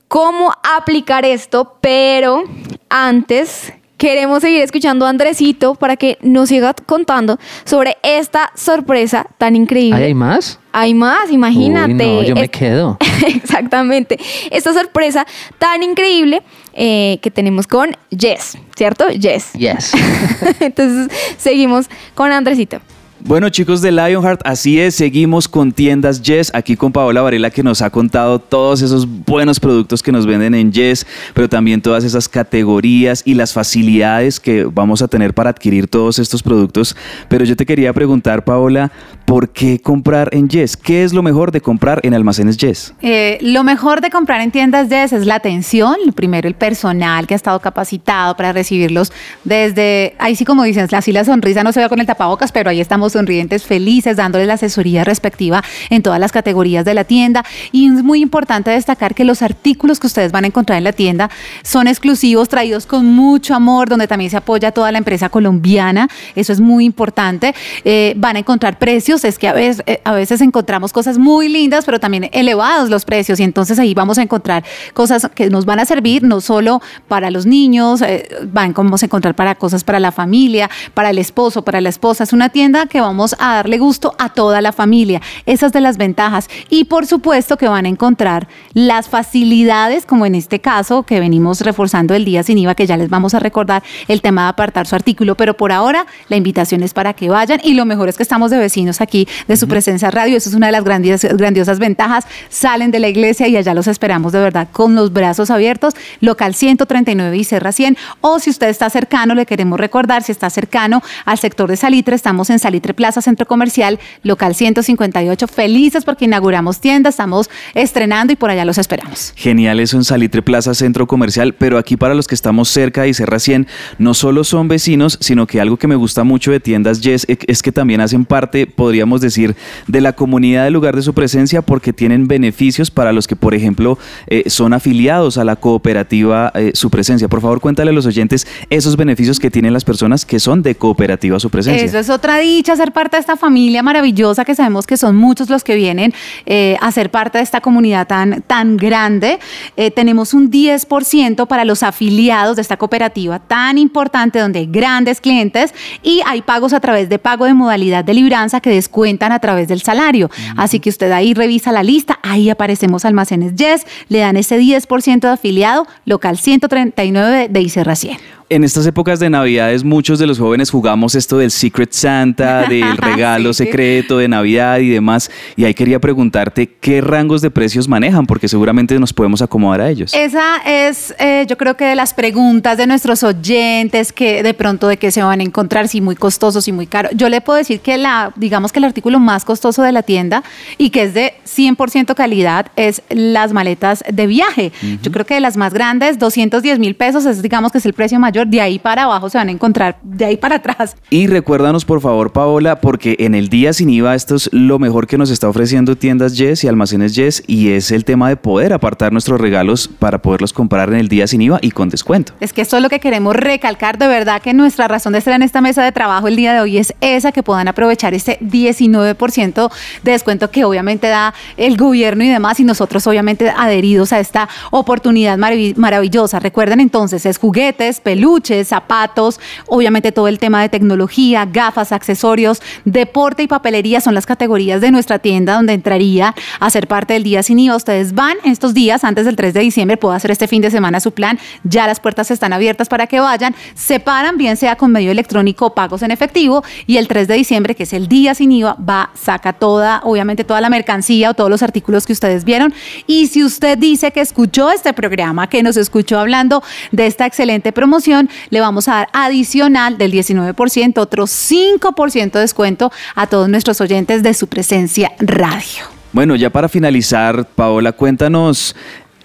cómo 0.09 0.53
aplicar 0.63 1.25
esto, 1.25 1.77
pero 1.81 2.45
antes 2.89 3.73
queremos 3.99 4.41
seguir 4.41 4.63
escuchando 4.63 5.05
a 5.05 5.11
Andresito 5.11 5.75
para 5.75 5.97
que 5.97 6.17
nos 6.23 6.49
siga 6.49 6.73
contando 6.73 7.39
sobre 7.65 7.99
esta 8.03 8.51
sorpresa 8.55 9.27
tan 9.37 9.57
increíble. 9.57 9.97
¿Ahí 9.99 10.05
hay 10.05 10.15
más? 10.15 10.59
Hay 10.73 10.95
más, 10.95 11.31
imagínate. 11.31 11.93
Uy, 11.93 11.99
no, 11.99 12.23
yo 12.23 12.35
me 12.35 12.43
Es- 12.45 12.51
quedo. 12.51 12.97
Exactamente. 13.27 14.19
Esta 14.51 14.73
sorpresa 14.73 15.27
tan 15.59 15.83
increíble 15.83 16.43
eh, 16.73 17.19
que 17.21 17.31
tenemos 17.31 17.67
con 17.67 17.97
Jess, 18.17 18.57
¿cierto? 18.77 19.07
Jess. 19.21 19.53
Yes. 19.55 19.93
Entonces 20.61 21.09
seguimos 21.37 21.87
con 22.15 22.31
Andresito. 22.33 22.81
Bueno 23.21 23.49
chicos 23.49 23.83
de 23.83 23.91
Lionheart, 23.91 24.43
así 24.45 24.79
es, 24.79 24.95
seguimos 24.95 25.49
con 25.49 25.73
tiendas 25.73 26.23
Yes, 26.23 26.53
aquí 26.55 26.77
con 26.77 26.93
Paola 26.93 27.21
Varela 27.21 27.51
que 27.51 27.65
nos 27.65 27.83
ha 27.83 27.91
contado 27.91 28.39
todos 28.39 28.81
esos 28.81 29.09
buenos 29.27 29.59
productos 29.59 30.05
que 30.05 30.13
nos 30.13 30.25
venden 30.25 30.55
en 30.55 30.71
Yes, 30.71 31.05
pero 31.35 31.49
también 31.49 31.83
todas 31.83 32.05
esas 32.05 32.29
categorías 32.29 33.23
y 33.25 33.35
las 33.35 33.53
facilidades 33.53 34.39
que 34.39 34.63
vamos 34.65 35.03
a 35.03 35.09
tener 35.09 35.35
para 35.35 35.51
adquirir 35.51 35.89
todos 35.89 36.21
estos 36.21 36.45
productos. 36.45 36.97
Pero 37.29 37.45
yo 37.45 37.57
te 37.57 37.67
quería 37.67 37.93
preguntar, 37.93 38.45
Paola, 38.45 38.93
¿por 39.25 39.49
qué 39.49 39.81
comprar 39.81 40.31
en 40.33 40.49
Yes? 40.49 40.77
¿Qué 40.77 41.03
es 41.03 41.13
lo 41.13 41.25
mejor 41.25 41.51
de 41.51 41.61
comprar 41.61 41.99
en 42.05 42.15
almacenes 42.15 42.57
Yes? 42.57 42.95
Eh, 43.03 43.39
lo 43.41 43.65
mejor 43.65 44.01
de 44.01 44.11
comprar 44.11 44.41
en 44.43 44.53
tiendas 44.53 44.89
Yes 44.91 45.13
es 45.13 45.27
la 45.27 45.35
atención. 45.35 45.97
Primero, 46.15 46.47
el 46.47 46.55
personal 46.55 47.27
que 47.27 47.35
ha 47.35 47.37
estado 47.37 47.59
capacitado 47.59 48.37
para 48.37 48.53
recibirlos 48.53 49.13
desde, 49.43 50.15
ahí 50.19 50.37
sí 50.37 50.45
como 50.45 50.63
dicen, 50.63 50.87
así 50.93 51.11
la 51.11 51.25
sonrisa 51.25 51.65
no 51.65 51.73
se 51.73 51.81
ve 51.81 51.89
con 51.89 51.99
el 51.99 52.07
tapabocas, 52.07 52.53
pero 52.53 52.71
ahí 52.71 52.81
estamos 52.81 53.08
sonrientes, 53.13 53.65
felices, 53.65 54.17
dándoles 54.17 54.47
la 54.47 54.55
asesoría 54.55 55.05
respectiva 55.05 55.63
en 55.91 56.03
todas 56.03 56.21
las 56.21 56.33
categorías 56.33 56.85
de 56.85 56.95
la 56.95 57.05
tienda. 57.05 57.45
Y 57.73 57.87
es 57.87 58.03
muy 58.03 58.21
importante 58.21 58.71
destacar 58.71 59.15
que 59.15 59.25
los 59.25 59.43
artículos 59.43 59.99
que 59.99 60.07
ustedes 60.07 60.33
van 60.33 60.45
a 60.45 60.47
encontrar 60.49 60.79
en 60.79 60.85
la 60.85 60.93
tienda 60.93 61.31
son 61.63 61.89
exclusivos, 61.89 62.49
traídos 62.49 62.87
con 62.87 63.07
mucho 63.07 63.55
amor, 63.55 63.89
donde 63.89 64.07
también 64.07 64.31
se 64.31 64.37
apoya 64.37 64.73
toda 64.73 64.93
la 64.93 64.99
empresa 64.99 65.29
colombiana. 65.29 66.09
Eso 66.35 66.53
es 66.53 66.61
muy 66.61 66.85
importante. 66.85 67.55
Eh, 67.85 68.15
van 68.17 68.37
a 68.37 68.39
encontrar 68.41 68.79
precios, 68.79 69.25
es 69.25 69.39
que 69.39 69.49
a 69.49 69.53
veces, 69.53 69.83
eh, 69.87 70.01
a 70.05 70.13
veces 70.13 70.41
encontramos 70.41 70.93
cosas 70.93 71.19
muy 71.19 71.49
lindas, 71.49 71.85
pero 71.85 72.01
también 72.01 72.29
elevados 72.33 72.91
los 72.91 73.05
precios. 73.05 73.41
Y 73.41 73.43
entonces 73.43 73.79
ahí 73.79 73.95
vamos 73.95 74.19
a 74.19 74.23
encontrar 74.23 74.65
cosas 74.95 75.29
que 75.35 75.51
nos 75.51 75.65
van 75.65 75.81
a 75.81 75.85
servir 75.85 76.23
no 76.23 76.41
solo 76.41 76.81
para 77.09 77.31
los 77.31 77.47
niños, 77.47 78.03
eh, 78.03 78.29
van, 78.53 78.73
vamos 78.75 79.03
a 79.03 79.07
encontrar 79.07 79.35
para 79.35 79.55
cosas 79.55 79.85
para 79.85 80.01
la 80.01 80.13
familia, 80.13 80.71
para 80.95 81.11
el 81.11 81.19
esposo, 81.19 81.63
para 81.63 81.81
la 81.81 81.89
esposa. 81.89 82.25
Es 82.25 82.33
una 82.33 82.49
tienda 82.49 82.87
que 82.87 82.98
vamos 83.01 83.35
a 83.39 83.55
darle 83.55 83.79
gusto 83.79 84.15
a 84.19 84.31
toda 84.31 84.61
la 84.61 84.73
familia. 84.73 85.21
Esas 85.47 85.73
de 85.73 85.81
las 85.81 85.97
ventajas. 85.97 86.49
Y 86.69 86.85
por 86.85 87.07
supuesto 87.07 87.57
que 87.57 87.69
van 87.69 87.87
a 87.87 87.89
encontrar 87.89 88.49
las 88.75 89.09
facilidades, 89.09 90.07
como 90.07 90.27
en 90.27 90.35
este 90.35 90.61
caso 90.61 91.03
que 91.03 91.21
venimos 91.21 91.61
reforzando 91.61 92.15
el 92.15 92.25
día 92.25 92.43
sin 92.43 92.59
IVA, 92.59 92.75
que 92.75 92.87
ya 92.87 92.97
les 92.97 93.11
vamos 93.11 93.35
a 93.35 93.41
recordar 93.41 93.83
el 94.09 94.23
tema 94.23 94.43
de 94.43 94.49
apartar 94.49 94.87
su 94.87 94.95
artículo. 94.95 95.35
Pero 95.35 95.55
por 95.55 95.73
ahora 95.73 96.07
la 96.29 96.37
invitación 96.37 96.83
es 96.83 96.95
para 96.95 97.15
que 97.15 97.29
vayan. 97.29 97.61
Y 97.63 97.75
lo 97.75 97.85
mejor 97.85 98.09
es 98.09 98.17
que 98.17 98.23
estamos 98.23 98.51
de 98.51 98.59
vecinos 98.59 99.01
aquí 99.01 99.29
de 99.47 99.57
su 99.57 99.69
presencia 99.69 100.11
radio. 100.11 100.37
Eso 100.37 100.49
es 100.49 100.55
una 100.55 100.67
de 100.67 100.73
las 100.73 100.85
grandiosas, 100.85 101.37
grandiosas 101.37 101.79
ventajas. 101.79 102.27
Salen 102.49 102.91
de 102.91 102.99
la 102.99 103.09
iglesia 103.09 103.49
y 103.49 103.57
allá 103.57 103.75
los 103.75 103.87
esperamos 103.87 104.33
de 104.33 104.41
verdad 104.41 104.69
con 104.73 104.95
los 104.95 105.13
brazos 105.13 105.51
abiertos. 105.51 105.95
Local 106.21 106.55
139 106.55 107.37
y 107.37 107.45
Serra 107.45 107.73
100. 107.73 107.97
O 108.21 108.39
si 108.39 108.51
usted 108.51 108.69
está 108.69 108.91
cercano, 108.91 109.35
le 109.35 109.47
queremos 109.47 109.79
recordar, 109.79 110.23
si 110.23 110.33
está 110.33 110.51
cercano 110.51 111.03
al 111.25 111.39
sector 111.39 111.69
de 111.69 111.77
Salitre, 111.77 112.15
estamos 112.17 112.51
en 112.51 112.59
Salitre 112.59 112.88
Plaza 112.95 113.23
Centro 113.23 113.47
Comercial, 113.47 113.99
local 114.23 114.55
158. 114.55 115.47
Felices 115.49 116.05
porque 116.05 116.25
inauguramos 116.27 116.81
tienda, 116.81 117.11
estamos 117.11 117.51
estrenando 117.75 118.33
y 118.33 118.37
por 118.37 118.51
allá 118.51 118.65
los 118.65 118.79
esperamos. 118.79 119.33
Genial 119.37 119.81
eso 119.81 119.97
en 119.97 120.05
Salitre 120.05 120.43
Plaza 120.43 120.75
Centro 120.75 121.07
Comercial, 121.07 121.55
pero 121.55 121.79
aquí 121.79 121.97
para 121.97 122.15
los 122.15 122.27
que 122.27 122.35
estamos 122.35 122.69
cerca 122.69 123.03
de 123.03 123.15
Serra 123.15 123.39
100, 123.39 123.67
no 123.99 124.15
solo 124.15 124.45
son 124.45 124.69
vecinos, 124.69 125.19
sino 125.21 125.47
que 125.47 125.61
algo 125.61 125.77
que 125.77 125.87
me 125.87 125.97
gusta 125.97 126.25
mucho 126.25 126.51
de 126.51 126.61
tiendas 126.61 127.01
Yes 127.01 127.25
e- 127.29 127.39
es 127.47 127.63
que 127.63 127.73
también 127.73 128.01
hacen 128.01 128.25
parte, 128.25 128.67
podríamos 128.67 129.21
decir, 129.21 129.57
de 129.87 130.01
la 130.01 130.13
comunidad 130.13 130.65
del 130.65 130.75
lugar 130.75 130.97
de 130.97 131.03
su 131.03 131.15
presencia 131.15 131.63
porque 131.63 131.93
tienen 131.93 132.29
beneficios 132.29 132.91
para 132.91 133.13
los 133.13 133.27
que, 133.27 133.37
por 133.37 133.55
ejemplo, 133.55 133.99
eh, 134.27 134.45
son 134.49 134.73
afiliados 134.73 135.39
a 135.39 135.45
la 135.45 135.57
cooperativa 135.57 136.53
eh, 136.55 136.73
su 136.75 136.91
presencia. 136.91 137.29
Por 137.29 137.41
favor, 137.41 137.61
cuéntale 137.61 137.91
a 137.91 137.93
los 137.95 138.07
oyentes 138.07 138.47
esos 138.71 138.97
beneficios 138.97 139.39
que 139.39 139.51
tienen 139.51 139.73
las 139.73 139.85
personas 139.85 140.25
que 140.25 140.39
son 140.41 140.63
de 140.63 140.75
cooperativa 140.75 141.39
su 141.41 141.51
presencia. 141.51 141.85
Eso 141.85 141.99
es 141.99 142.11
otra 142.11 142.39
dicha, 142.39 142.77
ser 142.79 142.93
parte 142.93 143.17
de 143.17 143.21
esta 143.21 143.37
familia 143.37 143.83
maravillosa 143.83 144.45
que 144.45 144.55
sabemos 144.55 144.87
que 144.87 144.97
son 144.97 145.17
muchos 145.17 145.51
los 145.51 145.65
que 145.65 145.75
vienen 145.75 146.15
eh, 146.47 146.77
a 146.81 146.91
ser 146.93 147.11
parte 147.11 147.39
de 147.39 147.45
esta 147.45 147.61
comunidad 147.61 148.07
tan, 148.07 148.43
tan 148.43 148.77
grande. 148.79 149.39
Eh, 149.77 149.91
tenemos 149.91 150.33
un 150.33 150.51
10% 150.51 151.47
para 151.47 151.67
los 151.67 151.83
afiliados 151.83 152.57
de 152.57 152.63
esta 152.63 152.77
cooperativa 152.77 153.39
tan 153.39 153.77
importante 153.77 154.39
donde 154.39 154.61
hay 154.61 154.67
grandes 154.67 155.21
clientes 155.21 155.75
y 156.03 156.23
hay 156.25 156.41
pagos 156.43 156.73
a 156.73 156.81
través 156.81 157.09
de 157.09 157.19
pago 157.19 157.45
de 157.45 157.55
modalidad 157.55 158.05
de 158.05 158.15
libranza 158.15 158.61
que 158.61 158.71
descuentan 158.71 159.33
a 159.33 159.39
través 159.39 159.69
del 159.69 159.83
salario. 159.83 160.31
Así 160.57 160.81
que 160.81 160.89
usted 160.89 161.13
ahí 161.13 161.35
revisa 161.35 161.73
la 161.73 161.83
lista, 161.83 162.19
ahí 162.23 162.49
aparecemos 162.49 163.05
almacenes 163.05 163.55
Yes, 163.57 163.87
le 164.09 164.21
dan 164.21 164.37
ese 164.37 164.59
10% 164.59 165.21
de 165.21 165.29
afiliado, 165.29 165.87
local 166.05 166.39
139 166.39 167.49
de 167.51 167.61
Icerra 167.61 167.97
100. 167.97 168.38
En 168.51 168.65
estas 168.65 168.87
épocas 168.87 169.21
de 169.21 169.29
Navidades, 169.29 169.85
muchos 169.85 170.19
de 170.19 170.27
los 170.27 170.39
jóvenes 170.39 170.71
jugamos 170.71 171.15
esto 171.15 171.37
del 171.37 171.51
Secret 171.51 171.93
Santa, 171.93 172.63
del 172.69 172.97
regalo 172.97 173.53
Sí. 173.53 173.65
secreto 173.65 174.17
de 174.17 174.27
Navidad 174.27 174.79
y 174.79 174.89
demás. 174.89 175.31
Y 175.55 175.65
ahí 175.67 175.75
quería 175.75 175.99
preguntarte 175.99 176.67
qué 176.67 177.03
rangos 177.03 177.43
de 177.43 177.51
precios 177.51 177.89
manejan, 177.89 178.25
porque 178.25 178.49
seguramente 178.49 178.99
nos 178.99 179.13
podemos 179.13 179.43
acomodar 179.43 179.83
a 179.83 179.91
ellos. 179.91 180.15
Esa 180.15 180.57
es, 180.65 181.15
eh, 181.19 181.45
yo 181.47 181.59
creo 181.59 181.77
que 181.77 181.85
de 181.85 181.95
las 181.95 182.15
preguntas 182.15 182.79
de 182.79 182.87
nuestros 182.87 183.23
oyentes, 183.23 184.15
que 184.15 184.43
de 184.43 184.55
pronto 184.55 184.89
de 184.89 184.97
qué 184.97 185.11
se 185.11 185.23
van 185.23 185.41
a 185.41 185.43
encontrar, 185.43 185.87
si 185.87 186.01
muy 186.01 186.17
costosos, 186.17 186.65
si 186.65 186.73
muy 186.73 186.87
caro. 186.87 187.11
Yo 187.13 187.29
le 187.29 187.43
puedo 187.43 187.59
decir 187.59 187.81
que 187.81 187.99
la, 187.99 188.33
digamos 188.37 188.73
que 188.73 188.79
el 188.79 188.87
artículo 188.87 189.21
más 189.21 189.45
costoso 189.45 189.83
de 189.83 189.93
la 189.93 190.03
tienda 190.03 190.43
y 190.79 190.89
que 190.89 191.03
es 191.03 191.13
de 191.13 191.35
100% 191.45 192.15
calidad 192.15 192.69
es 192.77 193.03
las 193.11 193.53
maletas 193.53 194.03
de 194.11 194.27
viaje. 194.27 194.73
Yo 195.03 195.13
creo 195.13 195.27
que 195.27 195.35
de 195.35 195.41
las 195.41 195.59
más 195.59 195.75
grandes, 195.75 196.19
210 196.19 196.79
mil 196.79 196.95
pesos, 196.95 197.27
es 197.27 197.43
digamos 197.43 197.73
que 197.73 197.77
es 197.79 197.85
el 197.85 197.93
precio 197.93 198.19
mayor. 198.19 198.38
De 198.45 198.61
ahí 198.61 198.79
para 198.79 199.05
abajo 199.05 199.29
se 199.31 199.39
van 199.39 199.49
a 199.49 199.53
encontrar, 199.53 199.99
de 200.03 200.25
ahí 200.25 200.37
para 200.37 200.57
atrás. 200.57 200.97
Y 201.11 201.27
recuérdanos, 201.27 201.85
por 201.85 202.01
favor, 202.01 202.33
Paola, 202.33 202.81
porque 202.81 203.17
en 203.21 203.35
el 203.35 203.49
día 203.49 203.73
sin 203.73 203.91
IVA 203.91 204.15
esto 204.15 204.35
es 204.37 204.49
lo 204.53 204.79
mejor 204.79 205.07
que 205.07 205.19
nos 205.19 205.31
está 205.31 205.49
ofreciendo 205.49 205.97
tiendas 205.97 206.37
Yes 206.37 206.65
y 206.65 206.69
almacenes 206.69 207.15
Yes 207.15 207.43
y 207.47 207.71
es 207.73 207.91
el 207.91 208.05
tema 208.05 208.29
de 208.29 208.37
poder 208.37 208.73
apartar 208.73 209.13
nuestros 209.13 209.41
regalos 209.41 209.89
para 209.89 210.21
poderlos 210.23 210.53
comprar 210.53 210.89
en 210.91 210.97
el 210.97 211.09
día 211.09 211.27
sin 211.27 211.41
IVA 211.43 211.59
y 211.63 211.71
con 211.71 211.89
descuento. 211.89 212.33
Es 212.41 212.53
que 212.53 212.63
esto 212.63 212.77
es 212.77 212.83
lo 212.83 212.89
que 212.89 213.01
queremos 213.01 213.35
recalcar, 213.37 213.99
de 213.99 214.07
verdad 214.07 214.43
que 214.43 214.53
nuestra 214.55 214.89
razón 214.89 215.13
de 215.13 215.19
estar 215.21 215.35
en 215.35 215.43
esta 215.43 215.61
mesa 215.61 215.83
de 215.83 215.93
trabajo 215.93 216.29
el 216.29 216.37
día 216.37 216.53
de 216.55 216.61
hoy 216.61 216.79
es 216.79 216.95
esa, 217.01 217.33
que 217.33 217.43
puedan 217.43 217.69
aprovechar 217.69 218.15
este 218.15 218.39
19% 218.41 219.71
de 220.03 220.13
descuento 220.13 220.51
que 220.51 220.65
obviamente 220.65 221.09
da 221.09 221.35
el 221.57 221.77
gobierno 221.77 222.25
y 222.25 222.29
demás, 222.29 222.61
y 222.61 222.65
nosotros 222.65 223.07
obviamente 223.07 223.51
adheridos 223.51 224.13
a 224.13 224.21
esta 224.21 224.49
oportunidad 224.71 225.39
marav- 225.39 225.77
maravillosa. 225.77 226.39
Recuerden 226.41 226.81
entonces, 226.81 227.27
es 227.27 227.39
juguetes, 227.39 228.01
peluches, 228.01 228.28
zapatos, 228.65 229.41
obviamente 229.67 230.13
todo 230.13 230.29
el 230.29 230.39
tema 230.39 230.61
de 230.63 230.69
tecnología, 230.69 231.47
gafas, 231.47 231.93
accesorios, 231.93 232.61
deporte 232.85 233.43
y 233.43 233.47
papelería 233.47 234.01
son 234.01 234.15
las 234.15 234.27
categorías 234.27 234.81
de 234.81 234.91
nuestra 234.91 235.19
tienda 235.19 235.55
donde 235.55 235.73
entraría 235.73 236.35
a 236.61 236.71
ser 236.71 236.87
parte 236.87 237.15
del 237.15 237.23
día 237.23 237.43
sin 237.43 237.59
IVA. 237.59 237.77
Ustedes 237.77 238.15
van 238.15 238.37
estos 238.45 238.75
días 238.75 239.05
antes 239.05 239.25
del 239.25 239.37
3 239.37 239.55
de 239.55 239.61
diciembre, 239.61 239.97
puedo 239.97 240.15
hacer 240.15 240.31
este 240.31 240.47
fin 240.47 240.63
de 240.63 240.71
semana 240.71 241.01
su 241.01 241.13
plan, 241.13 241.39
ya 241.65 241.87
las 241.87 242.01
puertas 242.01 242.31
están 242.31 242.53
abiertas 242.53 242.89
para 242.89 243.07
que 243.07 243.21
vayan, 243.21 243.55
separan 243.75 244.37
bien 244.37 244.57
sea 244.57 244.77
con 244.77 244.93
medio 244.93 245.11
electrónico 245.11 245.67
o 245.67 245.75
pagos 245.75 246.03
en 246.03 246.11
efectivo 246.11 246.63
y 246.87 246.97
el 246.99 247.09
3 247.09 247.29
de 247.29 247.35
diciembre, 247.35 247.75
que 247.75 247.85
es 247.85 247.93
el 247.93 248.09
día 248.09 248.35
sin 248.35 248.53
IVA, 248.53 248.77
va, 248.77 249.11
saca 249.15 249.53
toda, 249.53 250.01
obviamente 250.05 250.45
toda 250.45 250.61
la 250.61 250.71
mercancía 250.71 251.31
o 251.31 251.35
todos 251.35 251.51
los 251.51 251.63
artículos 251.63 252.07
que 252.07 252.13
ustedes 252.13 252.45
vieron. 252.45 252.75
Y 253.07 253.29
si 253.29 253.45
usted 253.45 253.79
dice 253.79 254.11
que 254.11 254.21
escuchó 254.21 254.71
este 254.71 254.93
programa, 254.93 255.49
que 255.49 255.63
nos 255.63 255.77
escuchó 255.77 256.19
hablando 256.19 256.63
de 256.93 257.07
esta 257.07 257.27
excelente 257.27 257.73
promoción, 257.73 258.18
le 258.51 258.61
vamos 258.61 258.89
a 258.89 258.95
dar 258.95 259.09
adicional 259.13 259.99
del 259.99 260.13
19%, 260.13 260.99
otro 260.99 261.25
5% 261.25 262.33
de 262.33 262.41
descuento 262.41 262.91
a 263.15 263.27
todos 263.27 263.49
nuestros 263.49 263.81
oyentes 263.81 264.23
de 264.23 264.35
su 264.35 264.47
presencia 264.47 265.13
radio. 265.19 265.85
Bueno, 266.13 266.37
ya 266.37 266.51
para 266.51 266.69
finalizar, 266.69 267.47
Paola, 267.47 267.93
cuéntanos, 267.93 268.75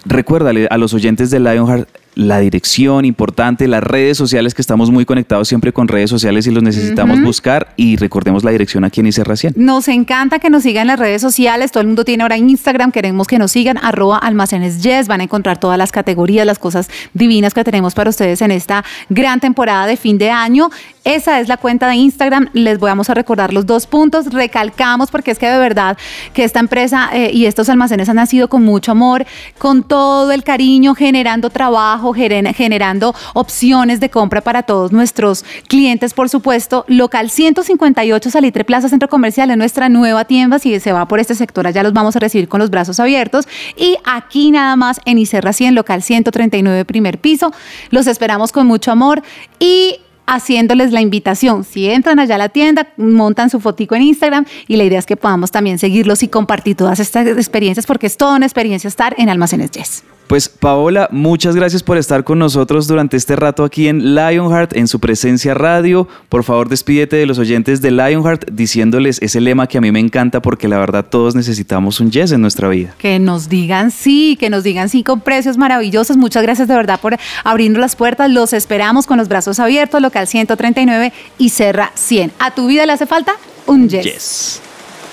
recuérdale 0.06 0.68
a 0.70 0.78
los 0.78 0.94
oyentes 0.94 1.32
de 1.32 1.40
Lionheart 1.40 1.88
la 2.16 2.40
dirección 2.40 3.06
importante, 3.06 3.68
las 3.68 3.84
redes 3.84 4.18
sociales 4.18 4.54
que 4.54 4.62
estamos 4.62 4.92
muy 4.92 5.06
conectados 5.06 5.48
siempre 5.48 5.74
con 5.74 5.88
redes 5.88 6.10
sociales 6.10 6.48
y 6.48 6.52
los 6.52 6.64
necesitamos 6.64 7.22
buscar 7.22 7.74
y 7.76 7.96
recordemos 7.96 8.44
la 8.44 8.52
dirección 8.52 8.84
aquí 8.84 9.02
en 9.02 9.08
ICR 9.08 9.38
100. 9.38 9.54
Nos 9.58 9.88
encanta 9.88 10.40
que 10.40 10.50
nos 10.50 10.64
sigan 10.64 10.84
en 10.84 10.88
las 10.88 11.00
redes 11.00 11.22
sociales. 11.22 11.72
Todo 11.72 11.82
el 11.82 11.88
mundo 11.88 12.06
tiene 12.06 12.24
ahora 12.24 12.38
Instagram. 12.38 12.92
Queremos 12.92 13.28
que 13.28 13.40
nos 13.40 13.52
sigan. 13.52 13.78
Arroba 13.78 14.18
almacenes 14.18 14.82
yes. 14.84 15.08
Van 15.08 15.22
a 15.22 15.24
encontrar 15.24 15.60
todas 15.60 15.78
las 15.78 15.92
categorías, 15.92 16.46
las 16.46 16.60
cosas 16.60 16.90
divinas 17.14 17.54
que 17.54 17.64
tenemos 17.64 17.94
para 17.94 18.10
ustedes 18.10 18.42
en 18.42 18.52
esta 18.52 18.84
gran 19.10 19.40
temporada 19.40 19.88
de 19.88 19.98
fin 19.98 20.18
de 20.18 20.30
año. 20.32 20.70
Esa 21.04 21.42
es 21.42 21.50
la 21.50 21.58
cuenta 21.58 21.90
de 21.90 21.96
Instagram. 21.96 22.50
Les 22.54 22.80
vamos 22.80 23.10
a 23.10 23.14
recordar 23.14 23.54
los 23.54 23.66
dos 23.66 23.88
puntos. 23.88 24.28
Recalcamos 24.28 25.12
porque 25.12 25.32
es 25.32 25.40
que 25.40 25.50
de 25.50 25.58
verdad 25.58 25.98
que 26.34 26.46
esta 26.46 26.62
empresa 26.62 27.10
eh, 27.12 27.30
y 27.34 27.46
estos 27.46 27.68
almacenes 27.68 28.08
han 28.08 28.16
nacido 28.16 28.48
con 28.48 28.64
mucho 28.64 28.92
amor, 28.92 29.26
con 29.58 29.84
todo 29.84 30.32
el 30.32 30.46
cariño, 30.46 30.96
generando 30.96 31.50
trabajo, 31.50 32.14
generando 32.14 33.14
opciones 33.34 34.00
de 34.00 34.10
compra 34.10 34.40
para 34.40 34.64
todos 34.64 34.94
nuestros 34.94 35.44
clientes, 35.68 36.14
por 36.14 36.30
supuesto. 36.30 36.86
Local 36.88 37.30
158 37.30 38.30
Salitre 38.30 38.64
Plaza 38.64 38.88
Centro 38.88 39.10
Comercial 39.10 39.52
es 39.52 39.58
nuestra 39.58 39.90
nueva 39.90 40.24
tienda. 40.24 40.58
Si 40.58 40.80
se 40.80 40.94
va 40.94 41.06
por 41.10 41.20
este 41.20 41.36
sector, 41.36 41.68
allá 41.68 41.84
los 41.84 41.92
vamos 41.92 42.16
a 42.16 42.20
recibir 42.20 42.48
con 42.48 42.62
los 42.62 42.70
brazos 42.70 43.02
abiertos. 43.02 43.46
Y 43.76 43.98
aquí 44.06 44.52
nada 44.52 44.78
más 44.78 45.02
en 45.04 45.18
Icerra 45.18 45.52
100, 45.52 45.76
local 45.76 46.02
139, 46.02 46.86
primer 46.86 47.20
piso. 47.20 47.52
Los 47.90 48.08
esperamos 48.08 48.54
con 48.54 48.68
mucho 48.68 48.90
amor 48.90 49.22
y 49.60 50.00
haciéndoles 50.26 50.92
la 50.92 51.02
invitación. 51.02 51.64
Si 51.64 51.90
entran 51.90 52.20
allá 52.20 52.36
a 52.36 52.38
la 52.38 52.50
tienda, 52.50 52.88
montan 52.98 53.50
su 53.50 53.60
fotico 53.60 53.96
en 53.96 54.04
Instagram 54.04 54.46
y 54.68 54.76
la 54.78 54.84
idea 54.84 55.00
es 55.00 55.06
que 55.06 55.18
podamos 55.18 55.52
también 55.52 55.80
seguirlos 55.80 56.24
y 56.24 56.28
compartir 56.28 56.76
todas 56.76 57.00
estas 57.00 57.28
experiencias 57.28 57.86
porque 57.86 58.08
es 58.08 58.18
toda 58.18 58.36
una 58.36 58.46
experiencia 58.46 58.88
estar 58.88 59.16
en 59.18 59.30
Almacenes 59.30 59.72
Yes. 59.72 60.04
Pues 60.28 60.48
Paola, 60.50 61.10
muchas 61.12 61.56
gracias 61.56 61.84
por 61.84 61.98
estar 61.98 62.24
con 62.24 62.40
nosotros 62.40 62.88
durante 62.88 63.18
este 63.18 63.36
rato 63.36 63.64
aquí 63.64 63.88
en 63.88 64.16
Lionheart, 64.16 64.76
en 64.76 64.88
su 64.88 65.00
presencia 65.00 65.54
radio. 65.54 66.08
Por 66.30 66.44
favor, 66.44 66.70
despídete 66.70 67.18
de 67.18 67.26
los 67.26 67.40
oyentes 67.40 67.82
de 67.82 67.92
Lionheart 67.92 68.50
diciéndoles 68.50 69.22
ese 69.22 69.42
lema 69.42 69.68
que 69.68 69.78
a 69.78 69.82
mí 69.82 69.92
me 69.92 70.00
encanta 70.00 70.42
porque 70.42 70.68
la 70.68 70.80
verdad 70.80 71.06
todos 71.08 71.36
necesitamos 71.36 72.00
un 72.00 72.12
yes 72.12 72.32
en 72.32 72.42
nuestra 72.42 72.70
vida. 72.70 72.96
Que 72.98 73.20
nos 73.20 73.50
digan 73.50 73.92
sí, 73.92 74.38
que 74.40 74.50
nos 74.50 74.64
digan 74.64 74.90
sí 74.90 75.04
con 75.04 75.22
precios 75.22 75.58
maravillosos. 75.58 76.18
Muchas 76.18 76.44
gracias 76.44 76.68
de 76.68 76.76
verdad 76.76 77.00
por 77.00 77.18
abrirnos 77.44 77.80
las 77.80 77.96
puertas. 77.96 78.32
Los 78.32 78.54
esperamos 78.54 79.06
con 79.06 79.18
los 79.18 79.28
brazos 79.28 79.60
abiertos, 79.60 80.02
local 80.02 80.28
139 80.28 81.14
y 81.38 81.50
Serra 81.50 81.92
100. 81.96 82.32
¿A 82.40 82.56
tu 82.56 82.68
vida 82.68 82.86
le 82.86 82.94
hace 82.94 83.06
falta? 83.06 83.34
Un 83.68 83.90
yes. 83.90 84.04
Yes. 84.04 84.62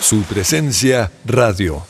Su 0.01 0.23
presencia 0.23 1.11
radio. 1.27 1.83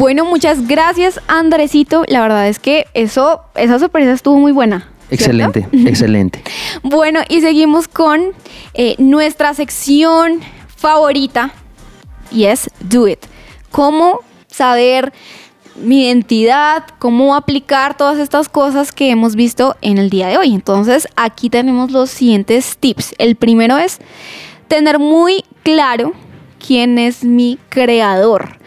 Bueno, 0.00 0.24
muchas 0.24 0.66
gracias, 0.66 1.20
Andresito. 1.28 2.04
La 2.08 2.22
verdad 2.22 2.48
es 2.48 2.58
que 2.58 2.86
eso, 2.94 3.42
esa 3.54 3.78
sorpresa 3.78 4.12
estuvo 4.12 4.38
muy 4.38 4.50
buena. 4.50 4.88
¿cierto? 5.10 5.14
Excelente, 5.14 5.68
excelente. 5.90 6.42
Bueno, 6.82 7.20
y 7.28 7.42
seguimos 7.42 7.86
con 7.86 8.32
eh, 8.72 8.94
nuestra 8.96 9.52
sección 9.52 10.40
favorita 10.74 11.52
y 12.32 12.44
es 12.44 12.70
Do 12.80 13.08
It. 13.08 13.18
¿Cómo 13.70 14.20
saber 14.46 15.12
mi 15.76 16.06
identidad? 16.06 16.84
¿Cómo 16.98 17.34
aplicar 17.34 17.94
todas 17.94 18.18
estas 18.18 18.48
cosas 18.48 18.92
que 18.92 19.10
hemos 19.10 19.36
visto 19.36 19.76
en 19.82 19.98
el 19.98 20.08
día 20.08 20.28
de 20.28 20.38
hoy? 20.38 20.54
Entonces, 20.54 21.08
aquí 21.14 21.50
tenemos 21.50 21.90
los 21.90 22.08
siguientes 22.08 22.78
tips. 22.78 23.14
El 23.18 23.36
primero 23.36 23.76
es 23.76 23.98
tener 24.66 24.98
muy 24.98 25.44
claro 25.62 26.14
quién 26.58 26.96
es 26.96 27.22
mi 27.22 27.58
creador. 27.68 28.59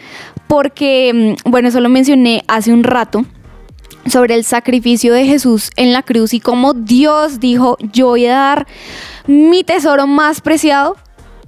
Porque, 0.48 1.36
mm, 1.44 1.50
bueno, 1.50 1.68
eso 1.68 1.80
lo 1.80 1.88
mencioné 1.88 2.42
hace 2.48 2.72
un 2.72 2.84
rato 2.84 3.24
sobre 4.06 4.34
el 4.34 4.44
sacrificio 4.44 5.12
de 5.14 5.26
Jesús 5.26 5.70
en 5.76 5.92
la 5.92 6.02
cruz 6.02 6.34
y 6.34 6.40
cómo 6.40 6.74
Dios 6.74 7.40
dijo, 7.40 7.76
yo 7.92 8.08
voy 8.08 8.26
a 8.26 8.34
dar 8.34 8.66
mi 9.26 9.64
tesoro 9.64 10.06
más 10.06 10.40
preciado 10.40 10.96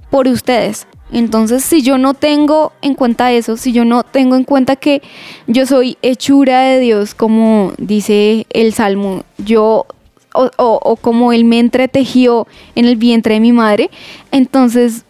por 0.09 0.27
ustedes. 0.27 0.87
Entonces, 1.11 1.63
si 1.63 1.83
yo 1.83 1.97
no 1.97 2.13
tengo 2.15 2.73
en 2.81 2.93
cuenta 2.95 3.31
eso, 3.31 3.55
si 3.55 3.71
yo 3.71 3.85
no 3.85 4.03
tengo 4.03 4.35
en 4.35 4.43
cuenta 4.43 4.75
que 4.75 5.01
yo 5.45 5.65
soy 5.65 5.97
hechura 6.01 6.61
de 6.63 6.79
Dios, 6.79 7.13
como 7.15 7.71
dice 7.77 8.45
el 8.49 8.73
Salmo, 8.73 9.23
yo 9.37 9.85
o, 10.33 10.49
o- 10.57 10.95
como 10.97 11.31
Él 11.31 11.45
me 11.45 11.59
entretejió 11.59 12.45
en 12.75 12.85
el 12.85 12.95
vientre 12.97 13.35
de 13.35 13.39
mi 13.39 13.53
madre, 13.53 13.89
entonces 14.31 15.05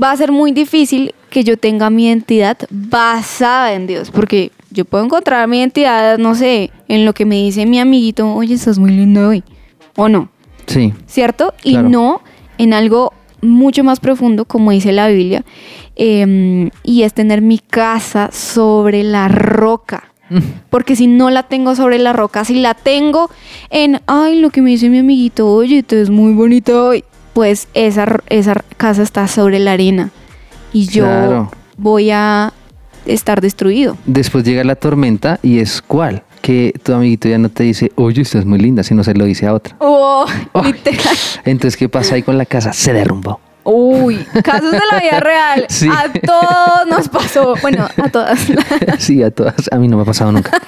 va 0.00 0.12
a 0.12 0.16
ser 0.16 0.30
muy 0.30 0.52
difícil 0.52 1.14
que 1.32 1.44
yo 1.44 1.56
tenga 1.56 1.88
mi 1.88 2.06
identidad 2.08 2.58
basada 2.70 3.72
en 3.72 3.86
Dios, 3.86 4.10
porque 4.10 4.52
yo 4.70 4.84
puedo 4.84 5.02
encontrar 5.02 5.48
mi 5.48 5.58
identidad, 5.60 6.18
no 6.18 6.34
sé, 6.34 6.70
en 6.88 7.06
lo 7.06 7.14
que 7.14 7.24
me 7.24 7.36
dice 7.36 7.64
mi 7.64 7.80
amiguito, 7.80 8.32
oye, 8.34 8.54
estás 8.54 8.78
muy 8.78 8.90
lindo 8.90 9.28
hoy, 9.28 9.42
o 9.96 10.08
no. 10.10 10.28
Sí. 10.66 10.92
¿cierto? 11.06 11.54
Y 11.64 11.72
Claro. 11.72 11.88
no 11.88 12.20
en 12.58 12.74
algo 12.74 13.14
mucho 13.40 13.82
más 13.82 13.98
profundo, 13.98 14.44
como 14.44 14.72
dice 14.72 14.92
la 14.92 15.08
Biblia, 15.08 15.42
em, 15.96 16.68
y 16.84 17.02
es 17.02 17.14
tener 17.14 17.40
mi 17.40 17.58
casa 17.58 18.30
sobre 18.30 19.02
la 19.02 19.28
roca. 19.28 20.04
Porque 20.70 20.96
si 20.96 21.06
no 21.08 21.28
la 21.28 21.42
tengo 21.42 21.74
sobre 21.74 21.98
la 21.98 22.14
roca, 22.14 22.44
si 22.44 22.54
la 22.54 22.72
tengo 22.74 23.28
en, 23.68 24.00
ay, 24.06 24.40
lo 24.40 24.48
que 24.50 24.62
me 24.62 24.70
dice 24.70 24.88
mi 24.88 24.98
amiguito, 24.98 25.46
oye, 25.46 25.82
tú 25.82 25.96
es 25.96 26.08
muy 26.08 26.32
bonito 26.32 26.86
hoy, 26.86 27.04
pues 27.34 27.68
esa, 27.74 28.20
esa 28.30 28.54
casa 28.78 29.02
está 29.02 29.28
sobre 29.28 29.58
la 29.58 29.72
arena. 29.72 30.10
Y 30.72 30.86
yo 30.88 31.04
Claro. 31.04 31.50
voy 31.76 32.10
a 32.10 32.52
estar 33.06 33.40
destruido. 33.40 33.96
Después 34.06 34.44
llega 34.44 34.64
la 34.64 34.74
tormenta 34.76 35.38
y 35.42 35.58
es 35.58 35.82
cuál? 35.82 36.22
Que 36.40 36.72
tu 36.82 36.92
amiguito 36.92 37.28
ya 37.28 37.38
no 37.38 37.48
te 37.50 37.62
dice, 37.64 37.92
oye, 37.94 38.22
estás 38.22 38.44
muy 38.44 38.58
linda, 38.58 38.82
sino 38.82 39.04
se 39.04 39.14
lo 39.14 39.24
dice 39.24 39.46
a 39.46 39.54
otra. 39.54 39.76
Oh, 39.78 40.26
literal. 40.64 41.16
Entonces, 41.44 41.76
¿qué 41.76 41.88
pasa 41.88 42.16
ahí 42.16 42.22
con 42.22 42.36
la 42.38 42.46
casa? 42.46 42.72
Se 42.72 42.92
derrumbó. 42.92 43.38
Uy, 43.64 44.24
casos 44.42 44.72
de 44.72 44.80
la 44.90 45.00
vida 45.00 45.20
real. 45.20 45.66
Sí. 45.72 45.88
A 45.88 46.12
todos 46.12 46.86
nos 46.88 47.08
pasó. 47.08 47.54
Bueno, 47.62 47.86
a 47.96 48.08
todas. 48.08 48.40
Sí, 48.98 49.22
a 49.22 49.30
todas. 49.30 49.68
A 49.72 49.76
mí 49.76 49.88
no 49.88 49.96
me 49.96 50.02
ha 50.02 50.06
pasado 50.06 50.32
nunca. 50.32 50.50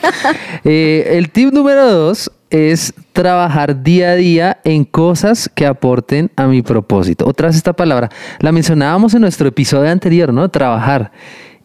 Eh, 0.66 1.18
el 1.18 1.28
tip 1.28 1.52
número 1.52 1.86
dos 1.90 2.32
es 2.48 2.94
trabajar 3.12 3.82
día 3.82 4.10
a 4.10 4.14
día 4.14 4.58
en 4.64 4.84
cosas 4.84 5.50
que 5.54 5.66
aporten 5.66 6.30
a 6.36 6.46
mi 6.46 6.62
propósito. 6.62 7.26
Otra 7.26 7.48
vez 7.48 7.56
esta 7.56 7.74
palabra, 7.74 8.08
la 8.38 8.50
mencionábamos 8.50 9.12
en 9.12 9.20
nuestro 9.20 9.46
episodio 9.48 9.90
anterior, 9.90 10.32
¿no? 10.32 10.48
Trabajar. 10.48 11.12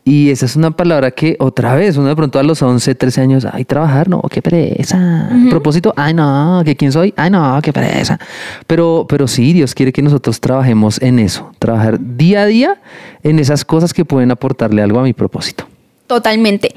Y 0.10 0.32
esa 0.32 0.48
es 0.48 0.56
una 0.56 0.72
palabra 0.72 1.12
que 1.12 1.36
otra 1.38 1.76
vez, 1.76 1.96
uno 1.96 2.08
de 2.08 2.16
pronto 2.16 2.40
a 2.40 2.44
los 2.44 2.64
11, 2.64 2.96
13 2.96 3.22
años, 3.22 3.46
ay, 3.46 3.64
trabajar, 3.64 4.10
no, 4.10 4.24
qué 4.24 4.42
pereza. 4.42 5.30
Propósito, 5.52 5.94
ay, 5.96 6.16
no, 6.16 6.64
que 6.66 6.76
quién 6.76 6.92
soy, 6.92 7.14
ay, 7.16 7.30
no, 7.30 7.60
qué 7.62 7.72
pereza. 7.72 8.20
Pero, 8.66 9.06
pero 9.08 9.28
sí, 9.28 9.54
Dios 9.54 9.76
quiere 9.76 9.94
que 9.94 10.02
nosotros 10.02 10.40
trabajemos 10.40 11.00
en 11.04 11.20
eso, 11.20 11.52
trabajar 11.60 12.00
día 12.00 12.42
a 12.42 12.46
día 12.48 12.82
en 13.22 13.38
esas 13.38 13.64
cosas 13.64 13.94
que 13.94 14.04
pueden 14.04 14.32
aportarle 14.32 14.82
algo 14.82 15.00
a 15.00 15.04
mi 15.04 15.14
propósito. 15.14 15.68
Totalmente. 16.08 16.74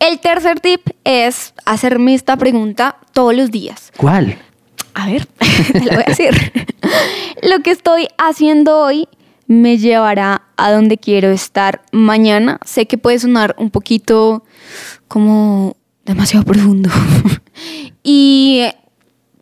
El 0.00 0.18
tercer 0.18 0.58
tip 0.58 0.80
es 1.04 1.54
hacerme 1.64 2.14
esta 2.14 2.36
pregunta 2.36 2.96
todos 3.12 3.36
los 3.36 3.52
días. 3.52 3.92
¿Cuál? 3.96 4.36
A 4.94 5.06
ver, 5.06 5.26
te 5.72 5.84
la 5.84 5.94
voy 5.94 6.02
a 6.04 6.08
decir. 6.08 6.34
Lo 7.48 7.62
que 7.62 7.70
estoy 7.70 8.08
haciendo 8.18 8.80
hoy 8.80 9.06
me 9.46 9.78
llevará 9.78 10.42
a 10.56 10.72
donde 10.72 10.98
quiero 10.98 11.30
estar 11.30 11.82
mañana. 11.92 12.58
Sé 12.64 12.86
que 12.86 12.98
puede 12.98 13.18
sonar 13.18 13.54
un 13.58 13.70
poquito 13.70 14.44
como 15.08 15.76
demasiado 16.04 16.44
profundo. 16.44 16.90
y 18.02 18.62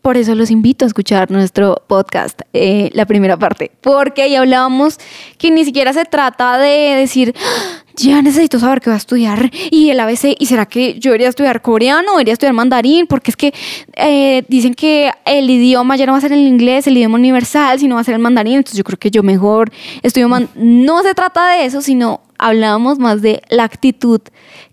por 0.02 0.16
eso 0.16 0.34
los 0.34 0.50
invito 0.50 0.84
a 0.84 0.88
escuchar 0.88 1.30
nuestro 1.30 1.82
podcast, 1.86 2.42
eh, 2.52 2.90
la 2.92 3.06
primera 3.06 3.38
parte, 3.38 3.70
porque 3.80 4.22
ahí 4.22 4.34
hablábamos 4.34 4.98
que 5.38 5.50
ni 5.52 5.64
siquiera 5.64 5.92
se 5.92 6.04
trata 6.04 6.58
de 6.58 6.96
decir, 6.96 7.34
"Ah, 7.38 7.84
ya 7.96 8.20
necesito 8.20 8.58
saber 8.58 8.80
qué 8.80 8.90
voy 8.90 8.94
a 8.94 8.96
estudiar 8.96 9.50
y 9.70 9.90
el 9.90 10.00
ABC, 10.00 10.34
y 10.38 10.46
será 10.46 10.66
que 10.66 10.94
yo 10.94 11.10
debería 11.10 11.28
estudiar 11.28 11.62
coreano 11.62 12.12
o 12.12 12.14
debería 12.14 12.32
estudiar 12.32 12.54
mandarín, 12.54 13.06
porque 13.06 13.30
es 13.30 13.36
que 13.36 13.54
eh, 13.94 14.44
dicen 14.48 14.74
que 14.74 15.10
el 15.24 15.48
idioma 15.48 15.96
ya 15.96 16.06
no 16.06 16.12
va 16.12 16.18
a 16.18 16.20
ser 16.20 16.32
el 16.32 16.46
inglés, 16.46 16.86
el 16.86 16.96
idioma 16.96 17.16
universal, 17.16 17.78
sino 17.78 17.94
va 17.94 18.00
a 18.00 18.04
ser 18.04 18.14
el 18.14 18.20
mandarín, 18.20 18.56
entonces 18.56 18.78
yo 18.78 18.84
creo 18.84 18.98
que 18.98 19.10
yo 19.10 19.22
mejor 19.22 19.70
estudio 20.02 20.28
man 20.28 20.48
No 20.54 21.02
se 21.02 21.14
trata 21.14 21.48
de 21.52 21.64
eso, 21.64 21.80
sino 21.80 22.22
hablábamos 22.38 22.98
más 22.98 23.22
de 23.22 23.42
la 23.50 23.64
actitud 23.64 24.20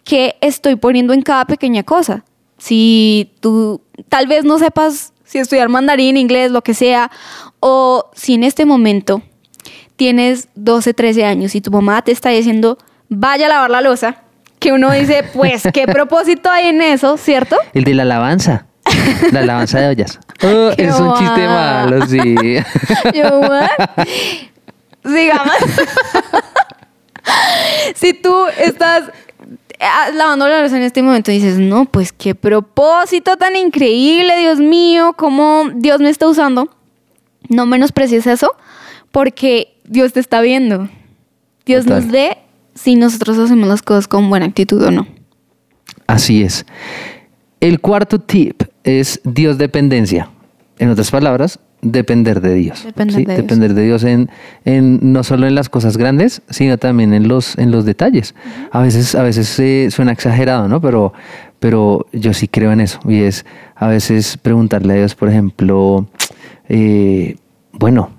que 0.03 0.35
estoy 0.41 0.75
poniendo 0.75 1.13
en 1.13 1.21
cada 1.21 1.45
pequeña 1.45 1.83
cosa. 1.83 2.23
Si 2.57 3.31
tú 3.39 3.81
tal 4.09 4.27
vez 4.27 4.43
no 4.43 4.59
sepas 4.59 5.13
si 5.29 5.37
estudiar 5.37 5.69
mandarín, 5.69 6.17
inglés, 6.17 6.49
lo 6.49 6.63
que 6.63 6.73
sea, 6.73 7.11
o 7.59 8.09
si 8.15 8.33
en 8.33 8.43
este 8.43 8.65
momento 8.65 9.21
tienes 9.95 10.47
12, 10.55 10.95
13 10.95 11.23
años 11.23 11.53
y 11.53 11.61
tu 11.61 11.69
mamá 11.69 12.01
te 12.01 12.11
está 12.11 12.29
diciendo, 12.29 12.79
vaya 13.09 13.45
a 13.45 13.49
lavar 13.49 13.69
la 13.69 13.81
losa, 13.81 14.23
que 14.57 14.71
uno 14.71 14.91
dice, 14.91 15.23
pues, 15.33 15.63
¿qué 15.71 15.85
propósito 15.85 16.49
hay 16.49 16.69
en 16.69 16.81
eso, 16.81 17.15
cierto? 17.17 17.57
El 17.75 17.83
de 17.83 17.93
la 17.93 18.03
alabanza. 18.03 18.65
La 19.31 19.41
alabanza 19.41 19.79
de 19.79 19.89
ollas. 19.89 20.19
Oh, 20.41 20.71
es 20.77 20.97
un 20.97 21.13
chiste 21.15 21.47
malo, 21.47 22.05
sí. 22.07 22.23
Yo. 23.13 23.41
Sigamos. 25.03 25.53
si 27.95 28.13
tú 28.13 28.45
estás 28.57 29.11
lavando 30.13 30.47
la 30.47 30.65
en 30.65 30.81
este 30.81 31.01
momento 31.01 31.31
dices, 31.31 31.57
no, 31.57 31.85
pues 31.85 32.11
qué 32.11 32.35
propósito 32.35 33.37
tan 33.37 33.55
increíble, 33.55 34.37
Dios 34.37 34.59
mío, 34.59 35.13
cómo 35.17 35.69
Dios 35.73 36.01
me 36.01 36.09
está 36.09 36.27
usando, 36.27 36.69
no 37.47 37.65
menosprecies 37.65 38.27
eso, 38.27 38.55
porque 39.11 39.79
Dios 39.85 40.13
te 40.13 40.19
está 40.19 40.41
viendo. 40.41 40.89
Dios 41.65 41.85
Total. 41.85 42.01
nos 42.01 42.11
ve 42.11 42.37
si 42.75 42.95
nosotros 42.95 43.37
hacemos 43.37 43.67
las 43.67 43.81
cosas 43.81 44.07
con 44.07 44.29
buena 44.29 44.45
actitud 44.45 44.81
o 44.83 44.91
no. 44.91 45.07
Así 46.07 46.43
es. 46.43 46.65
El 47.59 47.79
cuarto 47.79 48.19
tip 48.19 48.63
es 48.83 49.21
Dios 49.23 49.57
dependencia. 49.57 50.29
En 50.77 50.89
otras 50.89 51.11
palabras, 51.11 51.59
depender 51.81 52.41
de 52.41 52.53
Dios. 52.55 52.83
Depender 52.83 53.15
¿sí? 53.15 53.25
de 53.25 53.33
Dios. 53.33 53.47
Depender 53.47 53.73
de 53.73 53.83
Dios 53.83 54.03
en, 54.03 54.29
en 54.65 55.13
no 55.13 55.23
solo 55.23 55.47
en 55.47 55.55
las 55.55 55.69
cosas 55.69 55.97
grandes, 55.97 56.41
sino 56.49 56.77
también 56.77 57.13
en 57.13 57.27
los, 57.27 57.57
en 57.57 57.71
los 57.71 57.85
detalles. 57.85 58.35
A 58.71 58.81
veces, 58.81 59.15
a 59.15 59.23
veces 59.23 59.59
eh, 59.59 59.89
suena 59.91 60.11
exagerado, 60.11 60.67
¿no? 60.67 60.81
Pero, 60.81 61.13
pero 61.59 62.05
yo 62.11 62.33
sí 62.33 62.47
creo 62.47 62.71
en 62.71 62.81
eso. 62.81 62.99
Y 63.07 63.21
es 63.21 63.45
a 63.75 63.87
veces 63.87 64.37
preguntarle 64.37 64.93
a 64.93 64.97
Dios, 64.97 65.15
por 65.15 65.29
ejemplo, 65.29 66.07
eh, 66.67 67.37
bueno, 67.71 68.11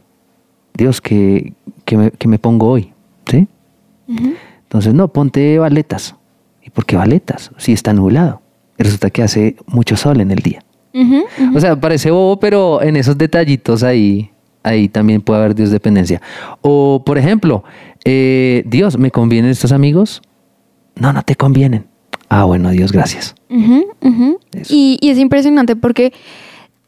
Dios, 0.75 1.01
¿qué, 1.01 1.53
qué 1.85 1.97
me, 1.97 2.11
qué 2.13 2.29
me 2.29 2.39
pongo 2.39 2.69
hoy? 2.69 2.93
¿Sí? 3.27 3.47
Entonces, 4.63 4.95
no, 4.95 5.09
ponte 5.09 5.59
baletas. 5.59 6.17
¿Y 6.63 6.71
por 6.71 6.87
qué 6.87 6.97
baletas? 6.97 7.51
Si 7.59 7.73
está 7.73 7.93
nublado. 7.93 8.41
Y 8.79 8.83
resulta 8.83 9.11
que 9.11 9.23
hace 9.23 9.57
mucho 9.67 9.97
sol 9.97 10.21
en 10.21 10.31
el 10.31 10.39
día. 10.39 10.63
O 11.55 11.61
sea, 11.61 11.78
parece 11.80 12.11
bobo, 12.11 12.38
pero 12.38 12.82
en 12.82 12.97
esos 12.97 13.16
detallitos 13.16 13.82
ahí, 13.82 14.30
ahí 14.62 14.88
también 14.88 15.20
puede 15.20 15.41
haber 15.41 15.55
Dios 15.55 15.70
dependencia. 15.70 16.20
O, 16.62 17.03
por 17.05 17.18
ejemplo, 17.18 17.64
eh, 18.05 18.62
Dios, 18.66 18.99
¿me 18.99 19.11
convienen 19.11 19.51
estos 19.51 19.72
amigos? 19.72 20.22
No, 20.97 21.12
no 21.12 21.22
te 21.22 21.36
convienen. 21.36 21.86
Ah, 22.28 22.45
bueno, 22.45 22.70
Dios, 22.70 22.93
gracias. 22.93 23.34
Y, 24.68 24.99
y 25.01 25.09
es 25.11 25.18
impresionante 25.18 25.76
porque 25.76 26.12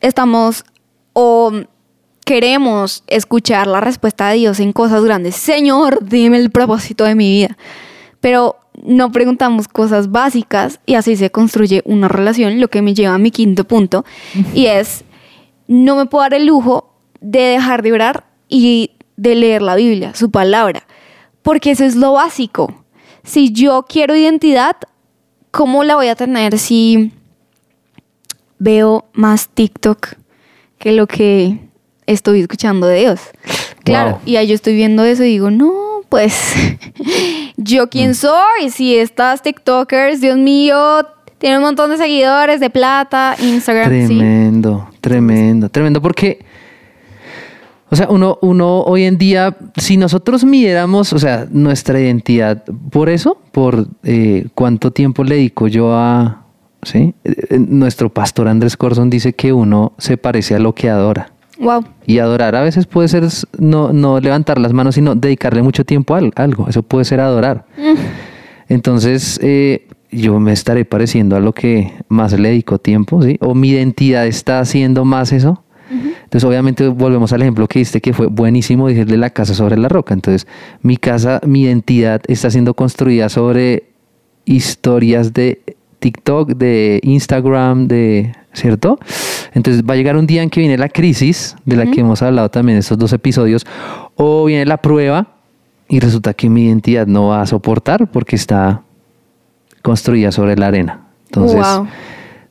estamos 0.01 0.65
o 1.13 1.53
queremos 2.25 3.05
escuchar 3.09 3.67
la 3.67 3.81
respuesta 3.81 4.29
de 4.29 4.37
Dios 4.37 4.61
en 4.61 4.73
cosas 4.73 5.05
grandes. 5.05 5.35
Señor, 5.37 5.99
dime 6.03 6.39
el 6.39 6.51
propósito 6.51 7.05
de 7.05 7.15
mi 7.15 7.31
vida. 7.31 7.57
Pero 8.21 8.57
no 8.83 9.13
preguntamos 9.13 9.69
cosas 9.69 10.11
básicas 10.11 10.81
y 10.87 10.95
así 10.95 11.17
se 11.17 11.31
construye 11.31 11.83
una 11.85 12.09
relación, 12.09 12.61
lo 12.61 12.69
que 12.69 12.83
me 12.83 12.95
lleva 12.95 13.15
a 13.15 13.19
mi 13.19 13.31
quinto 13.31 13.65
punto, 13.65 14.05
y 14.55 14.67
es, 14.67 15.05
no 15.69 15.97
me 15.97 16.07
puedo 16.07 16.23
dar 16.23 16.35
el 16.35 16.47
lujo 16.47 16.95
de 17.21 17.41
dejar 17.41 17.83
de 17.83 17.93
orar 17.93 18.25
y 18.49 18.93
de 19.17 19.35
leer 19.35 19.63
la 19.63 19.75
Biblia, 19.77 20.15
su 20.15 20.31
palabra, 20.31 20.85
porque 21.43 21.71
eso 21.73 21.85
es 21.85 21.97
lo 21.97 22.13
básico. 22.13 22.75
Si 23.25 23.53
yo 23.53 23.85
quiero 23.89 24.17
identidad, 24.17 24.77
¿cómo 25.51 25.85
la 25.85 25.95
voy 25.95 26.09
a 26.09 26.17
tener 26.17 26.59
si 26.59 27.13
veo 28.59 29.05
más 29.13 29.49
TikTok 29.49 30.15
que 30.79 30.93
lo 30.93 31.07
que 31.07 31.59
estoy 32.07 32.41
escuchando 32.41 32.87
de 32.87 33.01
Dios? 33.01 33.21
Claro, 33.85 34.13
Wow. 34.13 34.21
y 34.27 34.37
ahí 34.37 34.47
yo 34.49 34.55
estoy 34.55 34.75
viendo 34.75 35.05
eso 35.05 35.23
y 35.25 35.29
digo, 35.29 35.51
no, 35.51 35.92
pues, 36.13 36.53
¿yo 37.57 37.89
quién 37.89 38.11
Mm. 38.11 38.15
soy? 38.15 38.71
Si 38.71 38.95
estas 38.95 39.41
TikTokers, 39.41 40.21
Dios 40.21 40.37
mío, 40.37 40.77
tienen 41.39 41.61
un 41.61 41.65
montón 41.65 41.91
de 41.91 41.97
seguidores 41.97 42.61
de 42.61 42.69
plata, 42.69 43.35
Instagram, 43.41 43.89
sí. 44.07 44.19
Tremendo, 44.19 44.91
tremendo, 45.01 45.69
tremendo, 45.71 46.03
porque, 46.03 46.45
o 47.89 47.97
sea, 47.97 48.09
uno, 48.11 48.37
uno 48.43 48.81
hoy 48.83 49.05
en 49.05 49.17
día, 49.17 49.57
si 49.79 49.97
nosotros 49.97 50.45
midiéramos, 50.45 51.15
o 51.15 51.19
sea, 51.19 51.47
nuestra 51.51 51.99
identidad 51.99 52.63
por 52.91 53.09
eso, 53.09 53.39
por 53.51 53.87
eh, 54.03 54.49
cuánto 54.55 54.91
tiempo 54.91 55.25
le 55.25 55.37
dedico 55.37 55.67
yo 55.67 55.95
a, 55.95 56.43
¿sí? 56.83 57.15
Eh, 57.25 57.35
eh, 57.49 57.59
Nuestro 57.59 58.11
pastor 58.11 58.49
Andrés 58.49 58.77
Corson 58.77 59.09
dice 59.09 59.33
que 59.33 59.55
uno 59.55 59.95
se 59.97 60.19
parece 60.19 60.55
a 60.57 60.59
lo 60.59 60.75
que 60.75 60.91
adora. 60.91 61.32
Wow. 61.63 61.85
Y 62.07 62.19
adorar 62.19 62.55
a 62.57 62.61
veces 62.63 62.87
puede 62.87 63.09
ser 63.09 63.25
no, 63.59 63.93
no 63.93 64.21
levantar 64.21 64.59
las 64.59 64.73
manos, 64.73 64.97
sino 64.97 65.15
dedicarle 65.15 65.63
mucho 65.63 65.85
tiempo 65.85 66.15
a 66.15 66.19
al- 66.19 66.33
algo. 66.37 66.69
Eso 66.69 66.83
puede 66.83 67.05
ser 67.05 67.21
adorar. 67.21 67.65
Entonces, 68.69 69.39
eh, 69.43 69.87
yo 70.11 70.39
me 70.41 70.53
estaré 70.53 70.85
pareciendo 70.85 71.37
a 71.37 71.41
lo 71.41 71.53
que 71.53 71.93
más 72.09 72.33
le 72.39 72.49
dedico 72.51 72.79
tiempo, 72.79 73.23
¿sí? 73.23 73.39
O 73.41 73.55
mi 73.55 73.71
identidad 73.71 74.27
está 74.27 74.61
haciendo 74.61 75.05
más 75.05 75.33
eso. 75.33 75.63
Entonces, 76.25 76.45
obviamente, 76.49 76.89
volvemos 76.89 77.35
al 77.35 77.43
ejemplo 77.43 77.67
que 77.69 77.81
diste, 77.81 78.01
que 78.01 78.15
fue 78.15 78.27
buenísimo, 78.27 78.89
dije, 78.89 79.05
de 79.05 79.19
la 79.19 79.29
casa 79.29 79.53
sobre 79.55 79.77
la 79.77 79.89
roca. 79.89 80.15
Entonces, 80.15 80.47
mi 80.81 80.97
casa, 80.97 81.41
mi 81.47 81.63
identidad 81.63 82.23
está 82.29 82.51
siendo 82.51 82.73
construida 82.73 83.29
sobre 83.29 83.91
historias 84.47 85.35
de 85.35 85.61
TikTok, 85.99 86.53
de 86.55 86.99
Instagram, 87.03 87.87
de, 87.89 88.33
¿cierto? 88.55 88.99
Entonces 89.55 89.83
va 89.83 89.95
a 89.95 89.97
llegar 89.97 90.17
un 90.17 90.27
día 90.27 90.43
en 90.43 90.51
que 90.51 90.61
viene 90.61 90.79
la 90.79 90.89
crisis, 90.89 91.57
de 91.65 91.77
la 91.77 91.91
que 91.91 92.01
hemos 92.01 92.23
hablado 92.23 92.49
también 92.49 92.77
en 92.77 92.81
estos 92.81 92.99
dos 92.99 93.13
episodios, 93.13 93.67
o 94.17 94.47
viene 94.47 94.65
la 94.65 94.79
prueba 94.79 95.29
y 95.89 96.01
resulta 96.01 96.33
que 96.33 96.49
mi 96.49 96.65
identidad 96.67 97.07
no 97.07 97.29
va 97.29 97.43
a 97.43 97.47
soportar 97.47 98.11
porque 98.11 98.37
está 98.37 98.83
construida 99.83 100.33
sobre 100.33 100.57
la 100.57 100.69
arena. 100.69 101.01
Entonces, 101.27 101.61
Wow. 101.61 101.87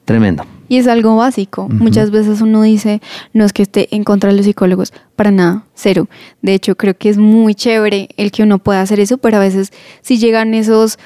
tremendo. 0.06 0.44
Y 0.68 0.78
es 0.78 0.88
algo 0.88 1.18
básico. 1.18 1.68
Muchas 1.68 2.12
veces 2.12 2.40
uno 2.40 2.62
dice, 2.62 3.02
no 3.34 3.44
es 3.44 3.52
que 3.52 3.62
esté 3.64 3.94
en 3.94 4.06
contra 4.06 4.30
de 4.30 4.38
los 4.38 4.46
psicólogos, 4.46 4.94
para 5.18 5.30
nada, 5.30 5.66
cero. 5.74 6.08
De 6.42 6.54
hecho, 6.54 6.78
creo 6.78 6.98
que 6.98 7.10
es 7.10 7.18
muy 7.18 7.56
chévere 7.56 8.08
el 8.16 8.32
que 8.32 8.44
uno 8.44 8.58
pueda 8.58 8.82
hacer 8.82 9.02
eso, 9.02 9.18
pero 9.18 9.36
a 9.36 9.42
veces 9.42 9.74
si 10.02 10.18
llegan 10.18 10.54
esos 10.54 10.98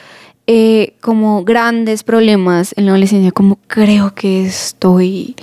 eh, 0.45 0.93
como 1.01 1.43
grandes 1.43 2.03
problemas 2.03 2.75
en 2.77 2.85
la 2.85 2.91
adolescencia, 2.91 3.31
como 3.31 3.57
creo 3.65 4.13
que 4.13 4.45
estoy 4.45 5.35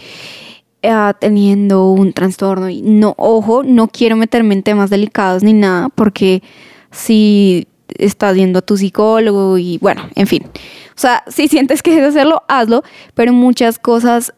eh, 0.82 1.12
teniendo 1.20 1.90
un 1.90 2.12
trastorno 2.12 2.68
y 2.68 2.82
no, 2.82 3.14
ojo, 3.16 3.62
no 3.62 3.88
quiero 3.88 4.16
meterme 4.16 4.54
en 4.54 4.62
temas 4.62 4.90
delicados 4.90 5.42
ni 5.42 5.52
nada, 5.52 5.88
porque 5.90 6.42
si 6.90 7.66
estás 7.98 8.36
yendo 8.36 8.60
a 8.60 8.62
tu 8.62 8.76
psicólogo 8.76 9.58
y 9.58 9.78
bueno, 9.78 10.02
en 10.14 10.26
fin. 10.26 10.42
O 10.44 11.00
sea, 11.02 11.22
si 11.28 11.48
sientes 11.48 11.82
que 11.82 11.94
debes 11.94 12.10
hacerlo, 12.10 12.42
hazlo, 12.48 12.82
pero 13.14 13.32
muchas 13.32 13.78
cosas, 13.78 14.34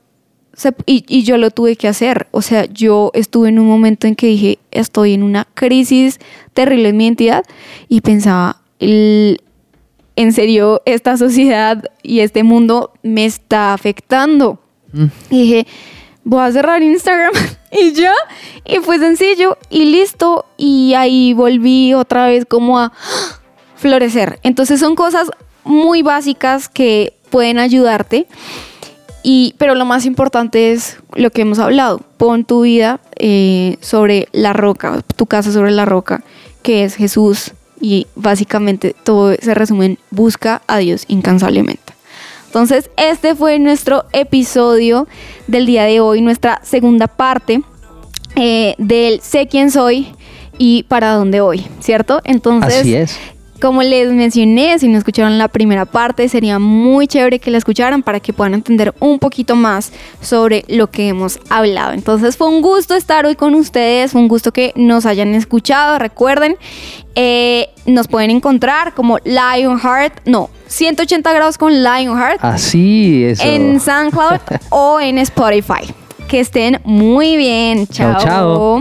se- 0.55 0.75
y, 0.87 1.05
y 1.09 1.23
yo 1.25 1.37
lo 1.37 1.51
tuve 1.51 1.77
que 1.77 1.89
hacer. 1.89 2.29
O 2.31 2.43
sea, 2.43 2.65
yo 2.67 3.11
estuve 3.15 3.49
en 3.49 3.59
un 3.59 3.67
momento 3.67 4.07
en 4.07 4.15
que 4.15 4.27
dije, 4.29 4.59
estoy 4.71 5.15
en 5.15 5.23
una 5.23 5.47
crisis 5.55 6.19
terrible 6.53 6.91
en 6.91 6.97
mi 6.97 7.05
identidad 7.07 7.45
y 7.89 8.01
pensaba, 8.03 8.61
el- 8.79 9.41
en 10.17 10.33
serio, 10.33 10.81
esta 10.85 11.17
sociedad 11.17 11.85
y 12.05 12.21
este 12.21 12.45
mundo 12.45 12.93
me 13.03 13.25
está 13.25 13.73
afectando. 13.75 14.61
Y 15.29 15.41
dije, 15.43 15.67
voy 16.25 16.41
a 16.41 16.53
cerrar 16.53 16.83
Instagram 16.83 17.33
y 17.73 17.93
ya. 17.93 18.13
Y 18.65 18.79
fue 18.79 18.99
sencillo 18.99 19.59
y 19.71 19.87
listo. 19.87 20.47
Y 20.57 20.95
ahí 20.95 21.35
volví 21.35 21.95
otra 21.95 22.27
vez 22.27 22.45
como 22.47 22.79
a 22.79 22.93
florecer. 23.77 24.41
Entonces 24.43 24.81
son 24.81 24.95
cosas 24.95 25.31
muy 25.65 26.03
básicas 26.03 26.69
que 26.69 27.15
pueden 27.31 27.59
ayudarte. 27.59 28.27
Y, 29.23 29.55
pero 29.57 29.75
lo 29.75 29.87
más 29.87 30.05
importante 30.05 30.73
es 30.73 30.99
lo 31.15 31.31
que 31.31 31.43
hemos 31.43 31.59
hablado. 31.59 32.01
Pon 32.19 32.45
tu 32.45 32.63
vida 32.63 33.01
eh, 33.17 33.79
sobre 33.81 34.29
la 34.33 34.53
roca, 34.53 35.01
tu 35.17 35.27
casa 35.27 35.51
sobre 35.51 35.71
la 35.71 35.87
roca, 35.87 36.23
que 36.63 36.85
es 36.85 36.95
Jesús. 36.95 37.53
Y 37.81 38.07
básicamente 38.15 38.95
todo 39.03 39.35
se 39.35 39.55
resume 39.55 39.87
en 39.87 39.99
busca 40.11 40.63
a 40.67 40.79
Dios 40.79 41.05
incansablemente. 41.09 41.84
Entonces, 42.55 42.89
este 42.97 43.35
fue 43.35 43.59
nuestro 43.59 44.05
episodio 44.13 45.09
del 45.49 45.67
día 45.67 45.83
de 45.87 45.99
hoy, 45.99 46.21
nuestra 46.21 46.61
segunda 46.63 47.09
parte 47.09 47.63
eh, 48.37 48.77
del 48.79 49.21
Sé 49.23 49.49
quién 49.49 49.73
soy 49.73 50.15
y 50.57 50.85
para 50.85 51.15
dónde 51.15 51.41
voy, 51.41 51.67
¿cierto? 51.81 52.21
Entonces, 52.23 52.83
Así 52.83 52.95
es. 52.95 53.19
Como 53.61 53.83
les 53.83 54.11
mencioné, 54.13 54.79
si 54.79 54.89
no 54.89 54.99
escucharon 54.99 55.39
la 55.39 55.49
primera 55.49 55.85
parte, 55.87 56.29
sería 56.29 56.59
muy 56.59 57.07
chévere 57.07 57.39
que 57.39 57.51
la 57.51 57.59
escucharan 57.59 58.03
para 58.03 58.21
que 58.21 58.33
puedan 58.33 58.55
entender 58.55 58.95
un 59.01 59.19
poquito 59.19 59.57
más 59.57 59.93
sobre 60.21 60.65
lo 60.69 60.91
que 60.91 61.09
hemos 61.09 61.39
hablado. 61.49 61.93
Entonces 61.93 62.37
fue 62.37 62.49
un 62.49 62.61
gusto 62.61 62.95
estar 62.95 63.25
hoy 63.27 63.37
con 63.37 63.55
ustedes, 63.55 64.13
fue 64.13 64.21
un 64.21 64.29
gusto 64.29 64.53
que 64.53 64.73
nos 64.77 65.07
hayan 65.07 65.35
escuchado. 65.35 65.99
Recuerden, 65.99 66.57
eh, 67.15 67.71
nos 67.87 68.09
pueden 68.09 68.31
encontrar 68.31 68.93
como 68.95 69.19
Lionheart, 69.25 70.27
no, 70.27 70.51
180 70.67 71.33
grados 71.33 71.57
con 71.59 71.73
Lionheart 71.83 72.39
Así 72.43 73.25
es. 73.25 73.41
en 73.41 73.81
SoundCloud 73.81 74.41
o 74.71 75.01
en 75.01 75.19
Spotify. 75.19 75.93
Que 76.29 76.41
estén 76.41 76.81
muy 76.85 77.37
bien. 77.37 77.87
Chao, 77.87 78.17
Chao. 78.19 78.81